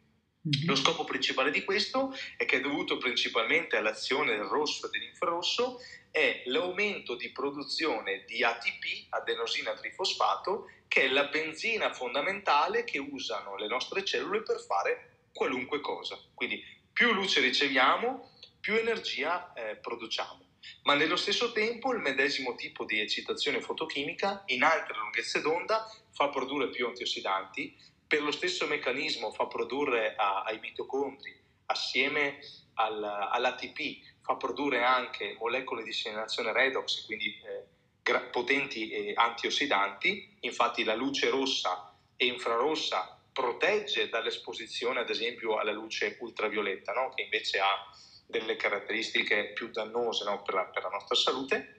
Mm-hmm. 0.47 0.67
Lo 0.67 0.77
scopo 0.77 1.05
principale 1.05 1.51
di 1.51 1.65
questo 1.65 2.15
è 2.39 2.47
che 2.47 2.57
è 2.57 2.61
dovuto 2.61 2.97
principalmente 2.97 3.77
all'azione 3.77 4.37
del 4.37 4.47
rosso 4.47 4.87
e 4.87 4.91
dell'infrarosso 4.91 5.81
è 6.11 6.43
l'aumento 6.47 7.17
di 7.17 7.31
produzione 7.31 8.25
di 8.27 8.45
ATP, 8.45 9.07
adenosina 9.09 9.73
trifosfato, 9.73 10.71
che 10.95 11.07
è 11.07 11.09
la 11.09 11.25
benzina 11.25 11.93
fondamentale 11.93 12.85
che 12.85 12.99
usano 12.99 13.57
le 13.57 13.67
nostre 13.67 14.05
cellule 14.05 14.43
per 14.43 14.61
fare 14.61 15.25
qualunque 15.33 15.81
cosa. 15.81 16.17
Quindi 16.33 16.65
più 16.93 17.13
luce 17.13 17.41
riceviamo, 17.41 18.31
più 18.61 18.77
energia 18.77 19.53
eh, 19.55 19.75
produciamo. 19.75 20.47
Ma 20.85 20.95
nello 20.95 21.17
stesso 21.17 21.51
tempo 21.51 21.93
il 21.93 21.99
medesimo 21.99 22.55
tipo 22.55 22.85
di 22.85 23.01
eccitazione 23.01 23.61
fotochimica 23.61 24.45
in 24.47 24.63
altre 24.63 24.97
lunghezze 24.97 25.41
d'onda 25.41 25.85
fa 26.13 26.29
produrre 26.29 26.69
più 26.69 26.87
antiossidanti, 26.87 27.77
per 28.07 28.23
lo 28.23 28.31
stesso 28.31 28.69
meccanismo 28.69 29.33
fa 29.33 29.47
produrre 29.47 30.15
a, 30.15 30.45
ai 30.45 30.61
mitocondri, 30.61 31.37
assieme 31.67 32.39
al, 32.75 33.03
all'ATP, 33.03 34.21
fa 34.23 34.37
produrre 34.37 34.85
anche 34.85 35.35
molecole 35.41 35.83
di 35.83 35.93
segnalazione 35.93 36.53
redox, 36.53 37.05
quindi 37.05 37.37
eh, 37.45 37.74
gra- 38.05 38.21
potenti 38.21 38.91
eh, 38.91 39.13
antiossidanti. 39.17 40.37
Infatti 40.41 40.85
la 40.85 40.95
luce 40.95 41.31
rossa 41.31 41.97
e 42.17 42.27
infrarossa 42.27 43.19
protegge 43.33 44.09
dall'esposizione, 44.09 45.01
ad 45.01 45.11
esempio, 45.11 45.57
alla 45.57 45.73
luce 45.73 46.17
ultravioletta, 46.21 46.93
no? 46.93 47.09
che 47.13 47.23
invece 47.23 47.59
ha 47.59 47.91
delle 48.27 48.55
caratteristiche 48.57 49.53
più 49.53 49.71
dannose 49.71 50.25
no? 50.25 50.43
per, 50.43 50.55
la, 50.55 50.65
per, 50.67 50.83
la, 50.85 50.91
nostra 50.91 51.17
salute. 51.17 51.77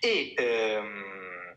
E, 0.00 0.32
ehm, 0.34 1.56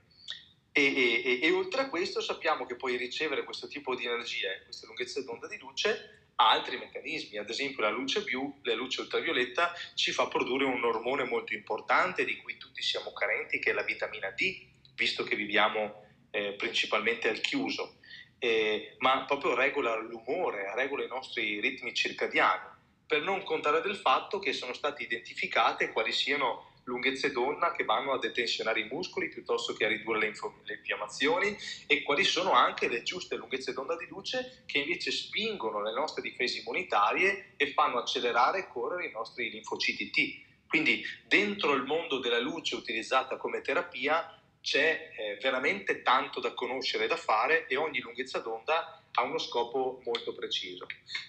e, 0.72 0.82
e, 1.24 1.39
e, 1.41 1.51
oltre 1.51 1.82
a 1.84 1.89
questo 1.89 2.22
sappiamo 2.22 2.65
che 2.65 2.76
poi 2.76 2.97
ricevere 2.97 3.43
questo 3.43 3.67
tipo 3.67 3.95
di 3.95 4.05
energia 4.05 4.51
e 4.51 4.63
queste 4.63 4.86
lunghezze 4.86 5.24
d'onda 5.24 5.47
di 5.47 5.57
luce 5.57 6.18
altri 6.40 6.78
meccanismi, 6.78 7.38
ad 7.38 7.50
esempio 7.50 7.84
la 7.84 7.90
luce 7.90 8.22
blu, 8.22 8.60
la 8.64 8.74
luce 8.74 9.02
ultravioletta 9.02 9.74
ci 9.94 10.12
fa 10.12 10.28
produrre 10.28 10.64
un 10.66 10.84
ormone 10.84 11.26
molto 11.26 11.54
importante 11.54 12.24
di 12.24 12.38
cui 12.38 12.58
tutti 12.58 12.82
siamo 12.82 13.12
carenti 13.12 13.60
che 13.60 13.72
è 13.72 13.74
la 13.74 13.84
vitamina 13.84 14.30
D, 14.32 14.68
visto 14.96 15.24
che 15.24 15.36
viviamo 15.36 16.06
eh, 16.32 16.54
principalmente 16.54 17.28
al 17.28 17.42
chiuso, 17.42 17.98
eh, 18.40 18.96
ma 19.00 19.26
proprio 19.26 19.54
regola 19.54 19.96
l'umore, 19.98 20.74
regola 20.76 21.04
i 21.04 21.08
nostri 21.08 21.60
ritmi 21.60 21.94
circadiani, 21.94 22.78
per 23.06 23.22
non 23.22 23.44
contare 23.44 23.82
del 23.82 23.98
fatto 23.98 24.40
che 24.40 24.54
sono 24.54 24.74
state 24.74 25.04
identificate 25.04 25.92
quali 25.92 26.14
siano 26.14 26.68
lunghezze 26.90 27.32
d'onda 27.32 27.72
che 27.72 27.86
vanno 27.86 28.14
a 28.14 28.20
detensionare 28.20 28.82
i 28.82 28.88
muscoli 28.92 29.30
piuttosto 29.30 29.74
che 29.74 29.86
a 29.86 29.88
ridurre 29.88 30.20
le, 30.20 30.28
inf- 30.28 30.64
le, 30.64 30.74
infiammazioni 30.76 31.56
e 31.88 32.02
quali 32.02 32.24
sono 32.24 32.52
anche 32.52 32.90
le 32.90 33.04
giuste 33.04 33.36
lunghezze 33.36 33.72
d'onda 33.72 33.96
di 33.96 34.08
luce 34.08 34.64
che 34.66 34.80
invece 34.80 35.12
spingono 35.12 35.82
le 35.82 35.94
nostre 35.94 36.24
difese 36.24 36.60
immunitarie 36.60 37.54
e 37.56 37.72
fanno 37.74 38.00
accelerare 38.00 38.60
e 38.60 38.68
correre 38.68 39.08
i 39.08 39.12
nostri 39.12 39.50
linfociti 39.50 40.10
T. 40.10 40.48
Quindi 40.68 41.04
dentro 41.26 41.74
il 41.74 41.84
mondo 41.84 42.20
della 42.20 42.40
luce 42.40 42.76
utilizzata 42.76 43.38
come 43.38 43.62
terapia 43.62 44.34
c'è 44.62 45.12
eh, 45.16 45.38
veramente 45.42 46.02
tanto 46.02 46.40
da 46.40 46.54
conoscere 46.54 47.06
e 47.06 47.08
da 47.08 47.16
fare 47.16 47.68
e 47.68 47.78
ogni 47.78 48.00
lunghezza 48.00 48.40
d'onda 48.40 49.04
ha 49.14 49.24
uno 49.24 49.38
scopo 49.38 50.02
molto 50.04 50.34
preciso. 50.34 50.86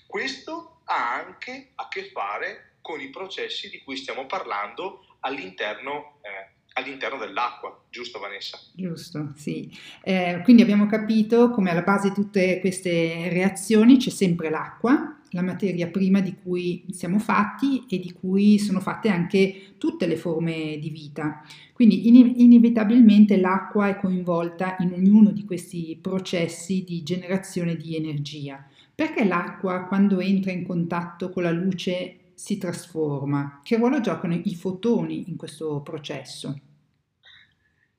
Questo 0.06 0.80
ha 0.84 1.14
anche 1.14 1.72
a 1.76 1.88
che 1.88 2.10
fare 2.10 2.76
con 2.80 3.00
i 3.00 3.10
processi 3.10 3.68
di 3.70 3.82
cui 3.82 3.96
stiamo 3.96 4.26
parlando 4.26 5.04
all'interno, 5.20 6.18
eh, 6.22 6.58
all'interno 6.74 7.18
dell'acqua, 7.18 7.84
giusto 7.90 8.18
Vanessa? 8.18 8.58
Giusto, 8.74 9.32
sì. 9.36 9.70
Eh, 10.02 10.40
quindi 10.44 10.62
abbiamo 10.62 10.86
capito 10.86 11.50
come 11.50 11.70
alla 11.70 11.82
base 11.82 12.08
di 12.08 12.14
tutte 12.14 12.60
queste 12.60 13.28
reazioni 13.30 13.96
c'è 13.96 14.10
sempre 14.10 14.50
l'acqua, 14.50 15.20
la 15.32 15.42
materia 15.42 15.86
prima 15.88 16.20
di 16.20 16.34
cui 16.34 16.84
siamo 16.90 17.18
fatti 17.18 17.84
e 17.88 17.98
di 17.98 18.12
cui 18.12 18.58
sono 18.58 18.80
fatte 18.80 19.08
anche 19.08 19.74
tutte 19.78 20.06
le 20.06 20.16
forme 20.16 20.78
di 20.80 20.90
vita. 20.90 21.44
Quindi 21.72 22.08
in- 22.08 22.34
inevitabilmente 22.36 23.36
l'acqua 23.36 23.88
è 23.88 23.96
coinvolta 23.96 24.76
in 24.80 24.92
ognuno 24.92 25.30
di 25.30 25.44
questi 25.44 25.96
processi 26.00 26.84
di 26.84 27.02
generazione 27.02 27.76
di 27.76 27.96
energia. 27.96 28.64
Perché 28.92 29.24
l'acqua 29.24 29.84
quando 29.84 30.20
entra 30.20 30.50
in 30.50 30.66
contatto 30.66 31.30
con 31.30 31.44
la 31.44 31.50
luce 31.50 32.16
si 32.40 32.56
trasforma? 32.56 33.60
Che 33.62 33.76
ruolo 33.76 34.00
giocano 34.00 34.34
i 34.34 34.54
fotoni 34.54 35.28
in 35.28 35.36
questo 35.36 35.82
processo? 35.82 36.58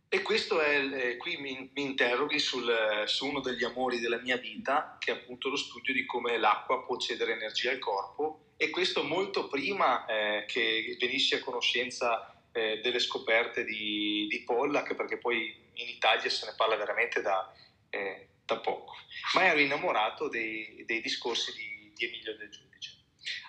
E 0.10 0.22
questo 0.24 0.60
è, 0.60 0.84
eh, 0.84 1.18
qui 1.18 1.38
mi, 1.38 1.70
mi 1.74 1.84
interroghi 1.84 2.40
sul, 2.40 2.74
su 3.06 3.28
uno 3.28 3.40
degli 3.40 3.64
amori 3.64 4.00
della 4.00 4.20
mia 4.20 4.38
vita, 4.38 4.98
che 5.00 5.12
è 5.12 5.16
appunto 5.16 5.48
lo 5.48 5.56
studio 5.56 5.94
di 5.94 6.08
come 6.08 6.40
l'acqua 6.40 6.84
può 6.84 6.98
cedere 6.98 7.34
energia 7.34 7.70
al 7.70 7.78
corpo, 7.78 8.54
e 8.58 8.72
questo 8.72 9.04
molto 9.04 9.48
prima 9.48 10.06
eh, 10.08 10.46
che 10.48 10.98
venissi 11.00 11.36
a 11.36 11.44
conoscenza 11.44 12.44
eh, 12.52 12.82
delle 12.82 13.00
scoperte 13.00 13.64
di, 13.64 14.26
di, 14.28 14.42
Pollack, 14.42 14.96
perché 14.96 15.18
poi 15.18 15.56
in 15.76 15.88
Italia 15.88 16.30
se 16.32 16.48
ne 16.48 16.54
parla 16.58 16.76
veramente 16.76 17.22
da, 17.22 17.54
eh, 17.92 18.28
da 18.44 18.58
poco, 18.58 18.96
ma 19.36 19.46
ero 19.46 19.60
innamorato 19.60 20.28
dei, 20.30 20.84
dei 20.86 21.00
discorsi 21.00 21.54
di, 21.54 21.94
di 21.96 22.06
Emilio 22.06 22.36
Del 22.36 22.50
Giudice. 22.50 22.71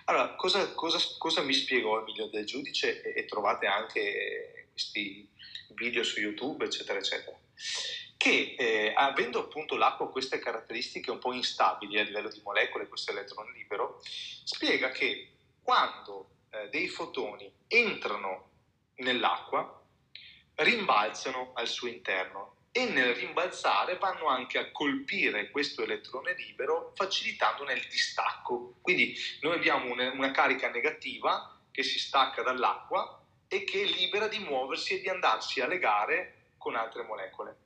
Allora, 0.05 0.35
cosa, 0.35 0.73
cosa, 0.73 0.99
cosa 1.17 1.41
mi 1.41 1.53
spiegò 1.53 1.99
Emilio 1.99 2.27
Del 2.27 2.45
Giudice 2.45 3.01
e, 3.01 3.21
e, 3.21 3.25
trovate 3.25 3.67
anche 3.67 4.67
questi 4.71 5.29
video 5.75 6.03
su 6.03 6.19
YouTube, 6.19 6.65
eccetera, 6.65 6.99
eccetera. 6.99 7.37
Che 8.17 8.55
eh, 8.57 8.93
avendo 8.95 9.39
appunto 9.39 9.75
l'acqua 9.77 10.09
queste 10.09 10.39
caratteristiche 10.39 11.11
un 11.11 11.19
po' 11.19 11.33
instabili 11.33 11.99
a 11.99 12.03
livello 12.03 12.29
di 12.29 12.41
molecole, 12.43 12.87
questo 12.87 13.11
elettrone 13.11 13.53
libero, 13.53 14.01
spiega 14.03 14.91
che 14.91 15.29
quando 15.61 16.31
eh, 16.49 16.67
dei 16.69 16.89
fotoni 16.89 17.51
entrano 17.67 18.49
nell'acqua, 18.95 19.81
rimbalzano 20.55 21.51
al 21.53 21.67
suo 21.67 21.87
interno 21.87 22.52
e 22.75 22.85
nel 22.85 23.13
rimbalzare 23.13 23.97
vanno 23.97 24.25
anche 24.25 24.57
a 24.57 24.71
colpire 24.71 25.51
questo 25.51 25.83
elettrone 25.83 26.33
libero 26.33 26.91
facilitandone 26.95 27.73
il 27.73 27.87
distacco. 27.87 28.77
Quindi 28.81 29.15
noi 29.41 29.57
abbiamo 29.57 29.91
una, 29.91 30.31
carica 30.31 30.71
negativa 30.71 31.55
che 31.69 31.83
si 31.83 31.99
stacca 31.99 32.41
dall'acqua 32.41 33.23
e 33.47 33.63
che 33.63 33.83
è 33.83 33.85
libera 33.85 34.27
di 34.27 34.39
muoversi 34.39 34.95
e 34.95 35.01
di 35.01 35.07
andarsi 35.07 35.61
a 35.61 35.67
legare 35.67 36.53
con 36.57 36.75
altre 36.75 37.03
molecole. 37.03 37.57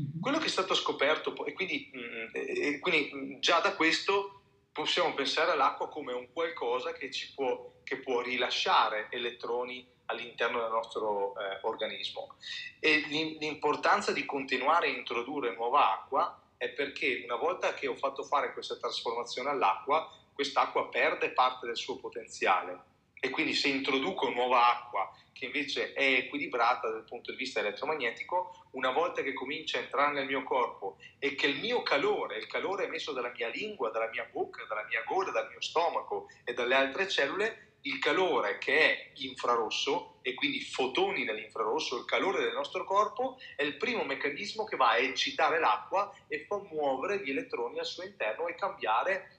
Mm-hmm. 0.00 0.20
Quello 0.20 0.38
che 0.38 0.46
è 0.46 0.48
stato 0.48 0.74
scoperto, 0.74 1.46
e 1.46 1.52
quindi, 1.52 1.92
mm, 1.96 2.26
e 2.32 2.78
quindi 2.80 3.12
mm, 3.14 3.38
già 3.38 3.60
da 3.60 3.76
questo 3.76 4.40
possiamo 4.72 5.14
pensare 5.14 5.52
all'acqua 5.52 5.88
come 5.88 6.12
un 6.12 6.32
qualcosa 6.32 6.92
che, 6.92 7.08
può, 7.36 7.72
che 7.84 7.98
può 7.98 8.20
rilasciare 8.20 9.06
elettroni 9.10 9.94
all'interno 10.06 10.60
del 10.60 10.70
nostro 10.70 11.34
eh, 11.34 11.58
organismo. 11.62 12.36
E 12.80 13.04
l'importanza 13.08 14.12
di 14.12 14.24
continuare 14.24 14.88
a 14.88 14.96
introdurre 14.96 15.54
nuova 15.54 15.92
acqua 15.92 16.40
è 16.56 16.68
perché 16.70 17.22
una 17.24 17.36
volta 17.36 17.74
che 17.74 17.86
ho 17.86 17.94
fatto 17.94 18.22
fare 18.22 18.52
questa 18.52 18.76
trasformazione 18.76 19.50
all'acqua, 19.50 20.10
quest'acqua 20.32 20.88
perde 20.88 21.30
parte 21.30 21.66
del 21.66 21.76
suo 21.76 21.96
potenziale 21.96 22.94
e 23.18 23.30
quindi 23.30 23.54
se 23.54 23.68
introduco 23.68 24.28
nuova 24.28 24.70
acqua 24.70 25.10
che 25.32 25.46
invece 25.46 25.92
è 25.92 26.02
equilibrata 26.02 26.88
dal 26.88 27.04
punto 27.04 27.30
di 27.30 27.36
vista 27.36 27.60
elettromagnetico, 27.60 28.68
una 28.70 28.90
volta 28.90 29.22
che 29.22 29.34
comincia 29.34 29.76
a 29.76 29.82
entrare 29.82 30.14
nel 30.14 30.26
mio 30.26 30.42
corpo 30.42 30.96
e 31.18 31.34
che 31.34 31.46
il 31.46 31.58
mio 31.60 31.82
calore, 31.82 32.38
il 32.38 32.46
calore 32.46 32.84
emesso 32.84 33.12
dalla 33.12 33.32
mia 33.36 33.48
lingua, 33.48 33.90
dalla 33.90 34.08
mia 34.08 34.26
bocca, 34.30 34.64
dalla 34.64 34.86
mia 34.88 35.02
gola, 35.06 35.30
dal 35.32 35.48
mio 35.50 35.60
stomaco 35.60 36.28
e 36.42 36.54
dalle 36.54 36.74
altre 36.74 37.06
cellule, 37.06 37.75
il 37.86 37.98
calore 37.98 38.58
che 38.58 38.78
è 38.78 39.10
infrarosso 39.14 40.18
e 40.22 40.34
quindi 40.34 40.60
fotoni 40.60 41.24
nell'infrarosso, 41.24 41.98
il 41.98 42.04
calore 42.04 42.42
del 42.42 42.52
nostro 42.52 42.84
corpo, 42.84 43.38
è 43.54 43.62
il 43.62 43.76
primo 43.76 44.04
meccanismo 44.04 44.64
che 44.64 44.76
va 44.76 44.90
a 44.90 44.98
eccitare 44.98 45.58
l'acqua 45.60 46.12
e 46.28 46.44
fa 46.46 46.58
muovere 46.70 47.22
gli 47.24 47.30
elettroni 47.30 47.78
al 47.78 47.86
suo 47.86 48.02
interno 48.02 48.48
e 48.48 48.54
cambiare 48.54 49.38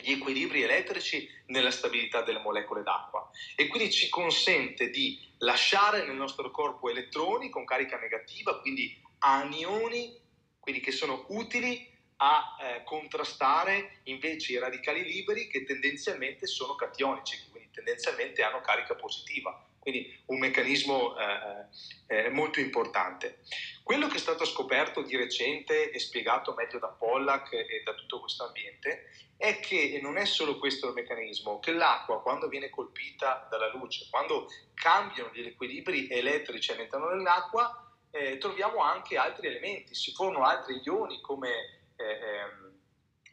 gli 0.00 0.12
equilibri 0.12 0.62
elettrici 0.62 1.28
nella 1.46 1.70
stabilità 1.70 2.22
delle 2.22 2.40
molecole 2.40 2.82
d'acqua. 2.82 3.30
E 3.54 3.68
quindi 3.68 3.92
ci 3.92 4.08
consente 4.08 4.88
di 4.88 5.20
lasciare 5.38 6.06
nel 6.06 6.16
nostro 6.16 6.50
corpo 6.50 6.88
elettroni 6.88 7.50
con 7.50 7.66
carica 7.66 7.98
negativa, 7.98 8.58
quindi 8.60 8.98
anioni, 9.18 10.18
quindi 10.58 10.80
che 10.80 10.90
sono 10.90 11.26
utili 11.28 11.92
a 12.16 12.56
eh, 12.60 12.84
contrastare 12.84 14.00
invece 14.04 14.52
i 14.52 14.58
radicali 14.58 15.02
liberi 15.02 15.48
che 15.48 15.64
tendenzialmente 15.64 16.46
sono 16.46 16.74
cationici, 16.74 17.36
tendenzialmente 17.74 18.42
hanno 18.42 18.60
carica 18.60 18.94
positiva. 18.94 19.66
Quindi 19.78 20.18
un 20.26 20.38
meccanismo 20.38 21.14
eh, 21.18 21.66
eh, 22.06 22.30
molto 22.30 22.58
importante. 22.58 23.40
Quello 23.82 24.06
che 24.06 24.16
è 24.16 24.18
stato 24.18 24.46
scoperto 24.46 25.02
di 25.02 25.14
recente 25.14 25.90
e 25.90 25.98
spiegato 25.98 26.54
meglio 26.54 26.78
da 26.78 26.88
Pollack 26.88 27.52
e 27.52 27.82
da 27.84 27.92
tutto 27.92 28.20
questo 28.20 28.46
ambiente 28.46 29.10
è 29.36 29.60
che 29.60 29.98
non 30.00 30.16
è 30.16 30.24
solo 30.24 30.58
questo 30.58 30.88
il 30.88 30.94
meccanismo, 30.94 31.58
che 31.58 31.72
l'acqua 31.72 32.22
quando 32.22 32.48
viene 32.48 32.70
colpita 32.70 33.46
dalla 33.50 33.70
luce, 33.72 34.06
quando 34.08 34.48
cambiano 34.72 35.30
gli 35.34 35.44
equilibri 35.44 36.08
elettrici 36.08 36.72
all'interno 36.72 37.08
dell'acqua, 37.08 37.92
eh, 38.10 38.38
troviamo 38.38 38.80
anche 38.80 39.18
altri 39.18 39.48
elementi, 39.48 39.94
si 39.94 40.12
formano 40.12 40.46
altri 40.46 40.80
ioni 40.82 41.20
come, 41.20 41.80
eh, 41.96 42.04
ehm, 42.04 42.72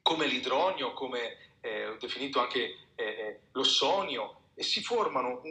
come 0.02 0.26
l'idronio, 0.26 0.94
come 0.94 1.38
eh, 1.62 1.96
definito 2.00 2.42
anche 2.42 2.90
eh, 3.02 3.22
eh, 3.22 3.40
l'ossonio, 3.54 4.42
e 4.54 4.64
si 4.64 4.84
formano, 4.84 5.42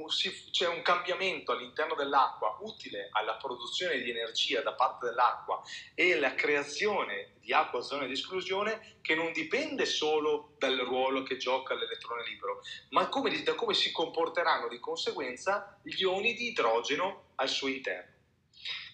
c'è 0.52 0.68
un 0.68 0.82
cambiamento 0.82 1.52
all'interno 1.52 1.94
dell'acqua 1.94 2.58
utile 2.60 3.08
alla 3.12 3.34
produzione 3.34 3.98
di 4.00 4.10
energia 4.10 4.60
da 4.62 4.74
parte 4.74 5.06
dell'acqua 5.06 5.60
e 5.94 6.16
la 6.16 6.34
creazione 6.34 7.32
di 7.40 7.52
acqua 7.52 7.80
a 7.80 7.82
zone 7.82 8.06
di 8.06 8.12
esclusione 8.12 8.98
che 9.00 9.14
non 9.14 9.32
dipende 9.32 9.86
solo 9.86 10.54
dal 10.58 10.76
ruolo 10.76 11.24
che 11.24 11.38
gioca 11.38 11.74
l'elettrone 11.74 12.24
libero, 12.24 12.60
ma 12.90 13.08
come, 13.08 13.42
da 13.42 13.54
come 13.54 13.74
si 13.74 13.90
comporteranno 13.90 14.68
di 14.68 14.78
conseguenza 14.78 15.80
gli 15.82 16.00
ioni 16.00 16.34
di 16.34 16.48
idrogeno 16.48 17.32
al 17.36 17.48
suo 17.48 17.68
interno. 17.68 18.18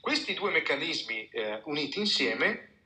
Questi 0.01 0.35
due 0.35 0.51
meccanismi 0.51 1.29
eh, 1.29 1.61
uniti 1.65 1.99
insieme 1.99 2.85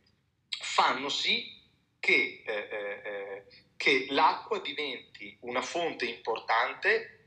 fanno 0.49 1.11
sì 1.11 1.59
che, 2.01 2.43
eh, 2.45 2.53
eh, 2.53 3.03
eh 3.05 3.45
che 3.81 4.09
l'acqua 4.11 4.61
diventi 4.61 5.35
una 5.41 5.63
fonte 5.63 6.05
importante 6.05 7.25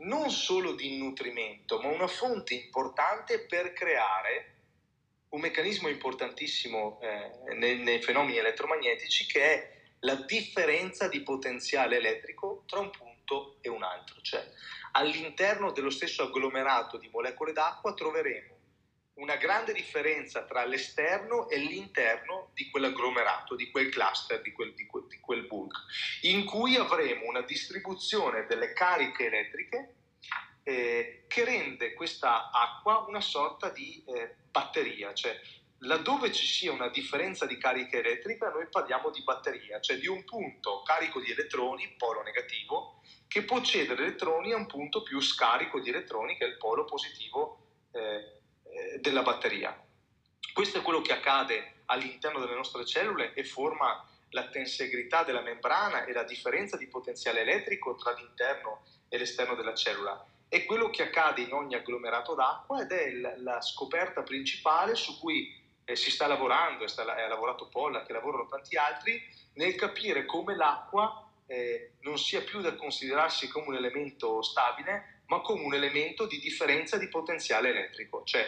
non 0.00 0.30
solo 0.30 0.72
di 0.72 0.98
nutrimento, 0.98 1.80
ma 1.80 1.88
una 1.88 2.08
fonte 2.08 2.52
importante 2.52 3.46
per 3.46 3.72
creare 3.72 4.52
un 5.30 5.40
meccanismo 5.40 5.88
importantissimo 5.88 7.00
eh, 7.00 7.54
nei, 7.54 7.78
nei, 7.78 8.02
fenomeni 8.02 8.36
elettromagnetici 8.36 9.24
che 9.24 9.40
è 9.40 9.80
la 10.00 10.16
differenza 10.16 11.08
di 11.08 11.22
potenziale 11.22 11.96
elettrico 11.96 12.64
tra 12.66 12.80
un 12.80 12.90
punto 12.90 13.56
e 13.62 13.70
un 13.70 13.82
altro. 13.82 14.20
Cioè, 14.20 14.46
all'interno 14.92 15.72
dello 15.72 15.88
stesso 15.88 16.24
agglomerato 16.24 16.98
di 16.98 17.08
molecole 17.08 17.54
d'acqua 17.54 17.94
troveremo 17.94 18.53
una 19.14 19.36
grande 19.36 19.72
differenza 19.72 20.44
tra 20.44 20.64
l'esterno 20.64 21.48
e 21.48 21.58
l'interno 21.58 22.50
di 22.54 22.68
quell'agglomerato, 22.70 23.54
di 23.54 23.70
quel 23.70 23.88
cluster, 23.90 24.40
di 24.42 24.52
quel, 24.52 24.74
di, 24.74 24.86
quel, 24.86 25.06
di 25.06 25.20
quel, 25.20 25.46
bulk, 25.46 25.76
in 26.22 26.44
cui 26.44 26.76
avremo 26.76 27.26
una 27.26 27.42
distribuzione 27.42 28.46
delle 28.46 28.72
cariche 28.72 29.26
elettriche 29.26 29.94
eh, 30.64 31.24
che 31.28 31.44
rende 31.44 31.92
questa 31.94 32.50
acqua 32.50 33.04
una 33.06 33.20
sorta 33.20 33.68
di 33.70 34.02
eh, 34.06 34.34
batteria, 34.50 35.12
cioè 35.12 35.38
laddove 35.78 36.32
ci 36.32 36.46
sia 36.46 36.72
una 36.72 36.88
differenza 36.88 37.46
di 37.46 37.58
carica 37.58 37.98
elettrica 37.98 38.50
noi 38.50 38.66
parliamo 38.68 39.10
di 39.10 39.22
batteria, 39.22 39.80
cioè 39.80 39.98
di 39.98 40.06
un 40.06 40.24
punto 40.24 40.82
carico 40.82 41.20
di 41.20 41.30
elettroni, 41.30 41.94
polo 41.96 42.22
negativo, 42.22 43.02
che 43.28 43.42
può 43.42 43.60
cedere 43.60 44.02
elettroni 44.02 44.52
a 44.52 44.56
un 44.56 44.66
punto 44.66 45.02
più 45.02 45.20
scarico 45.20 45.80
di 45.80 45.90
elettroni 45.90 46.36
che 46.36 46.44
è 46.44 46.48
il 46.48 46.56
polo 46.56 46.84
positivo 46.84 47.58
eh, 47.92 48.42
della 49.00 49.22
batteria. 49.22 49.78
Questo 50.52 50.78
è 50.78 50.82
quello 50.82 51.00
che 51.00 51.12
accade 51.12 51.82
all'interno 51.86 52.38
delle 52.38 52.54
nostre 52.54 52.84
cellule 52.84 53.32
e 53.34 53.44
forma 53.44 54.06
la 54.30 54.48
tensegrità 54.48 55.22
della 55.22 55.40
membrana 55.40 56.04
e 56.04 56.12
la 56.12 56.24
differenza 56.24 56.76
di 56.76 56.88
potenziale 56.88 57.40
elettrico 57.40 57.94
tra 57.94 58.12
l'interno 58.12 58.82
e 59.08 59.16
l'esterno 59.16 59.54
della 59.54 59.74
cellula. 59.74 60.26
È 60.48 60.64
quello 60.64 60.90
che 60.90 61.02
accade 61.02 61.40
in 61.40 61.52
ogni 61.52 61.74
agglomerato 61.74 62.34
d'acqua 62.34 62.82
ed 62.82 62.92
è 62.92 63.10
la, 63.38 63.60
scoperta 63.60 64.22
principale 64.22 64.94
su 64.94 65.18
cui 65.18 65.60
eh, 65.84 65.96
si 65.96 66.10
sta 66.10 66.26
lavorando, 66.26 66.84
e 66.84 66.92
ha 66.96 67.28
lavorato 67.28 67.68
Polla, 67.68 68.04
che 68.04 68.12
lavorano 68.12 68.46
tanti 68.46 68.76
altri, 68.76 69.22
nel 69.54 69.74
capire 69.76 70.24
come 70.24 70.56
l'acqua 70.56 71.28
eh, 71.46 71.92
non 72.00 72.18
sia 72.18 72.42
più 72.42 72.60
da 72.60 72.74
considerarsi 72.74 73.48
come 73.48 73.68
un 73.68 73.76
elemento 73.76 74.42
stabile, 74.42 75.22
ma 75.26 75.40
come 75.40 75.62
un 75.62 75.74
elemento 75.74 76.26
di 76.26 76.38
differenza 76.38 76.96
di 76.96 77.08
potenziale 77.08 77.70
elettrico, 77.70 78.22
cioè 78.24 78.44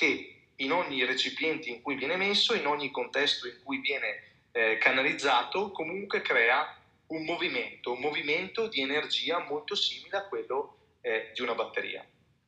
che 0.00 0.44
in 0.56 0.72
ogni 0.72 1.04
recipiente 1.04 1.68
in 1.68 1.82
cui 1.82 1.94
viene 1.94 2.16
messo, 2.16 2.54
in 2.54 2.66
ogni 2.66 2.90
contesto 2.90 3.46
in 3.46 3.60
cui 3.62 3.80
viene 3.80 4.22
eh, 4.52 4.78
canalizzato, 4.78 5.70
comunque 5.72 6.22
crea 6.22 6.74
un 7.08 7.24
movimento, 7.24 7.92
un 7.92 8.00
movimento 8.00 8.66
di 8.68 8.80
energia 8.80 9.40
molto 9.40 9.74
simile 9.74 10.16
a 10.16 10.26
quello 10.26 10.76
eh, 11.02 11.32
di 11.34 11.42
una 11.42 11.54
batteria. 11.54 12.02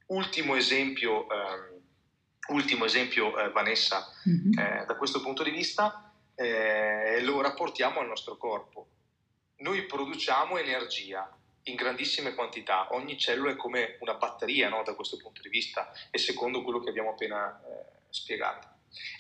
Ultimo 0.07 0.57
esempio, 0.57 1.29
eh, 1.31 1.81
ultimo 2.49 2.87
esempio 2.87 3.39
eh, 3.39 3.51
Vanessa, 3.51 4.11
mm-hmm. 4.27 4.87
da 4.87 4.97
questo 4.97 5.21
punto 5.21 5.43
di 5.43 5.51
vista, 5.51 6.11
eh, 6.35 7.21
lo 7.23 7.43
rapportiamo 7.43 8.01
al 8.01 8.07
nostro 8.07 8.39
corpo. 8.39 8.87
Noi 9.57 9.83
produciamo 9.85 10.57
energia, 10.57 11.31
in 11.65 11.75
grandissime 11.77 12.35
quantità, 12.35 12.95
ogni 12.95 13.19
cellula 13.19 13.53
è 13.53 13.57
come 13.57 13.97
una 14.01 14.15
batteria 14.15 14.69
no, 14.69 14.83
da 14.83 14.95
questo 14.95 15.17
punto 15.17 15.43
di 15.43 15.49
vista 15.49 15.93
e 16.11 16.19
secondo 16.19 16.63
quello 16.63 16.81
che 16.81 16.91
abbiamo 16.91 17.11
appena 17.11 17.61
eh, 17.63 17.85
spiegato. 18.11 18.69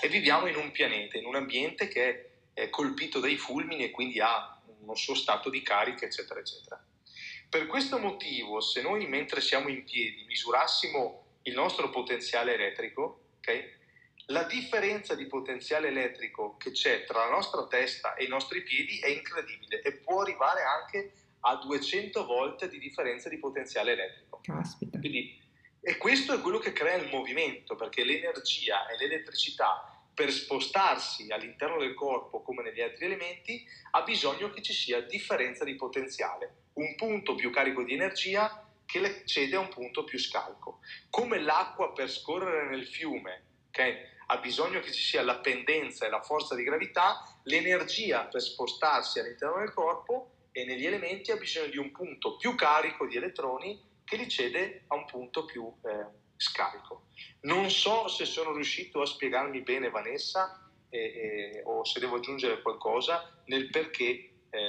E 0.00 0.08
viviamo 0.08 0.46
in 0.46 0.56
un 0.56 0.70
pianeta, 0.70 1.16
in 1.16 1.26
un 1.26 1.36
ambiente 1.36 1.88
che 1.88 2.30
è 2.52 2.68
colpito 2.68 3.20
dai 3.20 3.36
fulmini 3.36 3.84
e 3.84 3.90
quindi 3.90 4.20
ha 4.20 4.60
un 4.80 4.96
suo 4.96 5.14
stato 5.14 5.48
di 5.48 5.62
carica, 5.62 6.04
eccetera, 6.04 6.40
eccetera. 6.40 6.82
Per 7.48 7.66
questo 7.66 7.98
motivo, 7.98 8.60
se 8.60 8.82
noi 8.82 9.06
mentre 9.06 9.40
siamo 9.40 9.68
in 9.68 9.84
piedi 9.84 10.24
misurassimo 10.24 11.24
il 11.42 11.54
nostro 11.54 11.90
potenziale 11.90 12.54
elettrico, 12.54 13.24
okay, 13.38 13.80
la 14.26 14.44
differenza 14.44 15.14
di 15.14 15.26
potenziale 15.26 15.88
elettrico 15.88 16.56
che 16.56 16.70
c'è 16.70 17.04
tra 17.04 17.24
la 17.24 17.30
nostra 17.30 17.66
testa 17.66 18.14
e 18.14 18.24
i 18.24 18.28
nostri 18.28 18.62
piedi 18.62 18.98
è 19.00 19.08
incredibile 19.08 19.80
e 19.82 19.92
può 19.92 20.22
arrivare 20.22 20.62
anche 20.62 21.12
a 21.44 21.56
200 21.56 22.24
volte 22.24 22.68
di 22.68 22.78
differenza 22.78 23.28
di 23.28 23.38
potenziale 23.38 23.92
elettrico. 23.92 24.40
Caspita. 24.42 24.98
Quindi, 24.98 25.40
e 25.80 25.96
questo 25.96 26.34
è 26.34 26.40
quello 26.40 26.58
che 26.58 26.72
crea 26.72 26.96
il 26.96 27.08
movimento, 27.10 27.74
perché 27.74 28.04
l'energia 28.04 28.86
e 28.88 28.96
l'elettricità 28.96 29.86
per 30.14 30.30
spostarsi 30.30 31.30
all'interno 31.30 31.78
del 31.78 31.94
corpo 31.94 32.42
come 32.42 32.62
negli 32.62 32.80
altri 32.80 33.06
elementi 33.06 33.64
ha 33.92 34.02
bisogno 34.02 34.50
che 34.50 34.60
ci 34.60 34.72
sia 34.72 35.00
differenza 35.00 35.64
di 35.64 35.74
potenziale, 35.74 36.66
un 36.74 36.94
punto 36.96 37.34
più 37.34 37.50
carico 37.50 37.82
di 37.82 37.94
energia 37.94 38.68
che 38.84 39.22
cede 39.24 39.56
a 39.56 39.60
un 39.60 39.68
punto 39.68 40.04
più 40.04 40.18
scalco. 40.18 40.80
Come 41.08 41.40
l'acqua 41.40 41.92
per 41.92 42.10
scorrere 42.10 42.68
nel 42.68 42.86
fiume, 42.86 43.44
okay, 43.68 43.96
ha 44.26 44.36
bisogno 44.36 44.80
che 44.80 44.92
ci 44.92 45.00
sia 45.00 45.22
la 45.22 45.38
pendenza 45.38 46.06
e 46.06 46.10
la 46.10 46.22
forza 46.22 46.54
di 46.54 46.62
gravità, 46.62 47.22
l'energia 47.44 48.24
per 48.24 48.42
spostarsi 48.42 49.18
all'interno 49.18 49.58
del 49.58 49.72
corpo 49.72 50.31
e 50.52 50.64
negli 50.64 50.86
elementi 50.86 51.30
ha 51.30 51.36
bisogno 51.36 51.70
di 51.70 51.78
un 51.78 51.90
punto 51.90 52.36
più 52.36 52.54
carico 52.54 53.06
di 53.06 53.16
elettroni 53.16 53.80
che 54.04 54.16
li 54.16 54.28
cede 54.28 54.84
a 54.88 54.94
un 54.94 55.06
punto 55.06 55.44
più 55.44 55.64
eh, 55.64 56.06
scarico. 56.36 57.06
Non 57.42 57.70
so 57.70 58.08
se 58.08 58.24
sono 58.24 58.52
riuscito 58.52 59.00
a 59.00 59.06
spiegarmi 59.06 59.62
bene 59.62 59.90
Vanessa 59.90 60.70
eh, 60.90 60.98
eh, 60.98 61.62
o 61.64 61.84
se 61.84 61.98
devo 62.00 62.16
aggiungere 62.16 62.60
qualcosa 62.60 63.42
nel 63.46 63.70
perché 63.70 64.02
eh, 64.50 64.60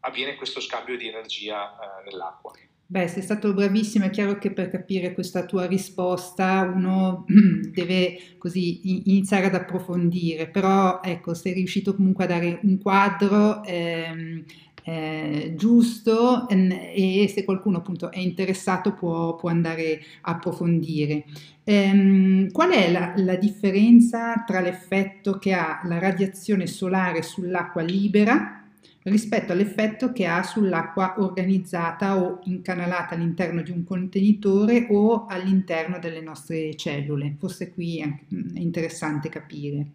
avviene 0.00 0.36
questo 0.36 0.60
scambio 0.60 0.96
di 0.96 1.08
energia 1.08 1.72
eh, 1.72 2.04
nell'acqua. 2.04 2.52
Beh, 2.86 3.06
sei 3.06 3.22
stato 3.22 3.54
bravissimo, 3.54 4.06
è 4.06 4.10
chiaro 4.10 4.36
che 4.38 4.50
per 4.50 4.68
capire 4.68 5.14
questa 5.14 5.46
tua 5.46 5.64
risposta 5.66 6.62
uno 6.74 7.24
deve 7.70 8.34
così 8.36 9.08
iniziare 9.08 9.46
ad 9.46 9.54
approfondire, 9.54 10.48
però 10.48 11.00
ecco, 11.00 11.34
sei 11.34 11.52
riuscito 11.52 11.94
comunque 11.94 12.24
a 12.24 12.26
dare 12.26 12.58
un 12.64 12.78
quadro 12.78 13.62
ehm, 13.62 14.44
eh, 14.90 15.52
giusto 15.54 16.48
e 16.48 17.30
se 17.32 17.44
qualcuno 17.44 17.78
appunto 17.78 18.10
è 18.10 18.18
interessato 18.18 18.92
può, 18.92 19.36
può 19.36 19.48
andare 19.48 20.02
a 20.22 20.32
approfondire. 20.32 21.26
Ehm, 21.62 22.50
qual 22.50 22.70
è 22.70 22.90
la, 22.90 23.12
la, 23.16 23.36
differenza 23.36 24.42
tra 24.44 24.58
l'effetto 24.58 25.38
che 25.38 25.52
ha 25.52 25.80
la 25.84 26.00
radiazione 26.00 26.66
solare 26.66 27.22
sull'acqua 27.22 27.82
libera 27.82 28.64
rispetto 29.04 29.52
all'effetto 29.52 30.10
che 30.10 30.26
ha 30.26 30.42
sull'acqua 30.42 31.14
organizzata 31.18 32.16
o 32.16 32.40
incanalata 32.44 33.14
all'interno 33.14 33.62
di 33.62 33.70
un 33.70 33.84
contenitore 33.84 34.88
o 34.90 35.26
all'interno 35.26 36.00
delle 36.00 36.20
nostre 36.20 36.74
cellule? 36.74 37.36
Forse 37.38 37.70
qui 37.70 38.00
è 38.00 38.12
interessante 38.58 39.28
capire. 39.28 39.86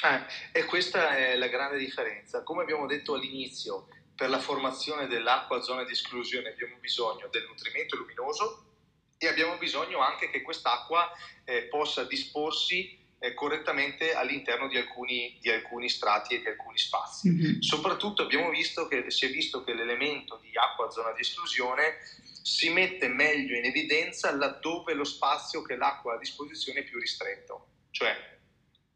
Eh, 0.00 0.60
e 0.60 0.64
questa 0.66 1.16
è 1.16 1.34
la 1.36 1.48
grande 1.48 1.78
differenza. 1.78 2.42
Come 2.42 2.62
abbiamo 2.62 2.86
detto 2.86 3.14
all'inizio, 3.14 3.88
per 4.18 4.30
la 4.30 4.40
formazione 4.40 5.06
dell'acqua 5.06 5.58
a 5.58 5.60
zona 5.60 5.84
di 5.84 5.92
esclusione 5.92 6.48
abbiamo 6.48 6.74
bisogno 6.80 7.28
del 7.30 7.46
nutrimento 7.46 7.94
luminoso 7.94 8.64
e 9.16 9.28
abbiamo 9.28 9.56
bisogno 9.58 10.00
anche 10.00 10.28
che 10.28 10.42
quest'acqua 10.42 11.08
eh, 11.44 11.68
possa 11.70 12.02
disporsi 12.02 12.98
eh, 13.20 13.32
correttamente 13.34 14.14
all'interno 14.14 14.66
di 14.66 14.76
alcuni, 14.76 15.38
di 15.40 15.50
alcuni, 15.50 15.88
strati 15.88 16.34
e 16.34 16.40
di 16.40 16.48
alcuni 16.48 16.78
spazi. 16.78 17.30
Mm-hmm. 17.30 17.60
Soprattutto 17.60 18.22
abbiamo 18.22 18.50
visto 18.50 18.88
che 18.88 19.08
si 19.12 19.26
è 19.26 19.30
visto 19.30 19.62
che 19.62 19.72
l'elemento 19.72 20.40
di 20.42 20.50
acqua 20.52 20.86
a 20.86 20.90
zona 20.90 21.12
di 21.12 21.20
esclusione 21.20 21.98
si 22.42 22.70
mette 22.70 23.06
meglio 23.06 23.56
in 23.56 23.66
evidenza 23.66 24.34
laddove 24.34 24.94
lo 24.94 25.04
spazio 25.04 25.62
che 25.62 25.76
l'acqua 25.76 26.14
ha 26.14 26.16
a 26.16 26.18
disposizione 26.18 26.80
è 26.80 26.84
più 26.84 26.98
ristretto. 26.98 27.68
Cioè, 27.92 28.36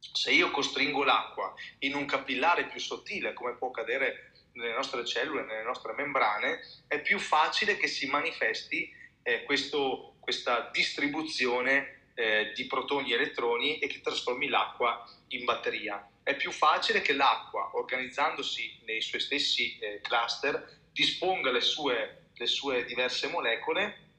se 0.00 0.32
io 0.32 0.50
costringo 0.50 1.04
l'acqua 1.04 1.54
in 1.80 1.94
un 1.94 2.06
capillare 2.06 2.66
più 2.66 2.80
sottile, 2.80 3.34
come 3.34 3.54
può 3.54 3.68
accadere 3.68 4.31
nelle 4.54 4.74
nostre 4.74 5.04
cellule, 5.04 5.44
nelle 5.44 5.62
nostre 5.62 5.92
membrane, 5.92 6.60
è 6.86 7.00
più 7.00 7.18
facile 7.18 7.76
che 7.76 7.86
si 7.86 8.06
manifesti 8.06 8.90
eh, 9.22 9.42
questo, 9.44 10.16
questa 10.20 10.70
distribuzione 10.72 12.10
eh, 12.14 12.52
di 12.54 12.66
protoni 12.66 13.12
e 13.12 13.14
elettroni 13.14 13.78
e 13.78 13.86
che 13.86 14.00
trasformi 14.00 14.48
l'acqua 14.48 15.04
in 15.28 15.44
batteria. 15.44 16.06
È 16.22 16.36
più 16.36 16.50
facile 16.52 17.00
che 17.00 17.14
l'acqua, 17.14 17.70
organizzandosi 17.74 18.80
nei 18.84 19.00
suoi 19.00 19.20
stessi 19.20 19.78
eh, 19.78 20.00
cluster, 20.02 20.80
disponga 20.92 21.50
le 21.50 21.60
sue, 21.60 22.26
le 22.34 22.46
sue 22.46 22.84
diverse 22.84 23.28
molecole 23.28 24.10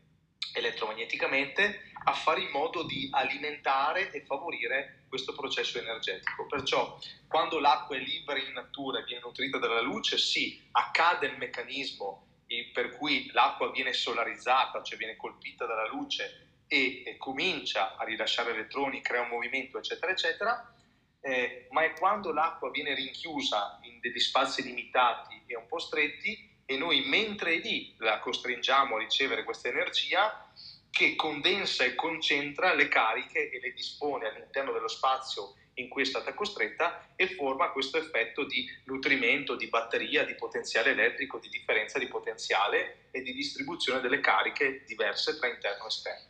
elettromagneticamente 0.53 1.91
a 2.05 2.13
fare 2.13 2.41
in 2.41 2.49
modo 2.51 2.83
di 2.83 3.07
alimentare 3.11 4.11
e 4.11 4.25
favorire 4.25 5.05
questo 5.07 5.33
processo 5.33 5.77
energetico. 5.79 6.45
Perciò 6.47 6.97
quando 7.27 7.59
l'acqua 7.59 7.95
è 7.95 7.99
libera 7.99 8.39
in 8.39 8.53
natura 8.53 8.99
e 8.99 9.03
viene 9.03 9.21
nutrita 9.23 9.57
dalla 9.57 9.81
luce, 9.81 10.17
sì, 10.17 10.61
accade 10.71 11.27
il 11.27 11.37
meccanismo 11.37 12.27
per 12.71 12.97
cui 12.97 13.31
l'acqua 13.31 13.71
viene 13.71 13.93
solarizzata, 13.93 14.83
cioè 14.83 14.97
viene 14.97 15.15
colpita 15.15 15.65
dalla 15.65 15.87
luce 15.87 16.61
e, 16.67 17.03
e 17.05 17.17
comincia 17.17 17.95
a 17.97 18.03
rilasciare 18.03 18.51
elettroni, 18.51 19.01
crea 19.01 19.21
un 19.21 19.29
movimento, 19.29 19.77
eccetera, 19.77 20.11
eccetera, 20.11 20.73
eh, 21.21 21.67
ma 21.71 21.83
è 21.83 21.93
quando 21.93 22.31
l'acqua 22.31 22.69
viene 22.69 22.93
rinchiusa 22.93 23.79
in 23.83 23.99
degli 23.99 24.19
spazi 24.19 24.61
limitati 24.61 25.43
e 25.47 25.55
un 25.55 25.65
po' 25.67 25.79
stretti 25.79 26.51
e 26.65 26.77
noi 26.77 27.05
mentre 27.05 27.57
lì 27.57 27.95
la 27.99 28.19
costringiamo 28.19 28.95
a 28.95 28.99
ricevere 28.99 29.43
questa 29.43 29.69
energia 29.69 30.51
che 30.93 31.15
condensa 31.15 31.83
e 31.83 31.95
concentra 31.95 32.75
le 32.75 32.87
cariche 32.87 33.49
e 33.49 33.59
le 33.59 33.73
dispone 33.73 34.27
all'interno 34.27 34.71
dello 34.71 34.87
spazio 34.87 35.55
in 35.75 35.89
cui 35.89 36.03
è 36.03 36.05
stata 36.05 36.35
costretta 36.35 37.07
e 37.15 37.29
forma 37.29 37.71
questo 37.71 37.97
effetto 37.97 38.45
di 38.45 38.63
nutrimento, 38.85 39.55
di 39.55 39.69
batteria, 39.69 40.23
di 40.23 40.35
potenziale 40.35 40.91
elettrico, 40.91 41.39
di 41.39 41.49
differenza 41.49 41.97
di 41.97 42.05
potenziale 42.05 43.07
e 43.09 43.23
di 43.23 43.33
distribuzione 43.33 44.01
delle 44.01 44.19
cariche 44.19 44.83
diverse 44.85 45.35
tra 45.39 45.47
interno 45.47 45.85
e 45.85 45.87
esterno. 45.87 46.27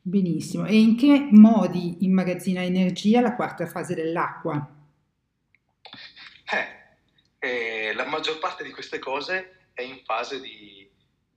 Benissimo. 0.00 0.64
E 0.64 0.78
in 0.78 0.96
che 0.96 1.28
modi 1.30 2.06
immagazzina 2.06 2.62
energia 2.62 3.20
la 3.20 3.34
quarta 3.34 3.66
fase 3.66 3.94
dell'acqua? 3.94 4.74
Eh, 6.50 7.46
eh, 7.46 7.92
la 7.92 8.06
maggior 8.06 8.38
parte 8.38 8.64
di 8.64 8.70
queste 8.70 8.98
cose 8.98 9.66
è 9.74 9.82
in 9.82 10.00
fase 10.02 10.40
di, 10.40 10.87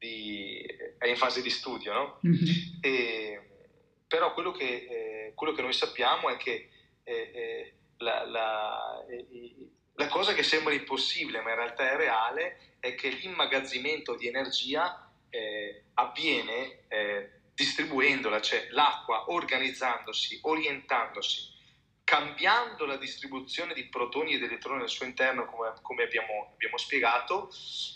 di, 0.01 0.65
è 0.97 1.07
in 1.07 1.15
fase 1.15 1.43
di 1.43 1.51
studio, 1.51 1.93
no? 1.93 2.19
Mm-hmm. 2.25 2.79
E, 2.81 3.41
però 4.07 4.33
quello 4.33 4.51
che, 4.51 4.65
eh, 4.65 5.31
quello 5.35 5.53
che, 5.53 5.61
noi 5.61 5.73
sappiamo 5.73 6.29
è 6.29 6.37
che 6.37 6.69
eh, 7.03 7.31
eh, 7.33 7.73
la, 7.97 8.25
la, 8.25 9.05
la, 9.93 10.07
cosa 10.07 10.33
che 10.33 10.41
sembra 10.41 10.73
impossibile, 10.73 11.41
ma 11.41 11.51
in 11.51 11.55
realtà 11.57 11.91
è 11.91 11.95
reale, 11.95 12.77
è 12.79 12.95
che 12.95 13.09
l'immagazzimento 13.09 14.15
di 14.15 14.27
energia 14.27 15.07
eh, 15.29 15.83
avviene 15.93 16.79
eh, 16.87 17.29
distribuendola, 17.53 18.41
cioè 18.41 18.69
l'acqua 18.71 19.31
organizzandosi, 19.31 20.39
orientandosi, 20.41 21.59
cambiando 22.11 22.85
la 22.85 22.97
distribuzione 22.97 23.73
di 23.73 23.85
protoni 23.85 24.33
ed 24.33 24.43
elettroni 24.43 24.81
al 24.81 24.89
suo 24.89 25.05
interno, 25.05 25.45
come, 25.45 25.71
come 25.81 26.03
abbiamo, 26.03 26.49
abbiamo, 26.51 26.77
spiegato, 26.77 27.49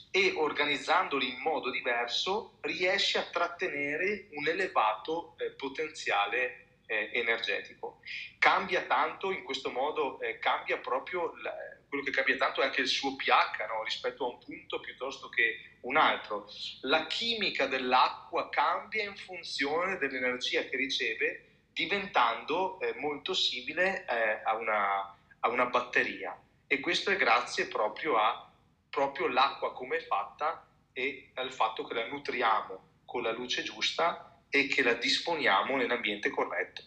e 0.09 0.31
organizzandoli 0.37 1.27
in 1.27 1.41
modo 1.41 1.69
diverso, 1.69 2.53
riesce 2.61 3.17
a 3.17 3.23
trattenere 3.23 4.29
un 4.31 4.47
elevato 4.47 5.35
eh, 5.37 5.51
potenziale 5.51 6.67
eh, 6.85 7.09
energetico. 7.11 7.99
Cambia 8.39 8.83
tanto 8.83 9.31
in 9.31 9.43
questo 9.43 9.69
modo, 9.69 10.21
eh, 10.21 10.39
cambia 10.39 10.77
proprio 10.77 11.35
la, 11.41 11.53
quello 11.89 12.01
che 12.01 12.11
cambia 12.11 12.37
tanto 12.37 12.61
è 12.61 12.65
anche 12.65 12.81
il 12.81 12.87
suo 12.87 13.17
pH 13.17 13.67
no? 13.67 13.83
rispetto 13.83 14.23
a 14.23 14.29
un 14.29 14.39
punto 14.39 14.79
piuttosto 14.79 15.27
che 15.27 15.77
un 15.81 15.97
altro. 15.97 16.47
La 16.83 17.05
chimica 17.07 17.67
dell'acqua 17.67 18.47
cambia 18.47 19.03
in 19.03 19.15
funzione 19.17 19.97
dell'energia 19.97 20.63
che 20.63 20.77
riceve, 20.77 21.44
diventando 21.75 22.79
eh, 22.79 22.95
molto 22.97 23.33
simile 23.33 24.05
eh, 24.05 24.41
a 24.45 24.55
una, 24.55 25.13
a, 25.41 25.49
una, 25.49 25.65
batteria. 25.65 26.35
E 26.65 26.79
questo 26.79 27.11
è 27.11 27.17
grazie 27.17 27.67
proprio 27.67 28.15
a 28.15 28.49
proprio 28.89 29.27
l'acqua 29.27 29.73
come 29.73 29.97
è 29.97 30.01
fatta 30.01 30.65
e 30.93 31.31
al 31.33 31.51
fatto 31.51 31.83
che 31.83 31.93
la 31.93 32.07
nutriamo 32.07 32.79
con 33.03 33.21
la 33.21 33.33
luce 33.33 33.61
giusta 33.61 34.39
e 34.49 34.67
che 34.67 34.81
la 34.83 34.93
disponiamo 34.93 35.75
nell'ambiente 35.75 36.29
corretto. 36.29 36.81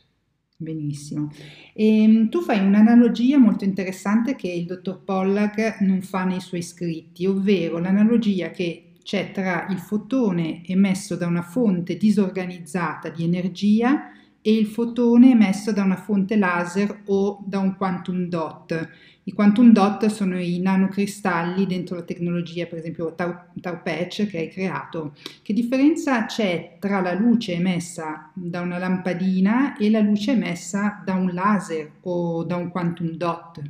Benissimo. 0.57 1.31
E, 1.75 2.03
ehm, 2.03 2.31
tu 2.31 2.41
fai 2.41 2.59
un'analogia 2.59 3.37
molto 3.37 3.65
interessante 3.65 4.37
che 4.37 4.49
il 4.49 4.65
dottor 4.65 5.05
Pollack 5.05 5.81
non 5.81 6.01
fa 6.01 6.25
nei 6.25 6.41
suoi 6.41 6.63
scritti, 6.63 7.27
ovvero 7.27 7.79
l'analogia 7.79 8.51
che 8.51 8.95
c'è 9.03 9.33
tra 9.33 9.67
il 9.69 9.79
fotone 9.79 10.63
emesso 10.67 11.15
da 11.15 11.27
una 11.27 11.43
fonte 11.43 11.99
disorganizzata 11.99 13.11
di 13.11 13.25
energia 13.25 14.13
e 14.41 14.53
il 14.53 14.67
fotone 14.67 15.31
emesso 15.31 15.73
da 15.73 15.83
una 15.83 15.97
fonte 15.97 16.37
laser 16.37 17.03
o 17.07 17.43
da 17.47 17.59
un 17.59 17.77
quantum 17.77 18.29
dot. 18.29 18.91
I 19.25 19.33
quantum 19.33 19.73
dot 19.73 20.07
sono 20.07 20.41
i 20.41 20.59
nanocristalli 20.59 21.67
dentro 21.67 21.97
la 21.97 22.03
tecnologia, 22.03 22.65
per 22.65 22.79
esempio 22.79 23.15
Tau, 23.15 23.83
Patch 23.83 24.27
che 24.27 24.39
hai 24.39 24.49
creato. 24.49 25.15
Che 25.43 25.53
differenza 25.53 26.25
c'è 26.25 26.79
tra 26.79 27.01
la 27.01 27.13
luce 27.13 27.53
emessa 27.53 28.31
da 28.35 28.63
una 28.63 28.79
lampadina 28.79 29.77
e 29.77 29.91
la 29.91 30.01
luce 30.01 30.31
emessa 30.31 31.03
da 31.05 31.13
un 31.13 31.35
laser 31.35 31.91
o 32.03 32.43
da 32.45 32.57
un 32.57 32.71
quantum 32.71 33.11
dot? 33.11 33.61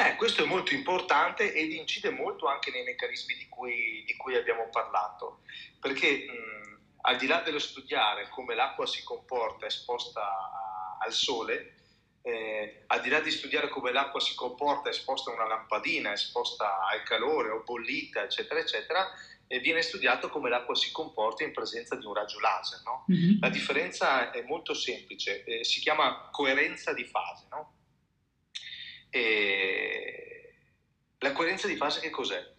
Eh, 0.00 0.14
questo 0.16 0.44
è 0.44 0.46
molto 0.46 0.72
importante 0.72 1.52
ed 1.52 1.72
incide 1.72 2.10
molto 2.10 2.46
anche 2.46 2.70
nei 2.70 2.84
meccanismi 2.84 3.34
di 3.34 3.48
cui, 3.50 4.04
di 4.06 4.16
cui 4.16 4.34
abbiamo 4.34 4.68
parlato, 4.70 5.40
perché 5.78 6.24
mh, 6.24 6.57
al 7.02 7.16
di 7.16 7.26
là 7.26 7.40
dello 7.40 7.58
studiare 7.58 8.28
come 8.28 8.54
l'acqua 8.54 8.86
si 8.86 9.02
comporta 9.02 9.66
esposta 9.66 10.20
a, 10.20 10.98
al 11.00 11.12
sole, 11.12 11.74
eh, 12.22 12.84
al 12.88 13.00
di 13.00 13.08
là 13.08 13.20
di 13.20 13.30
studiare 13.30 13.68
come 13.68 13.92
l'acqua 13.92 14.20
si 14.20 14.34
comporta 14.34 14.90
esposta 14.90 15.30
a 15.30 15.34
una 15.34 15.46
lampadina, 15.46 16.12
esposta 16.12 16.86
al 16.86 17.02
calore 17.02 17.50
o 17.50 17.62
bollita, 17.62 18.22
eccetera, 18.22 18.60
eccetera, 18.60 19.08
eh, 19.46 19.60
viene 19.60 19.80
studiato 19.80 20.28
come 20.28 20.50
l'acqua 20.50 20.74
si 20.74 20.92
comporta 20.92 21.44
in 21.44 21.52
presenza 21.52 21.96
di 21.96 22.04
un 22.04 22.14
raggio 22.14 22.40
laser. 22.40 22.82
No? 22.84 23.06
Mm-hmm. 23.10 23.40
La 23.40 23.48
differenza 23.48 24.30
è 24.30 24.42
molto 24.42 24.74
semplice, 24.74 25.44
eh, 25.44 25.64
si 25.64 25.80
chiama 25.80 26.28
coerenza 26.30 26.92
di 26.92 27.04
fase. 27.04 27.46
No? 27.50 27.72
la 31.20 31.32
coerenza 31.32 31.66
di 31.66 31.76
fase 31.76 32.00
che 32.00 32.10
cos'è? 32.10 32.56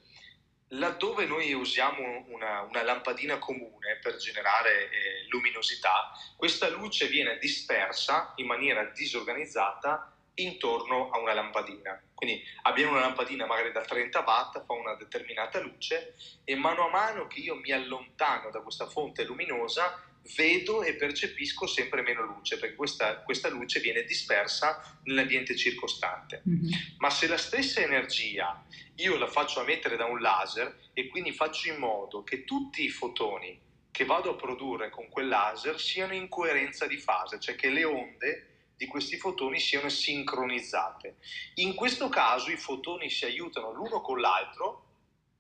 Laddove 0.74 1.26
noi 1.26 1.52
usiamo 1.54 2.26
una, 2.28 2.62
una 2.62 2.84
lampadina 2.84 3.40
comune 3.40 3.98
per 4.02 4.18
generare 4.18 4.84
eh, 4.84 5.28
luminosità, 5.30 6.12
questa 6.36 6.70
luce 6.70 7.08
viene 7.08 7.40
dispersa 7.40 8.34
in 8.36 8.46
maniera 8.46 8.84
disorganizzata 8.86 10.14
intorno 10.36 11.10
a 11.10 11.20
una 11.20 11.34
lampadina. 11.34 12.02
Quindi 12.14 12.44
abbiamo 12.64 12.92
una 12.92 13.02
lampadina 13.02 13.46
magari 13.46 13.72
da 13.72 13.82
30 13.82 14.20
watt, 14.20 14.64
fa 14.66 14.74
una 14.74 14.94
determinata 14.96 15.60
luce 15.60 16.16
e 16.44 16.56
mano 16.56 16.88
a 16.88 16.90
mano 16.90 17.28
che 17.28 17.40
io 17.40 17.56
mi 17.56 17.72
allontano 17.72 18.50
da 18.50 18.62
questa 18.62 18.86
fonte 18.88 19.24
luminosa 19.24 20.09
vedo 20.36 20.84
e 20.84 20.96
percepisco 20.96 21.68
sempre 21.68 22.02
meno 22.02 22.24
luce, 22.24 22.58
perché 22.58 22.76
questa, 22.76 23.22
questa 23.22 23.50
luce 23.50 23.80
viene 23.80 24.04
dispersa 24.04 25.00
nell'ambiente 25.04 25.56
circostante. 25.56 26.42
Mm-hmm. 26.48 26.72
Ma 26.98 27.10
se 27.10 27.28
la 27.28 27.38
stessa 27.38 27.82
energia 27.82 28.66
io 28.96 29.18
la 29.18 29.28
faccio 29.28 29.62
emettere 29.62 29.96
da 29.96 30.06
un 30.06 30.20
laser 30.20 30.90
e 30.94 31.08
quindi 31.08 31.32
faccio 31.32 31.70
in 31.70 31.78
modo 31.78 32.24
che 32.24 32.44
tutti 32.44 32.84
i 32.84 32.90
fotoni 32.90 33.68
che 33.92 34.06
vado 34.06 34.32
a 34.32 34.36
produrre 34.36 34.90
con 34.90 35.10
quel 35.10 35.28
laser 35.28 35.80
siano 35.80 36.14
in 36.14 36.30
coerenza 36.30 36.86
di 36.86 36.98
fase, 36.98 37.40
cioè 37.40 37.56
che 37.56 37.70
le 37.70 37.84
onde 37.84 38.50
di 38.78 38.86
questi 38.88 39.18
fotoni 39.18 39.60
siano 39.60 39.90
sincronizzate. 39.90 41.18
In 41.56 41.76
questo 41.76 42.08
caso 42.08 42.50
i 42.50 42.56
fotoni 42.56 43.10
si 43.10 43.26
aiutano 43.26 43.74
l'uno 43.74 44.00
con 44.00 44.22
l'altro 44.22 44.86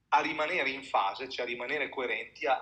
a 0.09 0.19
rimanere 0.21 0.71
in 0.71 0.83
fase, 0.83 1.29
cioè 1.29 1.45
a 1.45 1.47
rimanere 1.47 1.87
coerenti, 1.87 2.45
a, 2.45 2.57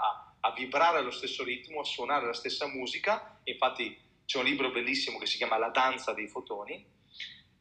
a 0.47 0.53
vibrare 0.53 0.99
allo 0.99 1.11
stesso 1.11 1.43
ritmo, 1.43 1.81
a 1.81 1.83
suonare 1.83 2.25
la 2.25 2.33
stessa 2.33 2.67
musica. 2.67 3.39
Infatti 3.43 3.97
c'è 4.25 4.37
un 4.37 4.45
libro 4.45 4.71
bellissimo 4.71 5.17
che 5.19 5.25
si 5.25 5.37
chiama 5.37 5.57
La 5.57 5.69
danza 5.69 6.13
dei 6.13 6.27
fotoni. 6.27 6.85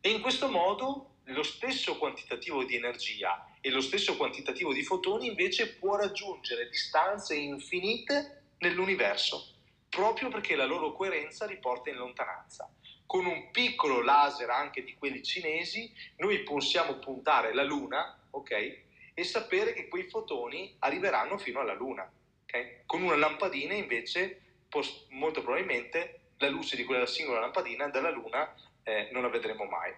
E 0.00 0.10
in 0.10 0.20
questo 0.20 0.48
modo 0.48 1.16
lo 1.24 1.42
stesso 1.42 1.98
quantitativo 1.98 2.64
di 2.64 2.76
energia 2.76 3.50
e 3.60 3.70
lo 3.70 3.80
stesso 3.80 4.16
quantitativo 4.16 4.72
di 4.72 4.84
fotoni 4.84 5.26
invece 5.26 5.74
può 5.74 5.96
raggiungere 5.96 6.68
distanze 6.68 7.34
infinite 7.34 8.50
nell'universo, 8.58 9.54
proprio 9.88 10.28
perché 10.28 10.54
la 10.54 10.64
loro 10.64 10.92
coerenza 10.92 11.46
li 11.46 11.58
porta 11.58 11.90
in 11.90 11.96
lontananza. 11.96 12.72
Con 13.04 13.26
un 13.26 13.50
piccolo 13.50 14.02
laser 14.02 14.50
anche 14.50 14.84
di 14.84 14.94
quelli 14.94 15.24
cinesi, 15.24 15.92
noi 16.18 16.40
possiamo 16.44 16.94
puntare 16.94 17.52
la 17.52 17.64
Luna, 17.64 18.16
ok? 18.30 18.84
E 19.14 19.24
sapere 19.24 19.72
che 19.72 19.88
quei 19.88 20.04
fotoni 20.04 20.76
arriveranno 20.78 21.38
fino 21.38 21.58
alla 21.58 21.74
Luna. 21.74 22.08
Okay? 22.46 22.82
Con 22.86 23.02
una 23.02 23.16
lampadina 23.16 23.74
invece, 23.74 24.40
molto 25.10 25.42
probabilmente, 25.42 26.20
la 26.38 26.48
luce 26.48 26.76
di 26.76 26.84
quella 26.84 27.06
singola 27.06 27.40
lampadina 27.40 27.88
dalla 27.88 28.10
Luna 28.10 28.54
eh, 28.82 29.08
non 29.12 29.22
la 29.22 29.28
vedremo 29.28 29.64
mai. 29.64 29.92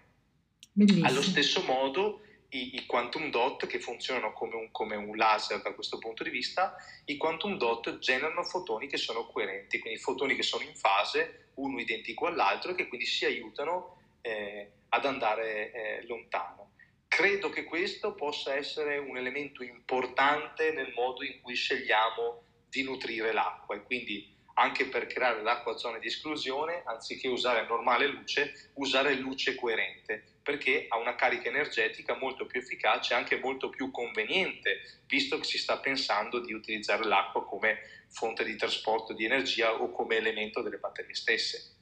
Bellissimo. 0.73 1.07
Allo 1.07 1.23
stesso 1.23 1.63
modo, 1.63 2.23
i, 2.51 2.77
i, 2.77 2.87
quantum 2.87 3.31
dot 3.31 3.67
che 3.67 3.81
funzionano 3.81 4.33
come 4.33 4.55
un, 4.55 4.71
come 4.71 4.97
un, 4.97 5.17
laser 5.17 5.61
da 5.61 5.75
questo 5.75 5.99
punto 5.99 6.23
di 6.23 6.31
vista, 6.31 6.77
i 7.07 7.17
quantum 7.17 7.59
dot 7.59 7.99
generano 7.99 8.43
fotoni 8.45 8.87
che 8.87 8.97
sono 8.97 9.27
coerenti, 9.27 9.79
quindi 9.79 9.99
fotoni 9.99 10.35
che 10.35 10.43
sono 10.43 10.63
in 10.63 10.75
fase, 10.75 11.51
uno 11.55 11.81
identico 11.81 12.27
all'altro, 12.27 12.71
e 12.71 12.75
che 12.75 12.89
quindi 12.89 13.07
si 13.07 13.25
aiutano 13.25 13.97
eh, 14.23 14.71
ad 14.91 15.05
andare 15.05 15.73
eh, 15.73 16.07
lontano. 16.07 16.73
Credo 17.09 17.49
che 17.49 17.65
questo 17.65 18.15
possa 18.15 18.55
essere 18.55 18.99
un 18.99 19.17
elemento 19.17 19.65
importante 19.65 20.71
nel 20.71 20.93
modo 20.95 21.25
in 21.25 21.41
cui 21.41 21.55
scegliamo 21.55 22.45
di 22.69 22.85
nutrire 22.85 23.33
l'acqua 23.33 23.75
e 23.75 23.83
quindi 23.83 24.37
anche 24.55 24.87
per 24.87 25.07
creare 25.07 25.43
l'acqua 25.43 25.73
a 25.73 25.77
zone 25.77 26.01
di 26.01 26.09
esclusione, 26.09 26.83
anziché 26.85 27.29
usare 27.29 27.67
normale 27.67 28.07
luce, 28.09 28.71
usare 28.75 29.15
luce 29.15 29.55
coerente, 29.55 30.39
perché 30.43 30.87
ha 30.89 30.99
una 30.99 31.15
carica 31.15 31.49
energetica 31.49 32.17
molto 32.17 32.47
più 32.47 32.61
efficace 32.61 33.15
e 33.15 33.17
anche 33.17 33.39
molto 33.39 33.71
più 33.71 33.91
conveniente, 33.91 35.03
visto 35.07 35.39
che 35.39 35.45
si 35.45 35.59
sta 35.59 35.79
pensando 35.79 36.41
di 36.41 36.53
utilizzare 36.53 37.05
l'acqua 37.05 37.45
come 37.45 38.07
fonte 38.11 38.45
di 38.45 38.57
trasporto 38.57 39.13
di 39.13 39.25
energia 39.25 39.75
o 39.75 39.91
come 39.91 40.17
elemento 40.17 40.61
delle 40.61 40.79
batterie 40.79 41.15
stesse. 41.15 41.78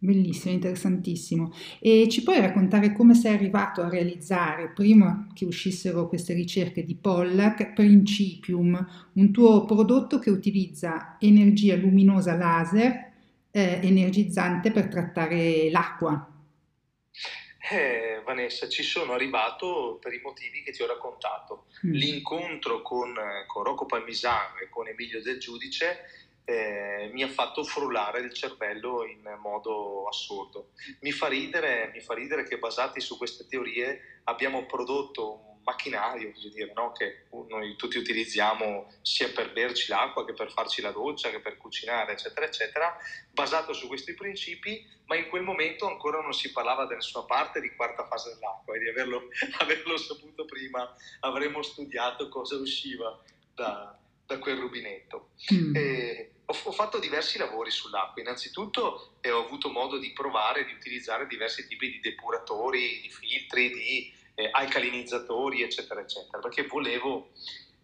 Bellissimo, 0.00 0.54
interessantissimo. 0.54 1.52
E 1.80 2.08
ci 2.08 2.22
puoi 2.22 2.40
raccontare 2.40 2.92
come 2.92 3.14
sei 3.14 3.34
arrivato 3.34 3.82
a 3.82 3.88
realizzare, 3.88 4.70
prima 4.70 5.26
che 5.34 5.44
uscissero 5.44 6.06
queste 6.06 6.34
ricerche 6.34 6.84
di 6.84 6.94
Pollack, 6.94 7.72
Principium, 7.72 9.10
un 9.14 9.32
tuo 9.32 9.64
prodotto 9.64 10.20
che 10.20 10.30
utilizza 10.30 11.16
energia 11.18 11.74
luminosa 11.74 12.36
laser 12.36 13.12
eh, 13.50 13.80
energizzante 13.82 14.70
per 14.70 14.86
trattare 14.86 15.68
l'acqua? 15.70 16.32
Eh, 17.70 18.22
Vanessa, 18.24 18.68
ci 18.68 18.82
sono 18.82 19.12
arrivato 19.12 19.98
per 20.00 20.14
i 20.14 20.20
motivi 20.22 20.62
che 20.62 20.70
ti 20.70 20.82
ho 20.82 20.86
raccontato. 20.86 21.66
Mm. 21.86 21.92
L'incontro 21.92 22.82
con, 22.82 23.14
con 23.46 23.64
Rocco 23.64 23.84
Palmisano 23.84 24.58
e 24.62 24.68
con 24.68 24.86
Emilio 24.86 25.20
Del 25.20 25.38
Giudice 25.38 26.04
eh, 26.48 27.10
mi 27.12 27.22
ha 27.22 27.28
fatto 27.28 27.62
frullare 27.62 28.20
il 28.20 28.32
cervello 28.32 29.04
in 29.04 29.20
modo 29.38 30.08
assurdo. 30.08 30.70
Mi 31.00 31.12
fa, 31.12 31.28
ridere, 31.28 31.90
mi 31.92 32.00
fa 32.00 32.14
ridere 32.14 32.44
che 32.44 32.58
basati 32.58 33.02
su 33.02 33.18
queste 33.18 33.46
teorie 33.46 34.22
abbiamo 34.24 34.64
prodotto 34.64 35.30
un 35.30 35.62
macchinario, 35.62 36.32
dire, 36.50 36.72
no? 36.74 36.92
che 36.92 37.26
noi 37.48 37.76
tutti 37.76 37.98
utilizziamo 37.98 38.90
sia 39.02 39.28
per 39.28 39.52
berci 39.52 39.90
l'acqua 39.90 40.24
che 40.24 40.32
per 40.32 40.50
farci 40.50 40.80
la 40.80 40.90
doccia, 40.90 41.28
che 41.28 41.40
per 41.40 41.58
cucinare, 41.58 42.12
eccetera, 42.12 42.46
eccetera, 42.46 42.96
basato 43.30 43.74
su 43.74 43.86
questi 43.86 44.14
principi, 44.14 44.86
ma 45.04 45.16
in 45.16 45.28
quel 45.28 45.42
momento 45.42 45.86
ancora 45.86 46.22
non 46.22 46.32
si 46.32 46.50
parlava 46.50 46.86
da 46.86 46.94
nessuna 46.94 47.26
parte 47.26 47.60
di 47.60 47.74
quarta 47.76 48.06
fase 48.06 48.32
dell'acqua 48.32 48.74
e 48.74 48.78
di 48.78 48.88
averlo, 48.88 49.28
averlo 49.60 49.98
saputo 49.98 50.46
prima 50.46 50.96
avremmo 51.20 51.60
studiato 51.60 52.30
cosa 52.30 52.56
usciva 52.56 53.20
da, 53.54 53.98
da 54.28 54.38
quel 54.38 54.58
rubinetto. 54.58 55.30
Mm. 55.52 55.74
E, 55.74 56.32
ho, 56.44 56.56
ho, 56.64 56.72
fatto 56.72 56.98
diversi 56.98 57.38
lavori 57.38 57.70
sull'acqua. 57.70 58.20
Innanzitutto 58.20 59.16
eh, 59.22 59.30
ho 59.30 59.44
avuto 59.44 59.70
modo 59.70 59.98
di 59.98 60.12
provare 60.12 60.66
di 60.66 60.72
utilizzare 60.72 61.26
diversi 61.26 61.66
tipi 61.66 61.90
di 61.90 62.00
depuratori, 62.00 63.00
di 63.00 63.08
filtri, 63.08 63.70
di 63.70 64.12
eh, 64.34 64.50
alcalinizzatori, 64.52 65.62
eccetera, 65.62 66.02
eccetera, 66.02 66.40
perché 66.40 66.66
volevo, 66.66 67.30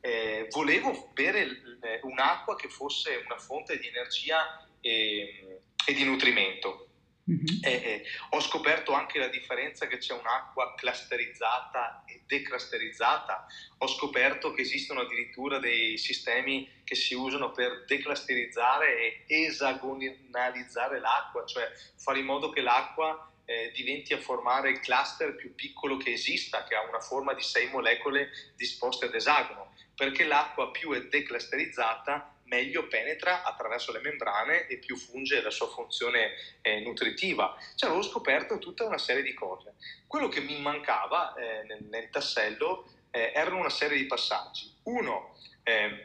eh, 0.01 0.47
volevo 0.51 1.11
bere 1.15 1.79
eh, 1.81 2.01
un'acqua 2.03 2.57
che 2.57 2.69
fosse 2.69 3.23
una 3.25 3.39
fonte 3.39 3.79
di 3.79 3.89
energia 3.89 4.69
e, 4.83 5.63
e 5.87 5.93
di 5.95 6.05
nutrimento. 6.05 6.89
Mm-hmm. 7.31 7.63
Eh, 7.63 7.71
eh, 7.71 8.05
ho 8.31 8.41
scoperto 8.41 8.93
anche 8.93 9.19
la 9.19 9.29
differenza 9.29 9.87
che 9.87 9.97
c'è 9.97 10.13
un'acqua 10.13 10.75
clusterizzata 10.77 12.05
e 12.07 12.23
declusterizzata. 12.27 13.47
Ho 13.79 13.87
scoperto 13.87 14.53
che 14.53 14.61
esistono 14.61 15.01
addirittura 15.01 15.59
dei 15.59 15.97
sistemi 15.97 16.83
che 16.85 16.95
si 16.95 17.15
usano 17.15 17.51
per 17.53 17.85
declusterizzare 17.87 19.25
e 19.27 19.45
esagonalizzare 19.45 21.01
l'acqua, 21.01 21.47
cioè 21.47 21.71
fare 21.97 22.19
in 22.19 22.27
modo 22.27 22.51
che 22.51 22.61
l'acqua 22.61 23.31
eh, 23.47 23.71
diventi 23.75 24.13
a 24.13 24.21
formare 24.21 24.71
il 24.71 24.81
cluster 24.81 25.35
più 25.35 25.55
piccolo 25.55 25.97
che 25.97 26.13
esista, 26.13 26.65
che 26.65 26.75
ha 26.75 26.87
una 26.87 27.01
forma 27.01 27.33
di 27.33 27.43
sei 27.43 27.69
molecole 27.71 28.31
disposte 28.55 29.07
ad 29.07 29.15
esagono, 29.15 29.75
perché 29.95 30.25
l'acqua 30.25 30.71
più 30.71 30.93
è 30.93 31.01
declusterizzata 31.05 32.34
meglio 32.45 32.87
penetra 32.89 33.43
attraverso 33.43 33.93
le 33.93 34.01
membrane 34.01 34.67
e 34.67 34.79
più 34.79 34.97
funge 34.97 35.43
la 35.43 35.51
sua 35.51 35.69
funzione 35.69 36.33
eh, 36.63 36.81
nutritiva. 36.81 37.57
Cioè 37.75 37.91
avevo 37.91 38.05
scoperto 38.05 38.59
tutta 38.59 38.85
una 38.85 38.99
serie 38.99 39.23
di 39.23 39.35
cose. 39.35 39.75
Quello 40.07 40.29
che 40.29 40.41
mi 40.41 40.61
mancava 40.61 41.35
eh, 41.35 41.65
nel, 41.65 41.85
nel, 41.85 42.11
tassello 42.11 42.89
eh, 43.11 43.33
erano 43.35 43.59
una 43.59 43.71
serie 43.71 43.97
di 43.97 44.07
passaggi. 44.07 44.73
Uno, 44.85 45.37
ehm, 45.63 46.03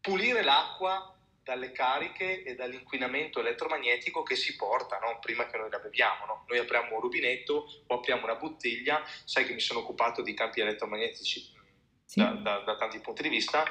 pulire 0.00 0.42
l'acqua 0.42 1.12
dalle 1.42 1.70
cariche 1.70 2.42
e 2.42 2.56
dall'inquinamento 2.56 3.38
elettromagnetico 3.38 4.24
che 4.24 4.34
si 4.34 4.56
porta 4.56 4.98
no? 4.98 5.20
prima 5.20 5.46
che 5.46 5.56
noi 5.56 5.70
la 5.70 5.78
beviamo. 5.78 6.26
No? 6.26 6.44
Noi 6.48 6.58
apriamo 6.58 6.94
un 6.94 7.00
rubinetto 7.00 7.66
o 7.86 7.94
apriamo 7.94 8.24
una 8.24 8.34
bottiglia, 8.34 9.04
sai 9.24 9.44
che 9.44 9.52
mi 9.52 9.60
sono 9.60 9.80
occupato 9.80 10.22
di 10.22 10.34
campi 10.34 10.60
elettromagnetici 10.60 11.54
sì. 12.04 12.18
da, 12.18 12.30
da, 12.32 12.58
da 12.58 12.76
tanti 12.76 12.98
punti 12.98 13.22
di 13.22 13.28
vista 13.28 13.64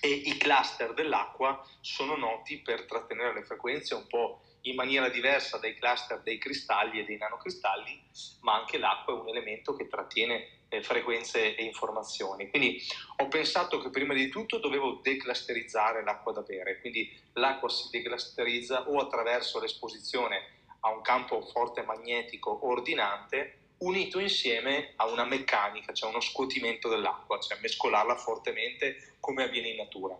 e 0.00 0.08
i 0.08 0.36
cluster 0.36 0.94
dell'acqua 0.94 1.64
sono 1.80 2.16
noti 2.16 2.58
per 2.58 2.84
trattenere 2.84 3.34
le 3.34 3.44
frequenze 3.44 3.94
un 3.94 4.06
po' 4.06 4.42
in 4.62 4.74
maniera 4.74 5.08
diversa 5.08 5.58
dai 5.58 5.74
cluster 5.74 6.20
dei 6.22 6.38
cristalli 6.38 7.00
e 7.00 7.04
dei 7.04 7.16
nanocristalli, 7.16 8.02
ma 8.40 8.54
anche 8.54 8.78
l'acqua 8.78 9.14
è 9.14 9.18
un 9.18 9.28
elemento 9.28 9.74
che 9.74 9.88
trattiene 9.88 10.64
eh, 10.68 10.82
frequenze 10.82 11.54
e 11.54 11.64
informazioni. 11.64 12.50
Quindi 12.50 12.82
ho 13.16 13.28
pensato 13.28 13.80
che 13.80 13.90
prima 13.90 14.14
di 14.14 14.28
tutto 14.28 14.58
dovevo 14.58 15.00
declusterizzare 15.02 16.02
l'acqua 16.02 16.32
da 16.32 16.42
bere, 16.42 16.80
quindi 16.80 17.10
l'acqua 17.34 17.68
si 17.68 17.88
declusterizza 17.90 18.88
o 18.88 18.98
attraverso 18.98 19.60
l'esposizione 19.60 20.56
a 20.80 20.90
un 20.90 21.00
campo 21.02 21.40
forte 21.42 21.82
magnetico 21.82 22.66
ordinante 22.66 23.57
unito 23.78 24.18
insieme 24.18 24.92
a 24.96 25.06
una 25.06 25.24
meccanica, 25.24 25.92
cioè 25.92 26.10
uno 26.10 26.20
scuotimento 26.20 26.88
dell'acqua, 26.88 27.38
cioè 27.38 27.58
mescolarla 27.60 28.16
fortemente 28.16 29.16
come 29.20 29.44
avviene 29.44 29.68
in 29.68 29.76
natura. 29.76 30.18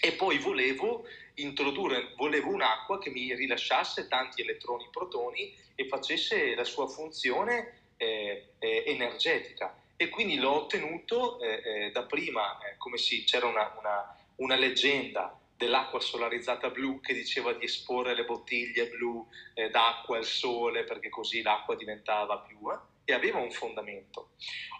E 0.00 0.12
poi 0.12 0.38
volevo 0.38 1.06
introdurre, 1.34 2.12
volevo 2.16 2.50
un'acqua 2.50 2.98
che 2.98 3.10
mi 3.10 3.34
rilasciasse 3.34 4.08
tanti 4.08 4.42
elettroni 4.42 4.88
protoni 4.90 5.54
e 5.74 5.86
facesse 5.88 6.54
la 6.54 6.64
sua 6.64 6.86
funzione 6.86 7.92
eh, 7.96 8.52
eh, 8.58 8.84
energetica. 8.86 9.76
E 9.96 10.08
quindi 10.08 10.36
l'ho 10.36 10.52
ottenuto 10.52 11.40
eh, 11.40 11.62
eh 11.64 11.90
da 11.90 12.02
prima, 12.04 12.58
eh, 12.58 12.76
come 12.76 12.98
si, 12.98 13.24
c'era 13.24 13.46
una, 13.46 13.74
una, 13.78 14.16
una 14.36 14.56
leggenda 14.56 15.38
dell'acqua 15.56 16.00
solarizzata 16.00 16.70
blu 16.70 17.00
che 17.00 17.14
diceva 17.14 17.52
di 17.52 17.64
esporre 17.64 18.14
le 18.14 18.24
bottiglie 18.24 18.88
blu 18.88 19.26
eh, 19.54 19.70
d'acqua 19.70 20.18
al 20.18 20.24
sole 20.24 20.84
perché 20.84 21.08
così 21.08 21.42
l'acqua 21.42 21.74
diventava 21.74 22.38
più 22.38 22.58
eh, 22.70 22.78
e 23.04 23.14
aveva 23.14 23.38
un 23.38 23.50
fondamento. 23.50 24.30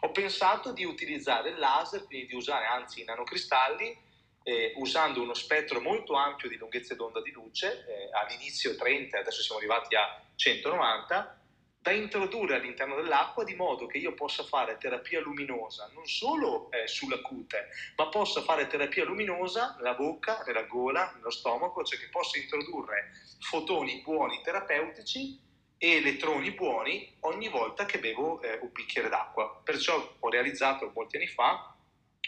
Ho 0.00 0.10
pensato 0.10 0.72
di 0.72 0.84
utilizzare 0.84 1.50
il 1.50 1.58
laser, 1.58 2.04
quindi 2.04 2.26
di 2.26 2.34
usare 2.34 2.66
anzi 2.66 3.00
i 3.00 3.04
nanocristalli, 3.04 4.04
eh, 4.42 4.74
usando 4.76 5.22
uno 5.22 5.34
spettro 5.34 5.80
molto 5.80 6.14
ampio 6.14 6.48
di 6.48 6.56
lunghezze 6.56 6.94
d'onda 6.94 7.22
di 7.22 7.30
luce, 7.30 7.84
eh, 7.88 8.10
all'inizio 8.12 8.76
30, 8.76 9.18
adesso 9.18 9.42
siamo 9.42 9.60
arrivati 9.60 9.94
a 9.96 10.22
190, 10.34 11.35
da 11.86 11.92
introdurre 11.92 12.56
all'interno 12.56 12.96
dell'acqua 12.96 13.44
di 13.44 13.54
modo 13.54 13.86
che 13.86 13.98
io 13.98 14.12
possa 14.12 14.42
fare 14.42 14.76
terapia 14.76 15.20
luminosa 15.20 15.88
non 15.94 16.04
solo 16.04 16.68
eh, 16.72 16.88
sulla 16.88 17.20
cute, 17.20 17.68
ma 17.94 18.08
possa 18.08 18.42
fare 18.42 18.66
terapia 18.66 19.04
luminosa 19.04 19.76
nella 19.76 19.94
bocca, 19.94 20.42
nella 20.44 20.64
gola, 20.64 21.12
nello 21.14 21.30
stomaco, 21.30 21.84
cioè 21.84 22.00
che 22.00 22.08
possa 22.08 22.40
introdurre 22.40 23.12
fotoni 23.38 24.02
buoni 24.02 24.40
terapeutici 24.42 25.40
e 25.78 25.90
elettroni 25.98 26.50
buoni 26.50 27.18
ogni 27.20 27.48
volta 27.48 27.86
che 27.86 28.00
bevo 28.00 28.42
eh, 28.42 28.58
un 28.60 28.72
bicchiere 28.72 29.08
d'acqua. 29.08 29.60
Perciò 29.62 30.16
ho 30.18 30.28
realizzato 30.28 30.90
molti 30.92 31.18
anni 31.18 31.28
fa 31.28 31.72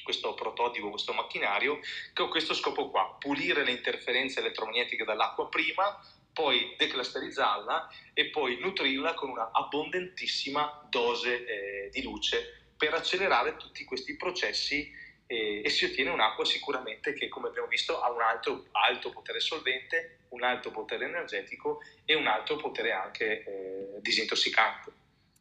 questo 0.04 0.34
prototipo, 0.34 0.88
questo 0.88 1.12
macchinario, 1.12 1.80
che 2.14 2.22
ha 2.22 2.28
questo 2.28 2.54
scopo 2.54 2.90
qua, 2.90 3.16
pulire 3.18 3.64
le 3.64 3.72
interferenze 3.72 4.38
elettromagnetiche 4.38 5.04
dall'acqua 5.04 5.48
prima, 5.48 6.00
poi 6.38 6.76
declusterizzarla 6.78 7.88
e 8.14 8.30
poi 8.30 8.60
nutrirla 8.60 9.14
con 9.14 9.28
una 9.28 9.50
abbondantissima 9.52 10.86
dose 10.88 11.44
eh, 11.44 11.90
di 11.90 12.00
luce 12.04 12.70
per 12.76 12.94
accelerare 12.94 13.56
tutti 13.56 13.82
questi 13.82 14.14
processi 14.14 14.88
e, 15.26 15.62
e, 15.64 15.68
si 15.68 15.84
ottiene 15.86 16.10
un'acqua 16.10 16.44
sicuramente 16.44 17.12
che, 17.12 17.26
come 17.26 17.48
abbiamo 17.48 17.66
visto, 17.66 18.00
ha 18.00 18.12
un 18.12 18.20
alto, 18.20 18.66
alto 18.70 19.10
potere 19.10 19.40
solvente, 19.40 20.20
un 20.28 20.44
alto 20.44 20.70
potere 20.70 21.06
energetico 21.06 21.80
e 22.04 22.14
un 22.14 22.28
alto 22.28 22.54
potere 22.54 22.92
anche 22.92 23.42
eh, 23.42 24.00
disintossicante. 24.00 24.92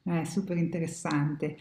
È 0.04 0.24
super 0.24 0.58
interessante. 0.58 1.58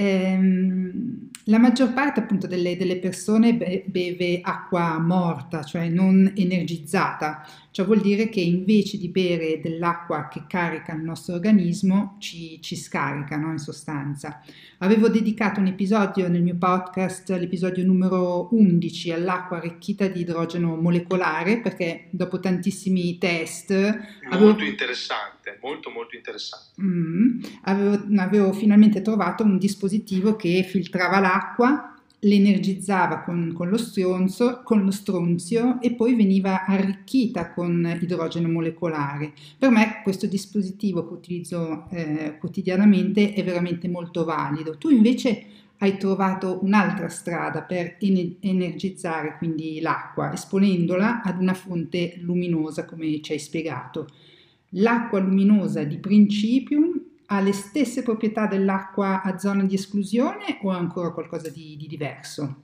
Ehm, 0.00 1.28
la 1.44 1.58
maggior 1.58 1.92
parte 1.92 2.20
appunto 2.20 2.46
delle, 2.46 2.76
delle 2.76 2.98
persone 2.98 3.54
be- 3.54 3.84
beve 3.86 4.40
acqua 4.40 4.98
morta, 4.98 5.62
cioè 5.62 5.88
non 5.88 6.32
energizzata, 6.36 7.46
ciò 7.70 7.84
vuol 7.84 8.00
dire 8.00 8.28
che 8.28 8.40
invece 8.40 8.98
di 8.98 9.08
bere 9.08 9.60
dell'acqua 9.60 10.28
che 10.28 10.44
carica 10.46 10.94
il 10.94 11.02
nostro 11.02 11.34
organismo 11.34 12.16
ci, 12.18 12.60
ci 12.62 12.76
scarica 12.76 13.36
no? 13.36 13.50
in 13.50 13.58
sostanza. 13.58 14.42
Avevo 14.78 15.08
dedicato 15.08 15.60
un 15.60 15.66
episodio 15.66 16.28
nel 16.28 16.42
mio 16.42 16.56
podcast, 16.56 17.30
l'episodio 17.30 17.84
numero 17.84 18.48
11, 18.52 19.12
all'acqua 19.12 19.58
arricchita 19.58 20.08
di 20.08 20.20
idrogeno 20.20 20.76
molecolare 20.76 21.60
perché 21.60 22.06
dopo 22.10 22.40
tantissimi 22.40 23.18
test... 23.18 23.72
Molto 23.72 24.36
avevo... 24.36 24.62
interessante, 24.62 25.58
molto 25.60 25.90
molto 25.90 26.16
interessante. 26.16 26.80
Mm, 26.80 27.40
avevo, 27.62 28.00
avevo 28.16 28.52
finalmente 28.52 29.02
trovato 29.02 29.42
un 29.42 29.58
dispositivo 29.58 29.88
che 30.36 30.62
filtrava 30.62 31.20
l'acqua 31.20 31.90
l'energizzava 32.20 33.20
con, 33.20 33.52
con, 33.54 33.68
lo 33.68 33.78
stronzo, 33.78 34.60
con 34.62 34.84
lo 34.84 34.90
stronzio 34.90 35.80
e 35.80 35.92
poi 35.92 36.14
veniva 36.14 36.64
arricchita 36.64 37.52
con 37.52 37.98
idrogeno 38.00 38.48
molecolare. 38.48 39.32
Per 39.58 39.70
me 39.70 40.00
questo 40.02 40.26
dispositivo 40.26 41.06
che 41.06 41.14
utilizzo 41.14 41.86
eh, 41.90 42.36
quotidianamente 42.38 43.32
è 43.32 43.42
veramente 43.44 43.88
molto 43.88 44.24
valido. 44.24 44.76
Tu 44.76 44.90
invece 44.90 45.44
hai 45.78 45.96
trovato 45.96 46.58
un'altra 46.62 47.08
strada 47.08 47.62
per 47.62 47.96
energizzare 47.98 49.36
quindi 49.38 49.80
l'acqua, 49.80 50.32
esponendola 50.32 51.22
ad 51.22 51.40
una 51.40 51.54
fonte 51.54 52.16
luminosa, 52.18 52.84
come 52.84 53.22
ci 53.22 53.32
hai 53.32 53.38
spiegato. 53.38 54.06
L'acqua 54.74 55.20
luminosa 55.20 55.82
di 55.84 55.96
Principium 55.96 57.09
ha 57.32 57.40
le 57.40 57.52
stesse 57.52 58.02
proprietà 58.02 58.46
dell'acqua 58.46 59.22
a 59.22 59.38
zona 59.38 59.62
di 59.62 59.74
esclusione 59.74 60.58
o 60.62 60.70
ha 60.70 60.76
ancora 60.76 61.12
qualcosa 61.12 61.48
di, 61.48 61.76
di 61.76 61.86
diverso? 61.86 62.62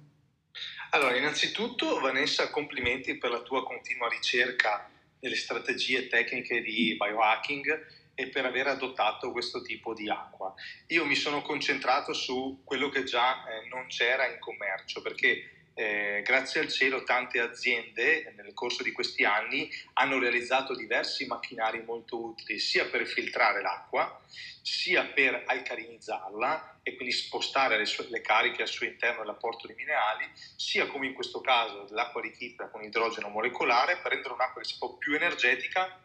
Allora, 0.91 1.17
innanzitutto 1.17 2.01
Vanessa, 2.01 2.51
complimenti 2.51 3.17
per 3.17 3.31
la 3.31 3.43
tua 3.43 3.63
continua 3.65 4.09
ricerca 4.09 4.91
delle 5.21 5.37
strategie 5.37 6.09
tecniche 6.09 6.63
di 6.63 6.97
biohacking 6.99 7.87
e 8.15 8.29
per 8.29 8.45
aver 8.45 8.67
adottato 8.67 9.31
questo 9.31 9.63
tipo 9.63 9.95
di 9.95 10.09
acqua. 10.09 10.53
Io 10.89 11.05
mi 11.05 11.15
sono 11.15 11.43
concentrato 11.43 12.13
su 12.13 12.63
quello 12.65 12.89
che 12.89 13.05
già 13.05 13.45
eh, 13.47 13.69
non 13.69 13.87
c'era 13.87 14.27
in 14.27 14.39
commercio 14.41 15.01
perché 15.01 15.56
eh, 15.79 16.23
grazie 16.25 16.61
al 16.61 16.69
cielo 16.69 17.05
tante 17.05 17.39
aziende 17.39 18.33
nel 18.35 18.55
corso 18.55 18.83
di 18.83 18.93
questi 18.93 19.25
anni 19.25 19.71
hanno 19.93 20.19
realizzato 20.19 20.75
diversi 20.75 21.27
macchinari 21.27 21.83
molto 21.83 22.19
utili 22.19 22.59
sia 22.59 22.87
per 22.87 23.07
filtrare 23.07 23.61
l'acqua 23.61 24.19
sia 24.63 25.05
per 25.05 25.45
alcalinizzarla 25.45 26.79
e 26.83 26.97
quindi 26.97 27.13
spostare 27.13 27.77
le, 27.77 27.85
sue, 27.85 28.07
le 28.09 28.23
cariche 28.23 28.63
al 28.63 28.69
suo 28.69 28.87
interno 28.87 29.23
e 29.23 29.27
l'apporto 29.27 29.67
di 29.67 29.75
minerali, 29.75 30.25
sia 30.57 30.87
come 30.87 31.09
in 31.09 31.13
questo 31.13 31.43
caso 31.43 31.87
l'acqua 31.91 32.23
arricchita 32.23 32.69
con 32.69 32.83
idrogeno 32.83 33.29
molecolare 33.29 33.99
per 33.99 34.13
rendere 34.13 34.33
un'acqua 34.33 34.63
che 34.63 34.69
si 34.69 34.79
può 34.79 34.97
più 34.97 35.15
energetica, 35.15 36.01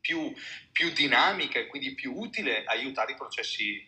più, 0.00 0.34
più 0.72 0.90
dinamica 0.90 1.60
e 1.60 1.68
quindi 1.68 1.94
più 1.94 2.14
utile 2.18 2.64
aiutare 2.64 3.12
i 3.12 3.16
processi, 3.16 3.86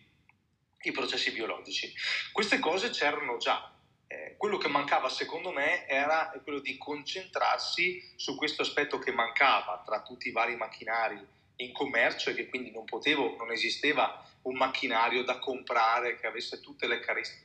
i 0.82 0.92
processi 0.92 1.32
biologici. 1.32 1.92
Queste 2.32 2.58
cose 2.61 2.90
c'erano 2.90 3.38
già, 3.38 3.74
eh, 4.12 4.34
quello 4.36 4.58
che 4.58 4.66
mancava 4.66 5.08
secondo 5.08 5.52
me 5.52 5.86
era 5.86 6.32
quello 6.42 6.58
di 6.58 6.76
concentrarsi 6.76 8.14
su 8.16 8.34
questo 8.34 8.62
aspetto 8.62 8.98
che 8.98 9.12
mancava 9.12 9.84
tra 9.86 10.02
tutti 10.02 10.26
i 10.26 10.32
vari 10.32 10.56
macchinari 10.56 11.24
in 11.56 11.72
commercio 11.72 12.30
e 12.30 12.34
che 12.34 12.48
quindi 12.48 12.72
non 12.72 12.84
potevo, 12.84 13.36
non 13.36 13.52
esisteva 13.52 14.20
un 14.42 14.56
macchinario 14.56 15.22
da 15.22 15.38
comprare 15.38 16.18
che 16.18 16.26
avesse 16.26 16.61
tutte 16.61 16.88
le 16.88 17.00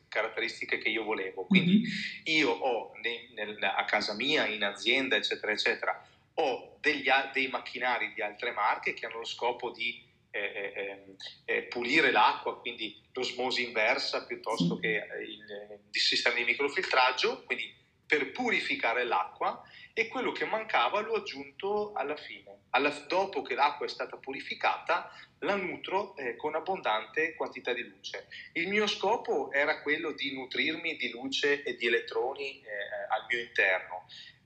caratteristiche 0.07 0.80
che 0.80 0.89
io 0.89 1.03
volevo. 1.03 1.45
Quindi 1.45 1.82
mm-hmm. 1.82 2.38
io 2.38 2.49
ho 2.49 2.93
nei, 3.01 3.30
nel, 3.36 3.61
a 3.61 3.84
casa 3.86 4.16
mia, 4.16 4.47
in 4.47 4.63
azienda, 4.63 5.18
eccetera, 5.18 5.51
eccetera, 5.51 6.07
ho 6.36 6.78
degli, 6.80 7.09
dei 7.32 7.47
macchinari 7.47 8.11
di 8.13 8.22
altre 8.22 8.51
marche 8.51 8.93
che 8.93 9.05
hanno 9.05 9.18
lo 9.18 9.26
scopo 9.26 9.70
di 9.70 10.03
eh, 10.36 10.74
eh, 10.76 10.90
ehm, 10.90 11.16
eh, 11.46 11.64
pulire 11.64 12.12
l'acqua, 12.12 12.60
quindi 12.60 13.02
l'osmosi 13.14 13.64
inversa 13.64 14.26
piuttosto 14.26 14.78
che 14.78 15.02
il, 15.22 15.80
il 15.92 16.02
sistema 16.02 16.36
di 16.36 16.44
microfiltraggio, 16.44 17.44
quindi 17.46 17.74
per 18.06 18.32
purificare 18.32 19.06
l'acqua 19.06 19.64
e 19.94 20.10
quello 20.10 20.34
che 20.34 20.44
mancava 20.44 21.00
l'ho 21.00 21.16
aggiunto 21.16 21.94
alla 21.94 22.18
fine. 22.18 22.64
Alla, 22.72 22.90
dopo 23.08 23.42
che 23.42 23.56
l'acqua 23.56 23.86
è 23.86 23.90
stata 23.90 24.18
purificata, 24.18 25.10
la 25.40 25.56
nutro 25.56 26.18
eh, 26.18 26.36
con 26.36 26.54
abbondante 26.54 27.34
quantità 27.36 27.72
di 27.72 27.84
luce. 27.84 28.28
Il 28.54 28.68
mio 28.68 28.88
scopo 28.88 29.52
era 29.54 29.82
quello 29.82 30.12
di 30.12 30.34
nutrirmi 30.34 30.98
di 30.98 31.12
luce 31.12 31.64
e 31.64 31.76
di 31.78 31.88
elettroni 31.88 32.60
eh, 32.60 32.68
al 33.10 33.26
mio 33.30 33.40
interno 33.40 34.06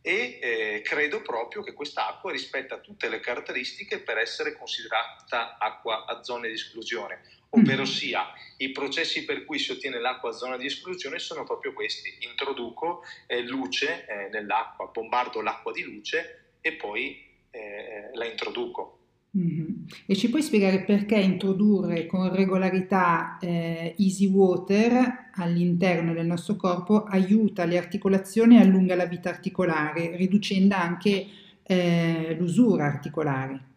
e 0.10 0.39
eh, 0.41 0.82
credo 0.82 1.22
proprio 1.22 1.62
che 1.62 1.74
quest'acqua 1.74 2.32
rispetta 2.32 2.80
tutte 2.80 3.10
le 3.10 3.20
caratteristiche 3.20 3.99
per 3.99 4.18
essere 4.18 4.57
considerata 4.57 5.60
acqua 5.60 6.05
a 6.05 6.24
zone 6.24 6.47
di 6.47 6.55
esclusione, 6.55 7.22
ovvero 7.49 7.84
mm. 7.84 7.86
sia 7.86 8.26
i 8.57 8.72
processi 8.72 9.24
per 9.24 9.45
cui 9.45 9.60
si 9.60 9.72
ottiene 9.72 9.99
l'acqua 9.99 10.32
a 10.32 10.34
zona 10.34 10.57
di 10.57 10.66
esclusione 10.66 11.20
sono 11.20 11.43
proprio 11.43 11.74
questi, 11.74 12.12
introduco 12.22 13.03
eh, 13.28 13.41
luce 13.41 14.07
eh, 14.07 14.30
nell'acqua, 14.32 14.89
bombardo 14.91 15.41
l'acqua 15.41 15.72
di 15.72 15.84
luce 15.84 16.55
e 16.60 16.74
poi 16.74 17.24
eh, 17.51 18.10
la 18.12 18.26
introduco. 18.26 18.95
Mm-hmm. 19.38 19.68
E 20.07 20.16
ci 20.16 20.32
puoi 20.32 20.41
spiegare 20.41 20.82
perché 20.82 21.20
introdurre 21.20 22.07
con 22.07 22.34
regolarità 22.36 23.38
eh, 23.39 23.93
easy 23.99 24.26
water 24.26 25.28
all'interno 25.40 26.14
del 26.14 26.26
nostro 26.26 26.56
corpo 26.56 27.04
aiuta 27.04 27.66
le 27.66 27.78
articolazioni 27.78 28.58
e 28.58 28.62
allunga 28.62 28.96
la 28.96 29.06
vita 29.06 29.30
articolare, 29.30 30.16
riducendo 30.16 30.76
anche 30.76 31.28
eh, 31.64 32.36
l'usura 32.38 32.86
articolare? 32.86 33.68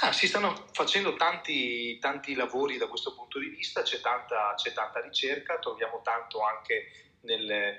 Ah, 0.00 0.12
si 0.12 0.26
stanno 0.28 0.66
facendo 0.72 1.14
tanti, 1.16 1.98
tanti, 1.98 2.34
lavori 2.34 2.78
da 2.78 2.86
questo 2.86 3.14
punto 3.14 3.38
di 3.38 3.48
vista, 3.48 3.82
c'è 3.82 4.00
tanta, 4.00 4.54
c'è 4.56 4.72
tanta 4.72 5.00
ricerca, 5.00 5.58
troviamo 5.58 6.00
tanto 6.02 6.40
anche 6.40 7.08
nel, 7.22 7.74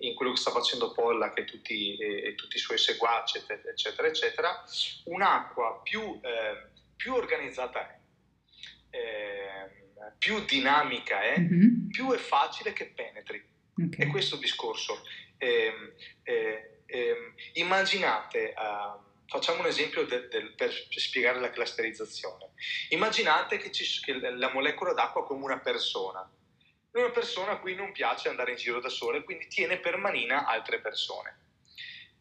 in 0.00 0.14
quello 0.14 0.32
che 0.32 0.38
sta 0.38 0.50
facendo 0.50 0.92
Pollack 0.92 1.38
e 1.38 1.44
tutti, 1.44 1.96
e 1.96 2.34
tutti 2.34 2.56
i 2.56 2.60
suoi 2.60 2.78
seguaci, 2.78 3.38
eccetera, 3.38 4.08
eccetera, 4.08 4.64
un'acqua 5.04 5.80
più, 5.82 6.18
eh, 6.22 6.70
più 6.96 7.14
organizzata 7.14 8.00
eh, 8.90 9.83
più 10.18 10.44
dinamica 10.44 11.22
è, 11.22 11.38
mm-hmm. 11.38 11.88
più 11.88 12.12
è 12.12 12.18
facile 12.18 12.72
che 12.72 12.86
penetri. 12.86 13.42
Okay. 13.76 14.06
È 14.06 14.10
questo 14.10 14.36
il 14.36 14.40
discorso. 14.40 15.02
Eh, 15.38 15.94
immaginate, 17.54 18.54
uh, 18.56 19.00
facciamo 19.26 19.60
un 19.60 19.66
esempio 19.66 20.06
del, 20.06 20.28
del, 20.28 20.54
per 20.54 20.72
spiegare 20.90 21.40
la 21.40 21.50
clusterizzazione. 21.50 22.50
Immaginate 22.90 23.58
che, 23.58 23.70
ci, 23.72 24.00
che 24.00 24.14
la 24.18 24.52
molecola 24.52 24.92
d'acqua 24.92 25.24
come 25.24 25.44
una 25.44 25.58
persona 25.58 26.28
una 26.98 27.10
persona 27.10 27.52
a 27.52 27.58
cui 27.58 27.74
non 27.74 27.92
piace 27.92 28.28
andare 28.28 28.52
in 28.52 28.56
giro 28.56 28.80
da 28.80 28.88
sola 28.88 29.18
e 29.18 29.24
quindi 29.24 29.48
tiene 29.48 29.78
per 29.78 29.96
manina 29.96 30.46
altre 30.46 30.80
persone. 30.80 31.38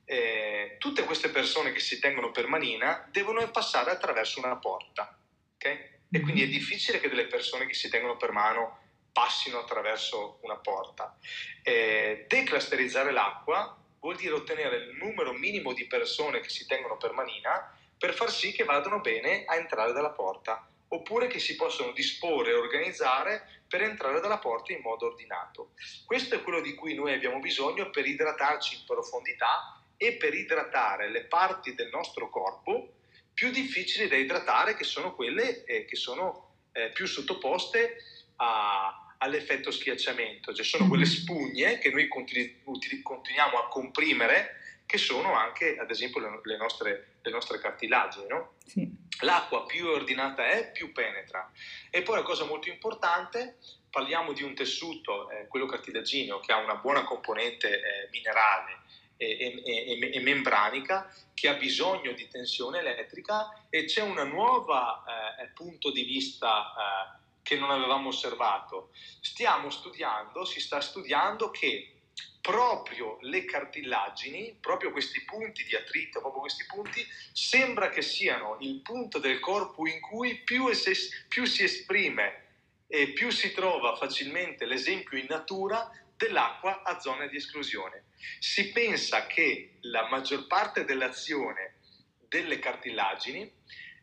Eh, 0.05 0.75
tutte 0.79 1.03
queste 1.03 1.29
persone 1.29 1.71
che 1.71 1.79
si 1.79 1.99
tengono 1.99 2.31
per 2.31 2.47
manina 2.47 3.07
devono 3.11 3.49
passare 3.51 3.91
attraverso 3.91 4.39
una 4.39 4.57
porta, 4.57 5.17
okay? 5.55 5.91
E 6.15 6.19
quindi 6.19 6.43
è 6.43 6.47
difficile 6.47 6.99
che 6.99 7.09
delle 7.09 7.25
persone 7.25 7.65
che 7.65 7.73
si 7.73 7.89
tengono 7.89 8.17
per 8.17 8.31
mano 8.31 8.81
passino 9.11 9.57
attraverso 9.57 10.37
una 10.43 10.57
porta. 10.57 11.17
Eh, 11.63 12.25
declusterizzare 12.27 13.11
l'acqua 13.11 13.75
vuol 13.99 14.15
dire 14.15 14.35
ottenere 14.35 14.75
il 14.75 14.95
numero 14.95 15.33
minimo 15.33 15.73
di 15.73 15.87
persone 15.87 16.39
che 16.39 16.49
si 16.49 16.67
tengono 16.67 16.97
per 16.97 17.13
manina 17.13 17.75
per 17.97 18.13
far 18.13 18.29
sì 18.29 18.51
che 18.51 18.63
vadano 18.63 18.99
bene 18.99 19.45
a 19.45 19.55
entrare 19.55 19.91
dalla 19.91 20.11
porta 20.11 20.67
oppure 20.89 21.25
che 21.25 21.39
si 21.39 21.55
possono 21.55 21.93
disporre 21.93 22.51
e 22.51 22.55
organizzare 22.55 23.63
per 23.67 23.81
entrare 23.81 24.19
dalla 24.19 24.37
porta 24.37 24.71
in 24.71 24.81
modo 24.81 25.07
ordinato. 25.07 25.71
Questo 26.05 26.35
è 26.35 26.43
quello 26.43 26.61
di 26.61 26.75
cui 26.75 26.93
noi 26.93 27.13
abbiamo 27.13 27.39
bisogno 27.39 27.89
per 27.89 28.05
idratarci 28.05 28.75
in 28.75 28.85
profondità 28.85 29.81
e 29.97 30.13
per 30.13 30.35
idratare 30.35 31.09
le 31.09 31.23
parti 31.23 31.73
del 31.73 31.89
nostro 31.89 32.29
corpo 32.29 33.01
più 33.33 33.51
difficili 33.51 34.07
da 34.07 34.15
idratare, 34.15 34.75
che 34.75 34.83
sono 34.83 35.15
quelle 35.15 35.63
eh, 35.65 35.85
che 35.85 35.95
sono 35.95 36.67
eh, 36.71 36.89
più 36.89 37.05
sottoposte 37.05 37.97
a, 38.37 39.15
all'effetto 39.17 39.71
schiacciamento, 39.71 40.53
cioè 40.53 40.65
sono 40.65 40.87
quelle 40.87 41.05
mm-hmm. 41.05 41.13
spugne 41.13 41.77
che 41.79 41.89
noi 41.89 42.07
continu- 42.07 43.01
continuiamo 43.01 43.57
a 43.57 43.67
comprimere, 43.69 44.59
che 44.85 44.97
sono 44.97 45.33
anche, 45.33 45.77
ad 45.77 45.89
esempio, 45.89 46.19
le, 46.19 46.41
le, 46.43 46.57
nostre, 46.57 47.15
le 47.21 47.31
nostre, 47.31 47.59
cartilagini. 47.59 48.27
No? 48.27 48.55
Sì. 48.65 48.87
l'acqua 49.21 49.65
più 49.65 49.87
ordinata 49.87 50.47
è, 50.47 50.71
più 50.71 50.91
penetra. 50.91 51.49
E 51.89 52.01
poi 52.01 52.17
la 52.17 52.23
cosa 52.23 52.45
molto 52.45 52.69
importante, 52.69 53.57
parliamo 53.89 54.33
di 54.33 54.43
un 54.43 54.53
tessuto, 54.53 55.29
eh, 55.29 55.47
quello 55.47 55.65
cartilagineo, 55.65 56.39
che 56.39 56.51
ha 56.51 56.57
una 56.57 56.75
buona 56.75 57.03
componente 57.03 57.69
eh, 57.69 58.09
minerale 58.11 58.81
e, 59.23 59.63
e, 59.65 60.13
e, 60.13 60.19
membranica, 60.19 61.11
che 61.33 61.47
ha 61.49 61.53
bisogno 61.55 62.11
di 62.13 62.27
tensione 62.27 62.79
elettrica 62.79 63.65
e 63.69 63.85
c'è 63.85 64.01
un 64.01 64.15
nuovo 64.29 64.73
eh, 64.73 65.47
punto 65.53 65.91
di 65.91 66.03
vista 66.03 66.73
eh, 66.73 67.21
che 67.41 67.57
non 67.57 67.71
avevamo 67.71 68.09
osservato. 68.09 68.91
Stiamo 69.21 69.69
studiando, 69.69 70.45
si 70.45 70.59
sta 70.59 70.81
studiando 70.81 71.51
che 71.51 71.93
proprio 72.41 73.17
le 73.21 73.45
cartilagini, 73.45 74.57
proprio 74.59 74.91
questi 74.91 75.23
punti 75.23 75.63
di 75.63 75.75
attrito, 75.75 76.19
proprio 76.19 76.41
questi 76.41 76.65
punti, 76.65 77.05
sembra 77.31 77.89
che 77.89 78.01
siano 78.01 78.57
il 78.59 78.81
punto 78.81 79.17
del 79.17 79.39
corpo 79.39 79.87
in 79.87 80.01
cui 80.01 80.39
più, 80.39 80.67
es- 80.67 81.25
più 81.29 81.45
si 81.45 81.63
esprime 81.63 82.41
e 82.87 83.07
più 83.13 83.31
si 83.31 83.53
trova 83.53 83.95
facilmente 83.95 84.65
l'esempio 84.65 85.17
in 85.17 85.25
natura 85.29 85.89
dell'acqua 86.23 86.83
a 86.83 86.99
zona 86.99 87.27
di 87.27 87.35
esclusione. 87.35 88.05
Si 88.39 88.71
pensa 88.71 89.27
che 89.27 89.77
la 89.81 90.07
maggior 90.07 90.47
parte 90.47 90.85
dell'azione 90.85 91.79
delle 92.27 92.59
cartilagini 92.59 93.51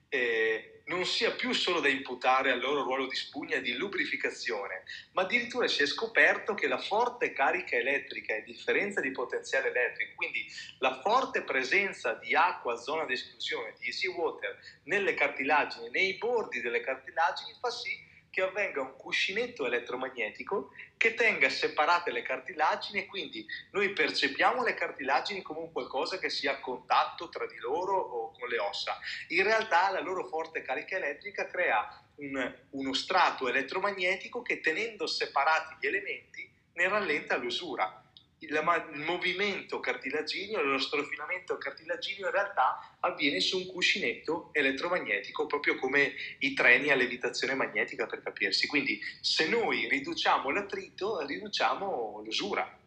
eh, 0.08 0.82
non 0.86 1.04
sia 1.04 1.30
più 1.32 1.52
solo 1.52 1.78
da 1.78 1.88
imputare 1.88 2.50
al 2.50 2.58
loro 2.58 2.82
ruolo 2.82 3.06
di 3.06 3.14
spugna 3.14 3.56
e 3.56 3.60
di 3.60 3.74
lubrificazione, 3.74 4.82
ma 5.12 5.22
addirittura 5.22 5.68
si 5.68 5.82
è 5.82 5.86
scoperto 5.86 6.54
che 6.54 6.66
la 6.66 6.78
forte 6.78 7.32
carica 7.32 7.76
elettrica 7.76 8.34
e 8.34 8.42
differenza 8.42 9.00
di 9.00 9.12
potenziale 9.12 9.68
elettrico, 9.68 10.14
quindi 10.16 10.44
la 10.78 11.00
forte 11.00 11.42
presenza 11.42 12.14
di 12.14 12.34
acqua 12.34 12.74
a 12.74 12.76
zona 12.76 13.04
di 13.04 13.12
esclusione, 13.12 13.74
di 13.78 13.86
easy 13.86 14.08
water, 14.08 14.58
nelle 14.84 15.14
cartilagini, 15.14 15.90
nei 15.90 16.14
bordi 16.14 16.60
delle 16.60 16.80
cartilagini, 16.80 17.54
fa 17.60 17.70
sì 17.70 18.08
che 18.30 18.42
avvenga 18.42 18.80
un 18.80 18.96
cuscinetto 18.96 19.66
elettromagnetico 19.66 20.70
che 20.96 21.14
tenga 21.14 21.48
separate 21.48 22.12
le 22.12 22.22
cartilagini 22.22 23.00
e 23.00 23.06
quindi 23.06 23.44
noi 23.72 23.92
percepiamo 23.92 24.62
le 24.62 24.74
cartilagini 24.74 25.42
come 25.42 25.60
un 25.60 25.72
qualcosa 25.72 26.18
che 26.18 26.30
sia 26.30 26.52
a 26.52 26.60
contatto 26.60 27.28
tra 27.28 27.46
di 27.46 27.56
loro 27.56 27.96
o 27.96 28.30
con 28.32 28.48
le 28.48 28.58
ossa. 28.58 28.98
In 29.28 29.42
realtà 29.42 29.90
la 29.90 30.00
loro 30.00 30.26
forte 30.26 30.62
carica 30.62 30.96
elettrica 30.96 31.46
crea 31.46 31.88
un, 32.16 32.54
uno 32.70 32.92
strato 32.92 33.48
elettromagnetico 33.48 34.42
che 34.42 34.60
tenendo 34.60 35.06
separati 35.06 35.76
gli 35.80 35.86
elementi 35.86 36.48
ne 36.72 36.88
rallenta 36.88 37.36
l'usura 37.36 38.04
il, 38.40 38.88
il 38.94 39.00
movimento 39.04 39.80
cartilagineo, 39.80 40.62
lo 40.62 40.78
strofinamento 40.78 41.56
cartilagineo 41.58 42.26
in 42.26 42.32
realtà 42.32 42.96
avviene 43.00 43.40
su 43.40 43.58
un 43.58 43.66
cuscinetto 43.66 44.50
elettromagnetico, 44.52 45.46
proprio 45.46 45.76
come 45.76 46.12
i 46.38 46.54
treni 46.54 46.90
a 46.90 46.94
levitazione 46.94 47.54
magnetica 47.54 48.06
per 48.06 48.22
capirsi. 48.22 48.66
Quindi 48.66 49.00
se 49.20 49.48
noi 49.48 49.88
riduciamo 49.88 50.50
l'attrito, 50.50 51.24
riduciamo 51.26 52.22
l'usura. 52.24 52.78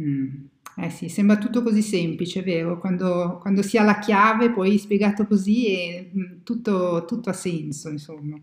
Mm. 0.00 0.44
Eh 0.76 0.88
sì, 0.88 1.08
sembra 1.10 1.36
tutto 1.36 1.62
così 1.62 1.82
semplice, 1.82 2.42
vero? 2.42 2.78
Quando, 2.78 3.38
quando 3.42 3.62
si 3.62 3.76
ha 3.76 3.82
la 3.82 3.98
chiave, 3.98 4.50
poi 4.50 4.78
spiegato 4.78 5.26
così, 5.26 5.66
e, 5.66 6.10
mm, 6.16 6.42
tutto, 6.44 7.04
tutto 7.06 7.28
ha 7.28 7.34
senso, 7.34 7.90
insomma. 7.90 8.40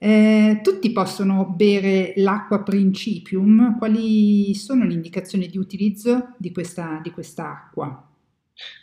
Eh, 0.00 0.60
tutti 0.62 0.92
possono 0.92 1.44
bere 1.44 2.12
l'acqua 2.16 2.62
principium, 2.62 3.76
quali 3.78 4.54
sono 4.54 4.84
le 4.84 4.92
indicazioni 4.92 5.48
di 5.48 5.58
utilizzo 5.58 6.34
di 6.38 6.52
questa, 6.52 7.00
di 7.02 7.10
quest'acqua? 7.10 8.08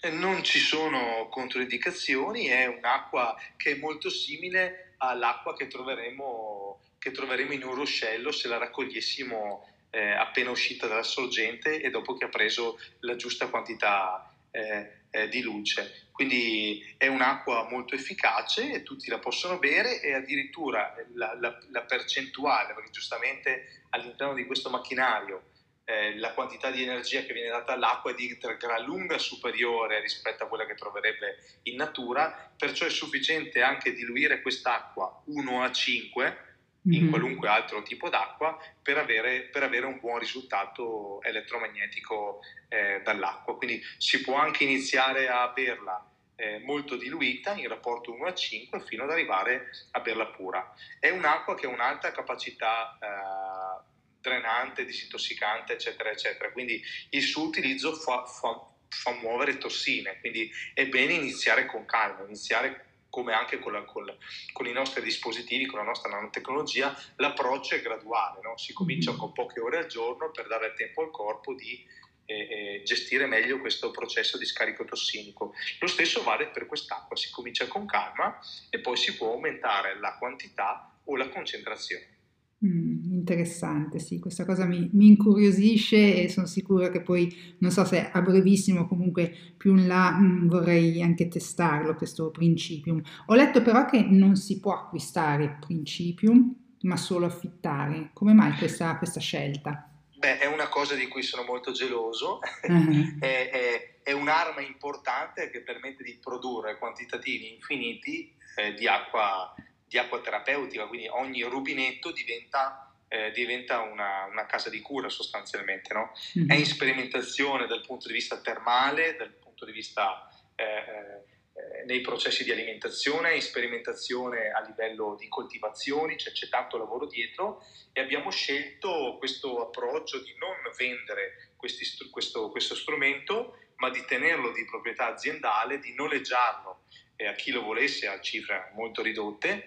Eh, 0.02 0.10
non 0.12 0.44
ci 0.44 0.60
sono 0.60 1.28
controindicazioni, 1.30 2.46
è 2.46 2.68
un'acqua 2.68 3.36
che 3.56 3.72
è 3.72 3.80
molto 3.80 4.10
simile 4.10 4.96
all'acqua 4.98 5.56
che 5.56 5.68
troveremo, 5.68 6.80
che 6.98 7.12
troveremo 7.12 7.54
in 7.54 7.64
un 7.64 7.76
ruscello 7.76 8.32
se 8.32 8.48
la 8.48 8.58
raccogliessimo 8.58 9.68
eh, 9.92 10.12
appena 10.12 10.50
uscita 10.50 10.88
dalla 10.88 11.04
sorgente 11.04 11.82
e 11.82 11.90
dopo 11.90 12.16
che 12.16 12.26
ha 12.26 12.30
preso 12.30 12.78
la 13.00 13.16
giusta 13.16 13.48
quantità 13.48 14.30
eh, 14.52 15.05
eh, 15.16 15.30
di 15.30 15.42
luce. 15.42 16.10
Quindi 16.12 16.96
è 16.98 17.08
un'acqua 17.08 17.68
molto 17.70 17.96
efficace 17.96 18.72
e 18.72 18.84
tutti 18.84 19.10
la 19.10 19.20
possono 19.20 19.58
bere 19.58 20.02
e 20.02 20.14
addirittura 20.14 20.94
la, 21.14 21.36
la, 21.40 21.58
la 21.72 21.82
percentuale, 21.82 22.74
perché 22.74 22.92
giustamente 22.92 23.84
all'interno 23.92 24.34
di 24.34 24.46
questo 24.46 24.70
macchinario 24.70 25.52
eh, 25.86 26.18
la 26.18 26.34
quantità 26.34 26.72
di 26.72 26.84
energia 26.84 27.24
che 27.24 27.34
viene 27.34 27.50
data 27.50 27.74
all'acqua 27.74 28.12
è 28.12 28.16
di 28.16 28.38
gran 28.58 28.84
lunga 28.84 29.18
superiore 29.18 30.02
rispetto 30.02 30.44
a 30.44 30.48
quella 30.48 30.66
che 30.66 30.76
troverebbe 30.76 31.38
in 31.64 31.76
natura, 31.76 32.54
perciò 32.58 32.86
è 32.86 32.90
sufficiente 32.90 33.62
anche 33.62 33.94
diluire 33.94 34.42
quest'acqua 34.42 35.22
1 35.26 35.64
a 35.64 35.72
5 35.72 36.38
in 36.86 37.02
mm-hmm. 37.02 37.10
qualunque 37.10 37.48
altro 37.48 37.82
tipo 37.82 38.10
d'acqua 38.10 38.58
per 38.82 38.98
avere, 38.98 39.44
per 39.44 39.64
avere 39.64 39.86
un 39.86 40.00
buon 40.00 40.20
risultato 40.20 41.22
elettromagnetico 41.24 42.42
eh, 42.70 43.02
dall'acqua. 43.04 43.58
Quindi 43.58 43.82
si 43.98 44.22
può 44.22 44.36
anche 44.36 44.64
iniziare 44.64 45.28
a 45.30 45.48
berla 45.50 46.10
eh, 46.36 46.60
molto 46.60 46.96
diluita 46.96 47.54
in 47.54 47.68
rapporto 47.68 48.12
1 48.12 48.26
a 48.26 48.34
5 48.34 48.82
fino 48.82 49.04
ad 49.04 49.12
arrivare 49.12 49.70
a 49.92 50.00
berla 50.00 50.28
pura. 50.28 50.74
È 51.00 51.10
un'acqua 51.10 51.56
che 51.56 51.66
ha 51.66 51.70
un'alta 51.70 52.12
capacità 52.12 52.98
eh, 53.02 53.84
drenante, 54.20 54.86
disintossicante, 54.86 55.74
eccetera, 55.74 56.10
eccetera. 56.10 56.52
Quindi 56.52 56.82
il 57.10 57.22
suo 57.22 57.44
utilizzo 57.44 57.94
fa, 57.94 58.26
fa, 58.26 58.60
fa 58.90 59.12
muovere 59.22 59.58
tossine, 59.58 60.20
quindi 60.20 60.52
è 60.74 60.88
bene 60.88 61.14
iniziare 61.14 61.66
con 61.66 61.86
calma, 61.86 62.24
iniziare 62.26 62.85
come 63.16 63.32
anche 63.32 63.60
con, 63.60 63.72
la, 63.72 63.86
con, 63.86 64.04
la, 64.04 64.14
con, 64.52 64.68
i 64.68 64.74
nostri 64.74 65.02
dispositivi, 65.02 65.68
con 65.68 65.80
la 65.80 65.86
nostra 65.86 66.12
nanotecnologia, 66.12 66.94
l'approccio 67.16 67.76
è 67.76 67.82
graduale, 67.82 68.42
no? 68.44 68.58
si 68.58 68.74
comincia 68.74 69.12
mm-hmm. 69.12 69.20
con 69.22 69.32
poche 69.32 69.62
ore 69.62 69.78
al 69.78 69.86
giorno 69.88 70.32
per 70.32 70.48
dare 70.48 70.74
tempo 70.76 71.02
al 71.02 71.12
corpo 71.12 71.54
di 71.54 71.82
eh, 72.26 72.36
eh, 72.36 72.82
gestire 72.84 73.26
meglio 73.26 73.62
questo 73.62 73.90
processo 73.90 74.38
di 74.38 74.44
scarico 74.44 74.84
tossinico. 74.84 75.54
Lo 75.80 75.88
stesso 75.88 76.24
vale 76.24 76.48
per 76.48 76.66
quest'acqua, 76.66 77.16
si 77.16 77.32
comincia 77.32 77.68
con 77.68 77.86
calma 77.86 78.38
e 78.70 78.80
poi 78.80 78.98
si 78.98 79.16
può 79.16 79.32
aumentare 79.32 79.98
la 79.98 80.18
quantità 80.18 81.00
o 81.06 81.16
la 81.16 81.30
concentrazione. 81.30 82.18
Mm, 82.66 83.15
interessante, 83.26 83.98
sì, 83.98 84.20
questa 84.20 84.46
cosa 84.46 84.66
mi, 84.66 84.88
mi, 84.94 85.08
incuriosisce 85.08 86.22
e 86.22 86.30
sono 86.30 86.46
sicura 86.46 86.90
che 86.90 87.02
poi, 87.02 87.56
non 87.60 87.72
so 87.72 87.84
se 87.84 88.12
a 88.12 88.22
brevissimo, 88.22 88.88
comunque 88.88 89.36
più 89.58 89.76
in 89.76 89.88
là 89.88 90.12
mh, 90.12 90.26
mm, 90.26 90.48
vorrei 90.48 91.02
anche 91.02 91.28
testarlo 91.28 91.96
questo 91.96 92.30
Principium. 92.30 93.02
Ho 93.28 93.34
letto 93.34 93.64
però 93.64 93.86
che 93.86 94.02
non 94.02 94.36
si 94.36 94.60
può 94.60 94.74
acquistare 94.74 95.58
Principium, 95.60 96.54
ma 96.82 96.98
solo 96.98 97.26
affittare. 97.26 98.12
Come 98.14 98.34
mai 98.34 98.56
questa, 98.58 98.96
questa 98.98 99.20
scelta? 99.20 99.90
Beh, 100.18 100.38
è 100.38 100.46
una 100.46 100.70
cosa 100.70 100.94
di 100.94 101.08
cui 101.08 101.24
sono 101.24 101.44
molto 101.44 101.72
geloso, 101.72 102.40
uh-huh. 102.68 103.18
è, 103.20 103.50
è, 103.50 104.00
è, 104.04 104.12
un'arma 104.12 104.62
importante 104.62 105.50
che 105.50 105.62
permette 105.62 106.04
di 106.04 106.18
produrre 106.22 106.78
quantitativi 106.78 107.54
infiniti 107.54 108.32
eh, 108.56 108.74
di 108.76 108.88
acqua 108.88 109.54
di 109.88 109.98
acqua 109.98 110.20
terapeutica, 110.20 110.88
quindi 110.88 111.08
ogni 111.08 111.44
rubinetto 111.44 112.12
diventa, 112.12 112.95
eh, 113.08 113.32
diventa 113.32 113.82
una, 113.82 114.26
una, 114.26 114.46
casa 114.46 114.70
di 114.70 114.82
cura 114.82 115.10
sostanzialmente. 115.10 115.94
No? 115.94 116.12
Mm-hmm. 116.38 116.50
È 116.50 116.56
in 116.56 116.66
sperimentazione 116.66 117.68
dal 117.68 117.86
punto 117.86 118.08
di 118.08 118.14
vista 118.14 118.40
termale, 118.42 119.16
dal 119.16 119.34
punto 119.34 119.66
di 119.66 119.72
vista 119.72 120.30
eh, 120.56 120.64
eh, 120.66 121.86
nei 121.86 122.02
processi 122.02 122.44
di 122.44 122.52
alimentazione, 122.52 123.36
in 123.36 123.42
sperimentazione 123.42 124.50
a 124.50 124.62
livello 124.62 125.16
di 125.18 125.28
coltivazioni, 125.28 126.18
cioè 126.18 126.34
c'è 126.34 126.50
tanto 126.50 126.78
lavoro 126.78 127.06
dietro 127.06 127.64
e 127.94 128.02
abbiamo 128.02 128.30
scelto 128.30 129.16
questo 129.18 129.62
approccio 129.62 130.20
di 130.20 130.36
non 130.38 130.56
vendere 130.78 131.52
questi, 131.56 131.86
questo, 132.10 132.50
questo 132.50 132.76
strumento, 132.76 133.58
ma 133.78 133.90
di 133.90 134.04
tenerlo 134.06 134.52
di 134.52 134.66
proprietà 134.66 135.08
aziendale, 135.08 135.80
di 135.80 135.94
noleggiarlo 135.94 136.84
a 137.18 137.34
chi 137.34 137.52
lo 137.52 137.62
volesse 137.62 138.08
a 138.08 138.20
cifre 138.20 138.72
molto 138.74 139.02
ridotte 139.02 139.66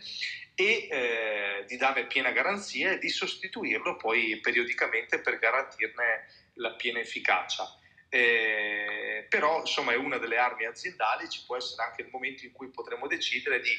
e 0.61 0.89
eh, 0.91 1.65
di 1.69 1.77
dare 1.77 2.09
piena 2.09 2.33
garanzia 2.33 2.91
e 2.91 2.99
di 2.99 3.11
sostituirlo 3.11 3.95
poi 3.95 4.41
periodicamente 4.41 5.21
per 5.21 5.39
garantirne 5.39 6.27
la 6.55 6.73
piena 6.73 6.99
efficacia. 6.99 7.79
Eh, 8.09 9.25
però 9.29 9.61
insomma 9.61 9.93
è 9.93 9.97
una 9.97 10.19
delle 10.19 10.37
armi 10.37 10.65
aziendali, 10.65 11.29
ci 11.29 11.45
può 11.47 11.57
essere 11.57 11.85
anche 11.85 12.03
il 12.03 12.09
momento 12.11 12.45
in 12.45 12.51
cui 12.51 12.71
potremo 12.71 13.07
decidere 13.07 13.61
di 13.61 13.71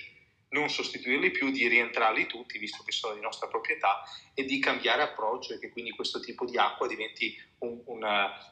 non 0.50 0.70
sostituirli 0.70 1.32
più, 1.32 1.52
di 1.52 1.68
rientrarli 1.68 2.26
tutti, 2.26 2.58
visto 2.58 2.84
che 2.84 2.92
sono 2.92 3.14
di 3.14 3.22
nostra 3.22 3.48
proprietà, 3.48 4.02
e 4.34 4.46
di 4.46 4.60
cambiare 4.60 5.04
approccio 5.04 5.54
e 5.54 5.60
che 5.60 5.70
quindi 5.70 5.92
questo 5.92 6.20
tipo 6.20 6.46
di 6.46 6.58
acqua 6.58 6.88
diventi 6.88 7.36
un, 7.60 7.82
un, 7.86 8.06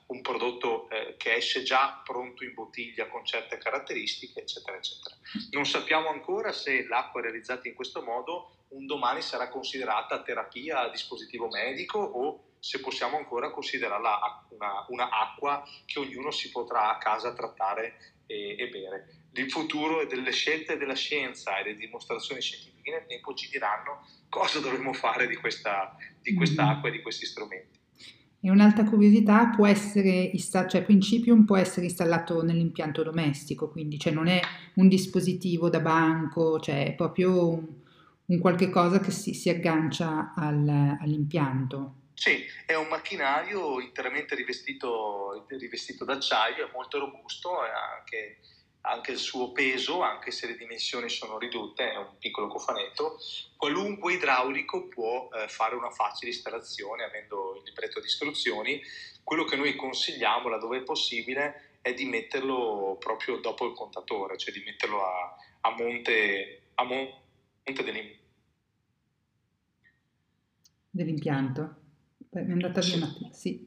un 0.07 0.21
prodotto 0.21 0.89
eh, 0.89 1.15
che 1.17 1.35
esce 1.35 1.63
già 1.63 2.01
pronto 2.03 2.43
in 2.43 2.53
bottiglia 2.53 3.07
con 3.07 3.25
certe 3.25 3.57
caratteristiche, 3.57 4.41
eccetera, 4.41 4.77
eccetera. 4.77 5.15
Non 5.51 5.65
sappiamo 5.65 6.09
ancora 6.09 6.51
se 6.51 6.85
l'acqua 6.85 7.21
realizzata 7.21 7.67
in 7.67 7.73
questo 7.73 8.01
modo 8.01 8.65
un 8.69 8.85
domani 8.85 9.21
sarà 9.21 9.47
considerata 9.49 10.21
terapia 10.21 10.81
a 10.81 10.89
dispositivo 10.89 11.47
medico 11.47 11.99
o 11.99 12.43
se 12.59 12.79
possiamo 12.79 13.17
ancora 13.17 13.51
considerarla 13.51 14.45
una, 14.49 14.85
una 14.89 15.09
acqua 15.09 15.63
che 15.85 15.99
ognuno 15.99 16.31
si 16.31 16.51
potrà 16.51 16.89
a 16.89 16.97
casa 16.97 17.33
trattare 17.33 18.15
e, 18.25 18.55
e 18.57 18.67
bere. 18.69 19.16
Il 19.37 19.51
futuro 19.51 20.05
delle 20.05 20.31
scelte 20.31 20.77
della 20.77 20.95
scienza 20.95 21.57
e 21.57 21.63
delle 21.63 21.77
dimostrazioni 21.77 22.41
scientifiche 22.41 22.91
nel 22.91 23.05
tempo 23.07 23.33
ci 23.33 23.49
diranno 23.49 24.05
cosa 24.29 24.59
dovremmo 24.59 24.93
fare 24.93 25.27
di 25.27 25.35
questa, 25.35 25.95
di 26.21 26.33
mm-hmm. 26.33 26.59
acqua 26.59 26.89
e 26.89 26.91
di 26.91 27.01
questi 27.01 27.25
strumenti. 27.25 27.77
E 28.39 28.49
un'altra 28.49 28.83
curiosità 28.83 29.47
può 29.47 29.65
essere, 29.65 30.31
cioè 30.37 30.83
Principium 30.83 31.45
può 31.45 31.57
essere 31.57 31.85
installato 31.87 32.43
nell'impianto 32.43 33.03
domestico, 33.03 33.69
quindi 33.69 33.97
cioè 33.97 34.13
non 34.13 34.27
è 34.27 34.39
un 34.75 34.87
dispositivo 34.87 35.69
da 35.69 35.79
banco, 35.79 36.59
cioè 36.59 36.85
è 36.85 36.93
proprio 36.93 37.49
un, 37.49 37.67
un 38.25 38.39
qualche 38.39 38.69
cosa 38.69 38.99
che 38.99 39.11
si, 39.11 39.33
si 39.33 39.49
aggancia 39.49 40.33
al, 40.35 40.97
all'impianto. 40.99 41.95
Sì, 42.13 42.45
è 42.65 42.73
un 42.73 42.87
macchinario 42.87 43.79
interamente 43.79 44.33
rivestito, 44.35 45.45
rivestito 45.49 46.05
d'acciaio, 46.05 46.67
è 46.67 46.71
molto 46.73 46.99
robusto 46.99 47.65
e 47.65 47.69
anche 47.69 48.37
anche 48.87 49.11
il 49.11 49.17
suo 49.17 49.51
peso, 49.51 50.01
anche 50.01 50.31
se 50.31 50.47
le 50.47 50.55
dimensioni 50.55 51.09
sono 51.09 51.37
ridotte, 51.37 51.91
è 51.91 51.97
un 51.97 52.17
piccolo 52.17 52.47
cofanetto, 52.47 53.17
qualunque 53.55 54.13
idraulico 54.13 54.87
può 54.87 55.27
eh, 55.31 55.47
fare 55.47 55.75
una 55.75 55.89
facile 55.89 56.31
installazione 56.31 57.03
avendo 57.03 57.55
il 57.55 57.63
libretto 57.63 57.99
di 57.99 58.07
istruzioni. 58.07 58.81
Quello 59.23 59.43
che 59.43 59.55
noi 59.57 59.75
consigliamo, 59.75 60.47
laddove 60.47 60.77
è 60.77 60.83
possibile, 60.83 61.77
è 61.81 61.93
di 61.93 62.05
metterlo 62.05 62.95
proprio 62.99 63.37
dopo 63.37 63.65
il 63.65 63.73
contatore, 63.73 64.37
cioè 64.37 64.53
di 64.53 64.63
metterlo 64.63 65.03
a, 65.03 65.35
a 65.61 65.69
monte, 65.71 66.69
a 66.75 66.83
monte 66.83 67.83
dell'impianto. 67.83 68.25
Dell'impianto? 70.89 71.81
Beh, 72.29 72.41
mi 72.41 72.49
è 72.49 72.53
andata 72.53 72.81
via. 72.81 73.05
Sì. 73.07 73.29
Sì. 73.31 73.66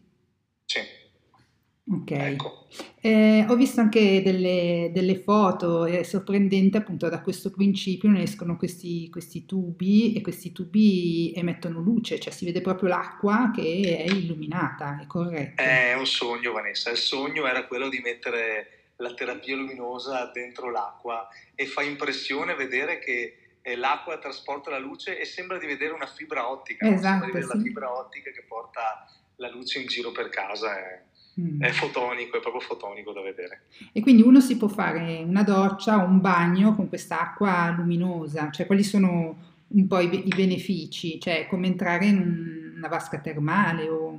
Ok. 1.93 2.11
Ecco. 2.13 2.69
Eh, 3.01 3.45
ho 3.49 3.57
visto 3.57 3.81
anche 3.81 4.23
delle, 4.23 4.91
delle, 4.93 5.17
foto, 5.19 5.87
è 5.87 6.05
sorprendente 6.05 6.77
appunto 6.77 7.09
da 7.09 7.21
questo 7.21 7.51
principio 7.51 8.09
ne 8.09 8.23
escono 8.23 8.57
questi, 8.57 9.11
questi, 9.11 9.45
tubi 9.45 10.13
e 10.13 10.21
questi 10.21 10.53
tubi 10.53 11.33
emettono 11.35 11.81
luce, 11.81 12.21
cioè 12.21 12.33
si 12.33 12.45
vede 12.45 12.61
proprio 12.61 12.91
l'acqua 12.91 13.51
che 13.53 14.05
è 14.07 14.11
illuminata, 14.11 15.01
è 15.03 15.07
corretto? 15.07 15.61
È 15.61 15.95
un 15.95 16.07
sogno 16.07 16.53
Vanessa, 16.53 16.91
il 16.91 16.97
sogno 16.97 17.47
era 17.47 17.67
quello 17.67 17.89
di 17.89 17.99
mettere 17.99 18.93
la 18.97 19.13
terapia 19.15 19.57
luminosa 19.57 20.31
dentro 20.33 20.71
l'acqua 20.71 21.29
e 21.57 21.67
fa 21.67 21.83
impressione 21.83 22.55
vedere 22.55 23.01
che 23.01 23.37
eh, 23.63 23.77
l'acqua 23.77 24.19
trasporta 24.19 24.71
la 24.71 24.79
luce 24.79 25.19
e 25.19 25.25
sembra 25.25 25.59
di 25.59 25.67
vedere 25.67 25.93
una 25.93 26.07
fibra 26.07 26.49
ottica, 26.49 26.87
esatto, 26.87 27.03
sembra 27.03 27.27
di 27.27 27.33
vedere 27.33 27.51
sì. 27.51 27.57
la 27.57 27.63
fibra 27.65 27.99
ottica 27.99 28.31
che 28.31 28.45
porta 28.47 29.07
la 29.37 29.51
luce 29.51 29.81
in 29.81 29.87
giro 29.87 30.13
per 30.13 30.29
casa. 30.29 30.79
Eh 30.79 31.09
Mm. 31.41 31.63
È 31.63 31.71
fotonico, 31.71 32.37
è 32.37 32.41
proprio 32.41 32.61
fotonico 32.61 33.13
da 33.13 33.23
vedere. 33.23 33.63
E 33.93 34.01
quindi 34.01 34.23
uno 34.23 34.41
si 34.41 34.57
può 34.57 34.69
fare 34.69 35.23
una 35.27 35.43
doccia 35.43 36.03
o 36.03 36.07
un 36.07 36.21
bagno 36.21 36.75
con 36.75 36.89
quest'acqua 36.89 37.75
luminosa, 37.77 38.51
cioè 38.51 38.67
quali 38.67 38.83
sono 38.83 39.49
un 39.69 39.87
po' 39.87 40.01
i, 40.01 40.27
i 40.27 40.33
benefici, 40.35 41.19
cioè 41.21 41.47
come 41.49 41.67
entrare 41.67 42.07
in 42.07 42.75
una 42.77 42.89
vasca 42.89 43.21
termale 43.21 43.89
o 43.89 44.19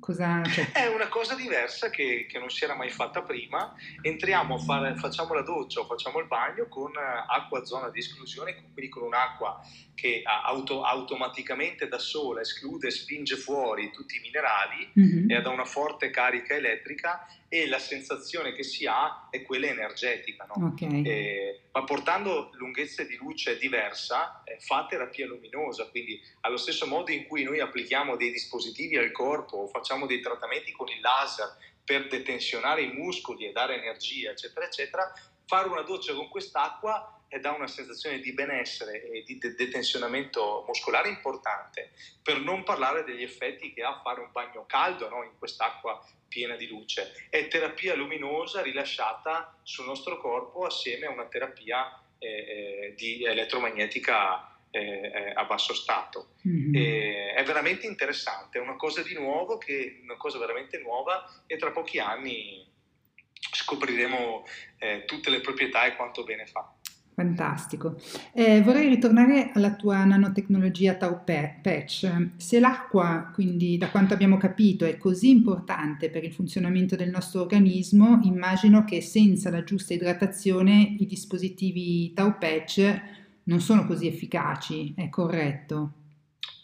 cosa... 0.00 0.42
Cioè... 0.44 0.72
È 0.72 0.86
una 0.86 1.08
cosa 1.08 1.34
diversa 1.34 1.90
che, 1.90 2.26
che, 2.28 2.38
non 2.38 2.50
si 2.50 2.64
era 2.64 2.74
mai 2.74 2.90
fatta 2.90 3.22
prima, 3.22 3.74
entriamo, 4.00 4.58
fare, 4.58 4.96
facciamo 4.96 5.34
la 5.34 5.42
doccia 5.42 5.80
o 5.80 5.84
facciamo 5.84 6.18
il 6.18 6.26
bagno 6.26 6.66
con 6.68 6.92
acqua 6.96 7.60
a 7.60 7.64
zona 7.64 7.88
di 7.90 8.00
esclusione, 8.00 8.54
quindi 8.72 8.88
con 8.88 9.02
un'acqua 9.04 9.60
che 9.94 10.22
auto, 10.24 10.82
automaticamente 10.82 11.88
da 11.88 11.98
sola 11.98 12.40
esclude 12.42 12.88
e 12.88 12.90
spinge 12.90 13.36
fuori 13.36 13.90
tutti 13.90 14.16
i 14.16 14.20
minerali 14.20 14.92
mm-hmm. 14.98 15.30
e 15.30 15.34
ha 15.34 15.48
una 15.48 15.64
forte 15.64 16.10
carica 16.10 16.54
elettrica 16.54 17.26
e 17.48 17.68
la 17.68 17.78
sensazione 17.78 18.52
che 18.52 18.62
si 18.62 18.86
ha 18.86 19.28
è 19.30 19.42
quella 19.42 19.66
energetica. 19.66 20.46
No? 20.54 20.72
Okay. 20.72 21.02
Eh, 21.04 21.60
ma 21.72 21.84
portando 21.84 22.50
lunghezze 22.54 23.06
di 23.06 23.16
luce 23.16 23.58
diversa 23.58 24.42
eh, 24.44 24.58
fa 24.58 24.86
terapia 24.88 25.26
luminosa, 25.26 25.88
quindi 25.90 26.20
allo 26.40 26.56
stesso 26.56 26.86
modo 26.86 27.12
in 27.12 27.26
cui 27.26 27.42
noi 27.44 27.60
applichiamo 27.60 28.16
dei 28.16 28.30
dispositivi 28.30 28.96
al 28.96 29.12
corpo 29.12 29.58
o 29.58 29.66
facciamo 29.68 30.06
dei 30.06 30.20
trattamenti 30.20 30.72
con 30.72 30.88
il 30.88 31.00
laser 31.00 31.56
per 31.84 32.08
detensionare 32.08 32.82
i 32.82 32.92
muscoli 32.92 33.46
e 33.46 33.52
dare 33.52 33.76
energia, 33.76 34.30
eccetera, 34.30 34.66
eccetera, 34.66 35.12
fare 35.46 35.68
una 35.68 35.82
doccia 35.82 36.14
con 36.14 36.28
quest'acqua 36.28 37.16
e 37.28 37.40
dà 37.40 37.52
una 37.52 37.66
sensazione 37.66 38.20
di 38.20 38.32
benessere 38.32 39.02
e 39.10 39.22
di 39.24 39.38
detensionamento 39.38 40.64
muscolare 40.66 41.08
importante, 41.08 41.90
per 42.22 42.38
non 42.40 42.62
parlare 42.62 43.04
degli 43.04 43.22
effetti 43.22 43.72
che 43.72 43.82
ha 43.82 44.00
fare 44.02 44.20
un 44.20 44.30
bagno 44.32 44.64
caldo 44.66 45.08
no? 45.08 45.24
in 45.24 45.36
quest'acqua 45.38 46.04
piena 46.28 46.56
di 46.56 46.68
luce. 46.68 47.26
È 47.28 47.48
terapia 47.48 47.94
luminosa 47.94 48.62
rilasciata 48.62 49.58
sul 49.62 49.86
nostro 49.86 50.18
corpo 50.18 50.64
assieme 50.64 51.06
a 51.06 51.10
una 51.10 51.26
terapia 51.26 52.00
eh, 52.18 52.28
eh 52.28 52.94
di 52.96 53.24
elettromagnetica 53.24 54.56
eh, 54.70 54.80
eh, 54.80 55.32
a 55.34 55.44
basso 55.44 55.74
stato. 55.74 56.34
Mm-hmm. 56.46 56.74
è 57.34 57.42
veramente 57.44 57.86
interessante, 57.86 58.58
è 58.58 58.60
una 58.60 58.76
cosa 58.76 59.02
di 59.02 59.14
nuovo, 59.14 59.58
che, 59.58 60.00
una 60.02 60.16
cosa 60.16 60.38
veramente 60.38 60.78
nuova 60.78 61.42
e 61.46 61.56
tra 61.56 61.72
pochi 61.72 61.98
anni 61.98 62.64
scopriremo 63.52 64.44
eh, 64.78 65.04
tutte 65.06 65.30
le 65.30 65.40
proprietà 65.40 65.84
e 65.84 65.96
quanto 65.96 66.24
bene 66.24 66.46
fa. 66.46 66.72
Fantastico. 67.16 67.96
Eh, 68.34 68.60
vorrei 68.60 68.90
ritornare 68.90 69.50
alla 69.54 69.74
tua 69.74 70.04
nanotecnologia 70.04 70.96
Tau 70.96 71.24
Patch. 71.24 72.32
Se 72.36 72.60
l'acqua, 72.60 73.30
quindi 73.32 73.78
da 73.78 73.88
quanto 73.88 74.12
abbiamo 74.12 74.36
capito, 74.36 74.84
è 74.84 74.98
così 74.98 75.30
importante 75.30 76.10
per 76.10 76.24
il 76.24 76.32
funzionamento 76.34 76.94
del 76.94 77.08
nostro 77.08 77.40
organismo, 77.40 78.20
immagino 78.24 78.84
che 78.84 79.00
senza 79.00 79.48
la 79.48 79.64
giusta 79.64 79.94
idratazione 79.94 80.96
i 80.98 81.06
dispositivi 81.06 82.12
Tau 82.12 82.36
Patch 82.36 83.00
non 83.44 83.60
sono 83.60 83.86
così 83.86 84.08
efficaci, 84.08 84.92
è 84.94 85.08
corretto? 85.08 85.92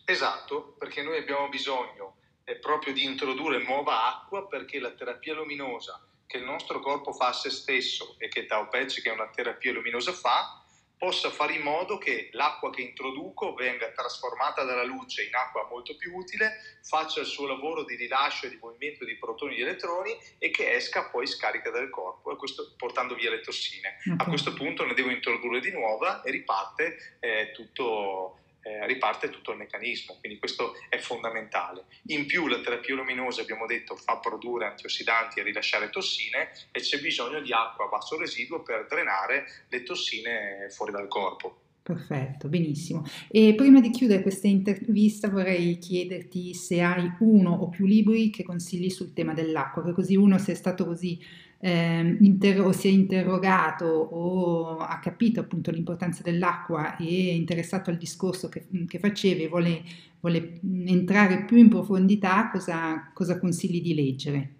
Esatto, 0.04 0.76
perché 0.78 1.02
noi 1.02 1.16
abbiamo 1.16 1.48
bisogno 1.48 2.16
eh, 2.44 2.56
proprio 2.56 2.92
di 2.92 3.04
introdurre 3.04 3.64
nuova 3.64 4.06
acqua 4.06 4.46
perché 4.46 4.78
la 4.78 4.90
terapia 4.90 5.32
luminosa 5.32 5.98
che 6.32 6.38
il 6.38 6.44
nostro 6.44 6.80
corpo 6.80 7.12
fa 7.12 7.28
a 7.28 7.32
se 7.34 7.50
stesso 7.50 8.16
e 8.16 8.28
che 8.28 8.46
Tao 8.46 8.66
Patch, 8.68 9.02
che 9.02 9.10
è 9.10 9.12
una 9.12 9.28
terapia 9.28 9.70
luminosa, 9.70 10.14
fa, 10.14 10.64
possa 10.96 11.30
fare 11.30 11.54
in 11.54 11.62
modo 11.62 11.98
che 11.98 12.30
l'acqua 12.32 12.70
che 12.70 12.80
introduco 12.80 13.52
venga 13.52 13.90
trasformata 13.90 14.62
dalla 14.62 14.84
luce 14.84 15.24
in 15.24 15.34
acqua 15.34 15.66
molto 15.68 15.94
più 15.96 16.14
utile, 16.14 16.78
faccia 16.82 17.20
il 17.20 17.26
suo 17.26 17.46
lavoro 17.46 17.84
di 17.84 17.96
rilascio 17.96 18.46
e 18.46 18.50
di 18.50 18.58
movimento 18.58 19.04
di 19.04 19.18
protoni 19.18 19.56
e 19.56 19.60
elettroni 19.60 20.16
e 20.38 20.50
che 20.50 20.72
esca 20.72 21.10
poi 21.10 21.26
scarica 21.26 21.70
dal 21.70 21.90
corpo, 21.90 22.34
questo, 22.36 22.72
portando 22.78 23.14
via 23.14 23.30
le 23.30 23.40
tossine. 23.40 23.98
Okay. 23.98 24.16
A 24.16 24.24
questo 24.24 24.54
punto 24.54 24.86
ne 24.86 24.94
devo 24.94 25.10
introdurre 25.10 25.60
di 25.60 25.70
nuova 25.70 26.22
e 26.22 26.30
riparte 26.30 27.18
eh, 27.20 27.50
tutto 27.52 28.38
eh, 28.62 28.86
riparte 28.86 29.30
tutto 29.30 29.52
il 29.52 29.58
meccanismo, 29.58 30.16
quindi 30.20 30.38
questo 30.38 30.74
è 30.88 30.98
fondamentale. 30.98 31.84
In 32.06 32.26
più 32.26 32.46
la 32.46 32.60
terapia 32.60 32.94
luminosa, 32.94 33.42
abbiamo 33.42 33.66
detto, 33.66 33.96
fa 33.96 34.18
produrre 34.18 34.66
antiossidanti 34.66 35.40
e 35.40 35.42
rilasciare 35.42 35.90
tossine 35.90 36.50
e 36.70 36.80
c'è 36.80 37.00
bisogno 37.00 37.40
di 37.40 37.52
acqua 37.52 37.86
a 37.86 37.88
basso 37.88 38.18
residuo 38.18 38.62
per 38.62 38.86
drenare 38.88 39.44
le 39.68 39.82
tossine 39.82 40.68
fuori 40.70 40.92
dal 40.92 41.08
corpo. 41.08 41.58
Perfetto, 41.82 42.46
benissimo. 42.46 43.04
E 43.28 43.54
prima 43.56 43.80
di 43.80 43.90
chiudere 43.90 44.22
questa 44.22 44.46
intervista 44.46 45.28
vorrei 45.28 45.78
chiederti 45.78 46.54
se 46.54 46.80
hai 46.80 47.10
uno 47.18 47.50
o 47.50 47.68
più 47.70 47.86
libri 47.86 48.30
che 48.30 48.44
consigli 48.44 48.88
sul 48.88 49.12
tema 49.12 49.34
dell'acqua, 49.34 49.82
che 49.82 49.92
così 49.92 50.14
uno 50.14 50.38
se 50.38 50.52
è 50.52 50.54
stato 50.54 50.86
così 50.86 51.18
eh, 51.64 52.16
inter- 52.20 52.58
o 52.58 52.72
si 52.72 52.88
è 52.88 52.90
interrogato 52.90 53.84
o 53.84 54.78
ha 54.78 54.98
capito 54.98 55.38
appunto 55.38 55.70
l'importanza 55.70 56.20
dell'acqua 56.24 56.96
e 56.96 57.04
è 57.04 57.32
interessato 57.32 57.88
al 57.90 57.98
discorso 57.98 58.48
che, 58.48 58.66
che 58.88 58.98
facevi 58.98 59.44
e 59.44 59.48
vuole, 59.48 59.82
vuole, 60.18 60.58
entrare 60.86 61.44
più 61.44 61.58
in 61.58 61.68
profondità, 61.68 62.50
cosa, 62.50 63.12
cosa 63.14 63.38
consigli 63.38 63.80
di 63.80 63.94
leggere? 63.94 64.54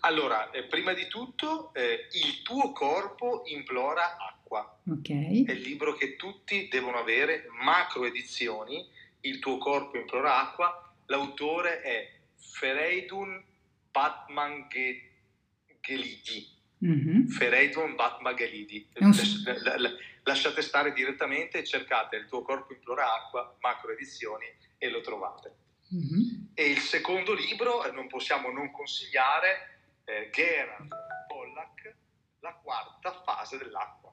Allora, 0.00 0.50
eh, 0.50 0.64
prima 0.64 0.94
di 0.94 1.06
tutto, 1.08 1.74
eh, 1.74 2.08
il 2.12 2.42
tuo 2.42 2.72
corpo 2.72 3.42
implora 3.44 4.16
acqua. 4.16 4.78
Okay. 4.88 5.44
È 5.44 5.52
il 5.52 5.60
libro 5.60 5.92
che 5.92 6.16
tutti 6.16 6.68
devono 6.70 6.96
avere, 6.96 7.46
macro 7.62 8.04
edizioni, 8.04 8.92
Il 9.20 9.38
tuo 9.38 9.56
corpo 9.58 9.96
implora 9.98 10.40
acqua. 10.40 10.94
L'autore 11.06 11.80
è 11.80 12.10
Fereidun 12.36 13.42
Batmanget 13.90 15.12
Gelidi. 15.84 16.52
Mm-hmm. 16.84 17.26
Fereidon 17.26 17.94
Batma 17.94 18.34
Gelidi. 18.34 18.88
Lasciate 20.24 20.62
stare 20.62 20.92
direttamente 20.92 21.58
e 21.58 21.64
cercate 21.64 22.16
il 22.16 22.26
tuo 22.26 22.42
corpo 22.42 22.72
implora 22.72 23.14
acqua, 23.14 23.56
macro 23.60 23.92
edizioni 23.92 24.46
e 24.78 24.88
lo 24.88 25.00
trovate. 25.00 25.54
Mm-hmm. 25.94 26.52
E 26.54 26.70
il 26.70 26.78
secondo 26.78 27.34
libro, 27.34 27.84
eh, 27.84 27.92
non 27.92 28.08
possiamo 28.08 28.50
non 28.50 28.70
consigliare, 28.70 29.80
eh, 30.04 30.30
Gerard 30.32 30.88
Pollack, 31.28 31.94
La 32.40 32.52
quarta 32.52 33.22
fase 33.24 33.56
dell'acqua. 33.56 34.12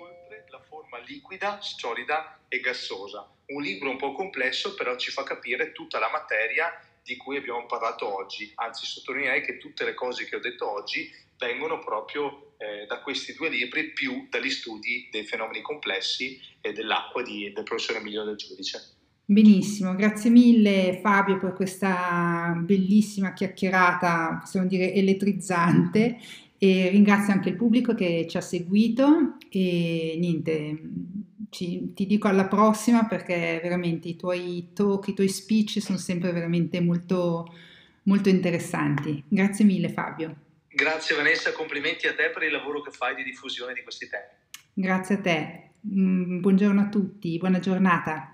Oltre 0.00 0.46
la 0.48 0.60
forma 0.60 0.98
liquida, 0.98 1.60
solida 1.60 2.40
e 2.48 2.60
gassosa. 2.60 3.28
Un 3.46 3.62
libro 3.62 3.90
un 3.90 3.96
po' 3.96 4.12
complesso, 4.12 4.74
però 4.74 4.96
ci 4.96 5.10
fa 5.10 5.22
capire 5.22 5.70
tutta 5.72 5.98
la 6.00 6.10
materia 6.10 6.72
di 7.02 7.16
cui 7.16 7.36
abbiamo 7.36 7.66
parlato 7.66 8.14
oggi. 8.14 8.52
Anzi, 8.56 8.86
sottolineerei 8.86 9.42
che 9.42 9.58
tutte 9.58 9.84
le 9.84 9.94
cose 9.94 10.24
che 10.24 10.36
ho 10.36 10.40
detto 10.40 10.70
oggi 10.70 11.10
vengono 11.38 11.78
proprio 11.80 12.54
eh, 12.58 12.86
da 12.86 13.00
questi 13.00 13.34
due 13.34 13.48
libri, 13.48 13.92
più 13.92 14.26
dagli 14.30 14.50
studi 14.50 15.08
dei 15.10 15.24
fenomeni 15.24 15.60
complessi 15.60 16.40
e 16.60 16.72
dell'acqua 16.72 17.22
di, 17.22 17.52
del 17.52 17.64
professore 17.64 17.98
Emilio 17.98 18.24
del 18.24 18.36
Giudice. 18.36 19.00
Benissimo, 19.24 19.94
grazie 19.94 20.30
mille 20.30 20.98
Fabio 21.00 21.38
per 21.38 21.52
questa 21.54 22.54
bellissima 22.60 23.32
chiacchierata, 23.32 24.38
possiamo 24.40 24.66
dire 24.66 24.92
elettrizzante 24.92 26.18
e 26.58 26.88
ringrazio 26.90 27.32
anche 27.32 27.48
il 27.48 27.56
pubblico 27.56 27.94
che 27.94 28.26
ci 28.28 28.36
ha 28.36 28.40
seguito 28.40 29.36
e 29.48 30.16
niente, 30.18 30.80
ci, 31.52 31.92
ti 31.92 32.06
dico 32.06 32.28
alla 32.28 32.46
prossima 32.46 33.04
perché 33.04 33.60
veramente 33.62 34.08
i 34.08 34.16
tuoi 34.16 34.70
talk, 34.72 35.08
i 35.08 35.14
tuoi 35.14 35.28
speech 35.28 35.82
sono 35.82 35.98
sempre 35.98 36.32
veramente 36.32 36.80
molto, 36.80 37.54
molto 38.04 38.30
interessanti. 38.30 39.22
Grazie 39.28 39.66
mille 39.66 39.90
Fabio. 39.90 40.34
Grazie 40.68 41.14
Vanessa, 41.14 41.52
complimenti 41.52 42.06
a 42.06 42.14
te 42.14 42.30
per 42.30 42.44
il 42.44 42.52
lavoro 42.52 42.80
che 42.80 42.90
fai 42.90 43.14
di 43.14 43.22
diffusione 43.22 43.74
di 43.74 43.82
questi 43.82 44.08
temi. 44.08 44.24
Grazie 44.72 45.16
a 45.16 45.20
te, 45.20 45.70
mm, 45.86 46.40
buongiorno 46.40 46.80
a 46.80 46.88
tutti, 46.88 47.36
buona 47.36 47.58
giornata. 47.58 48.31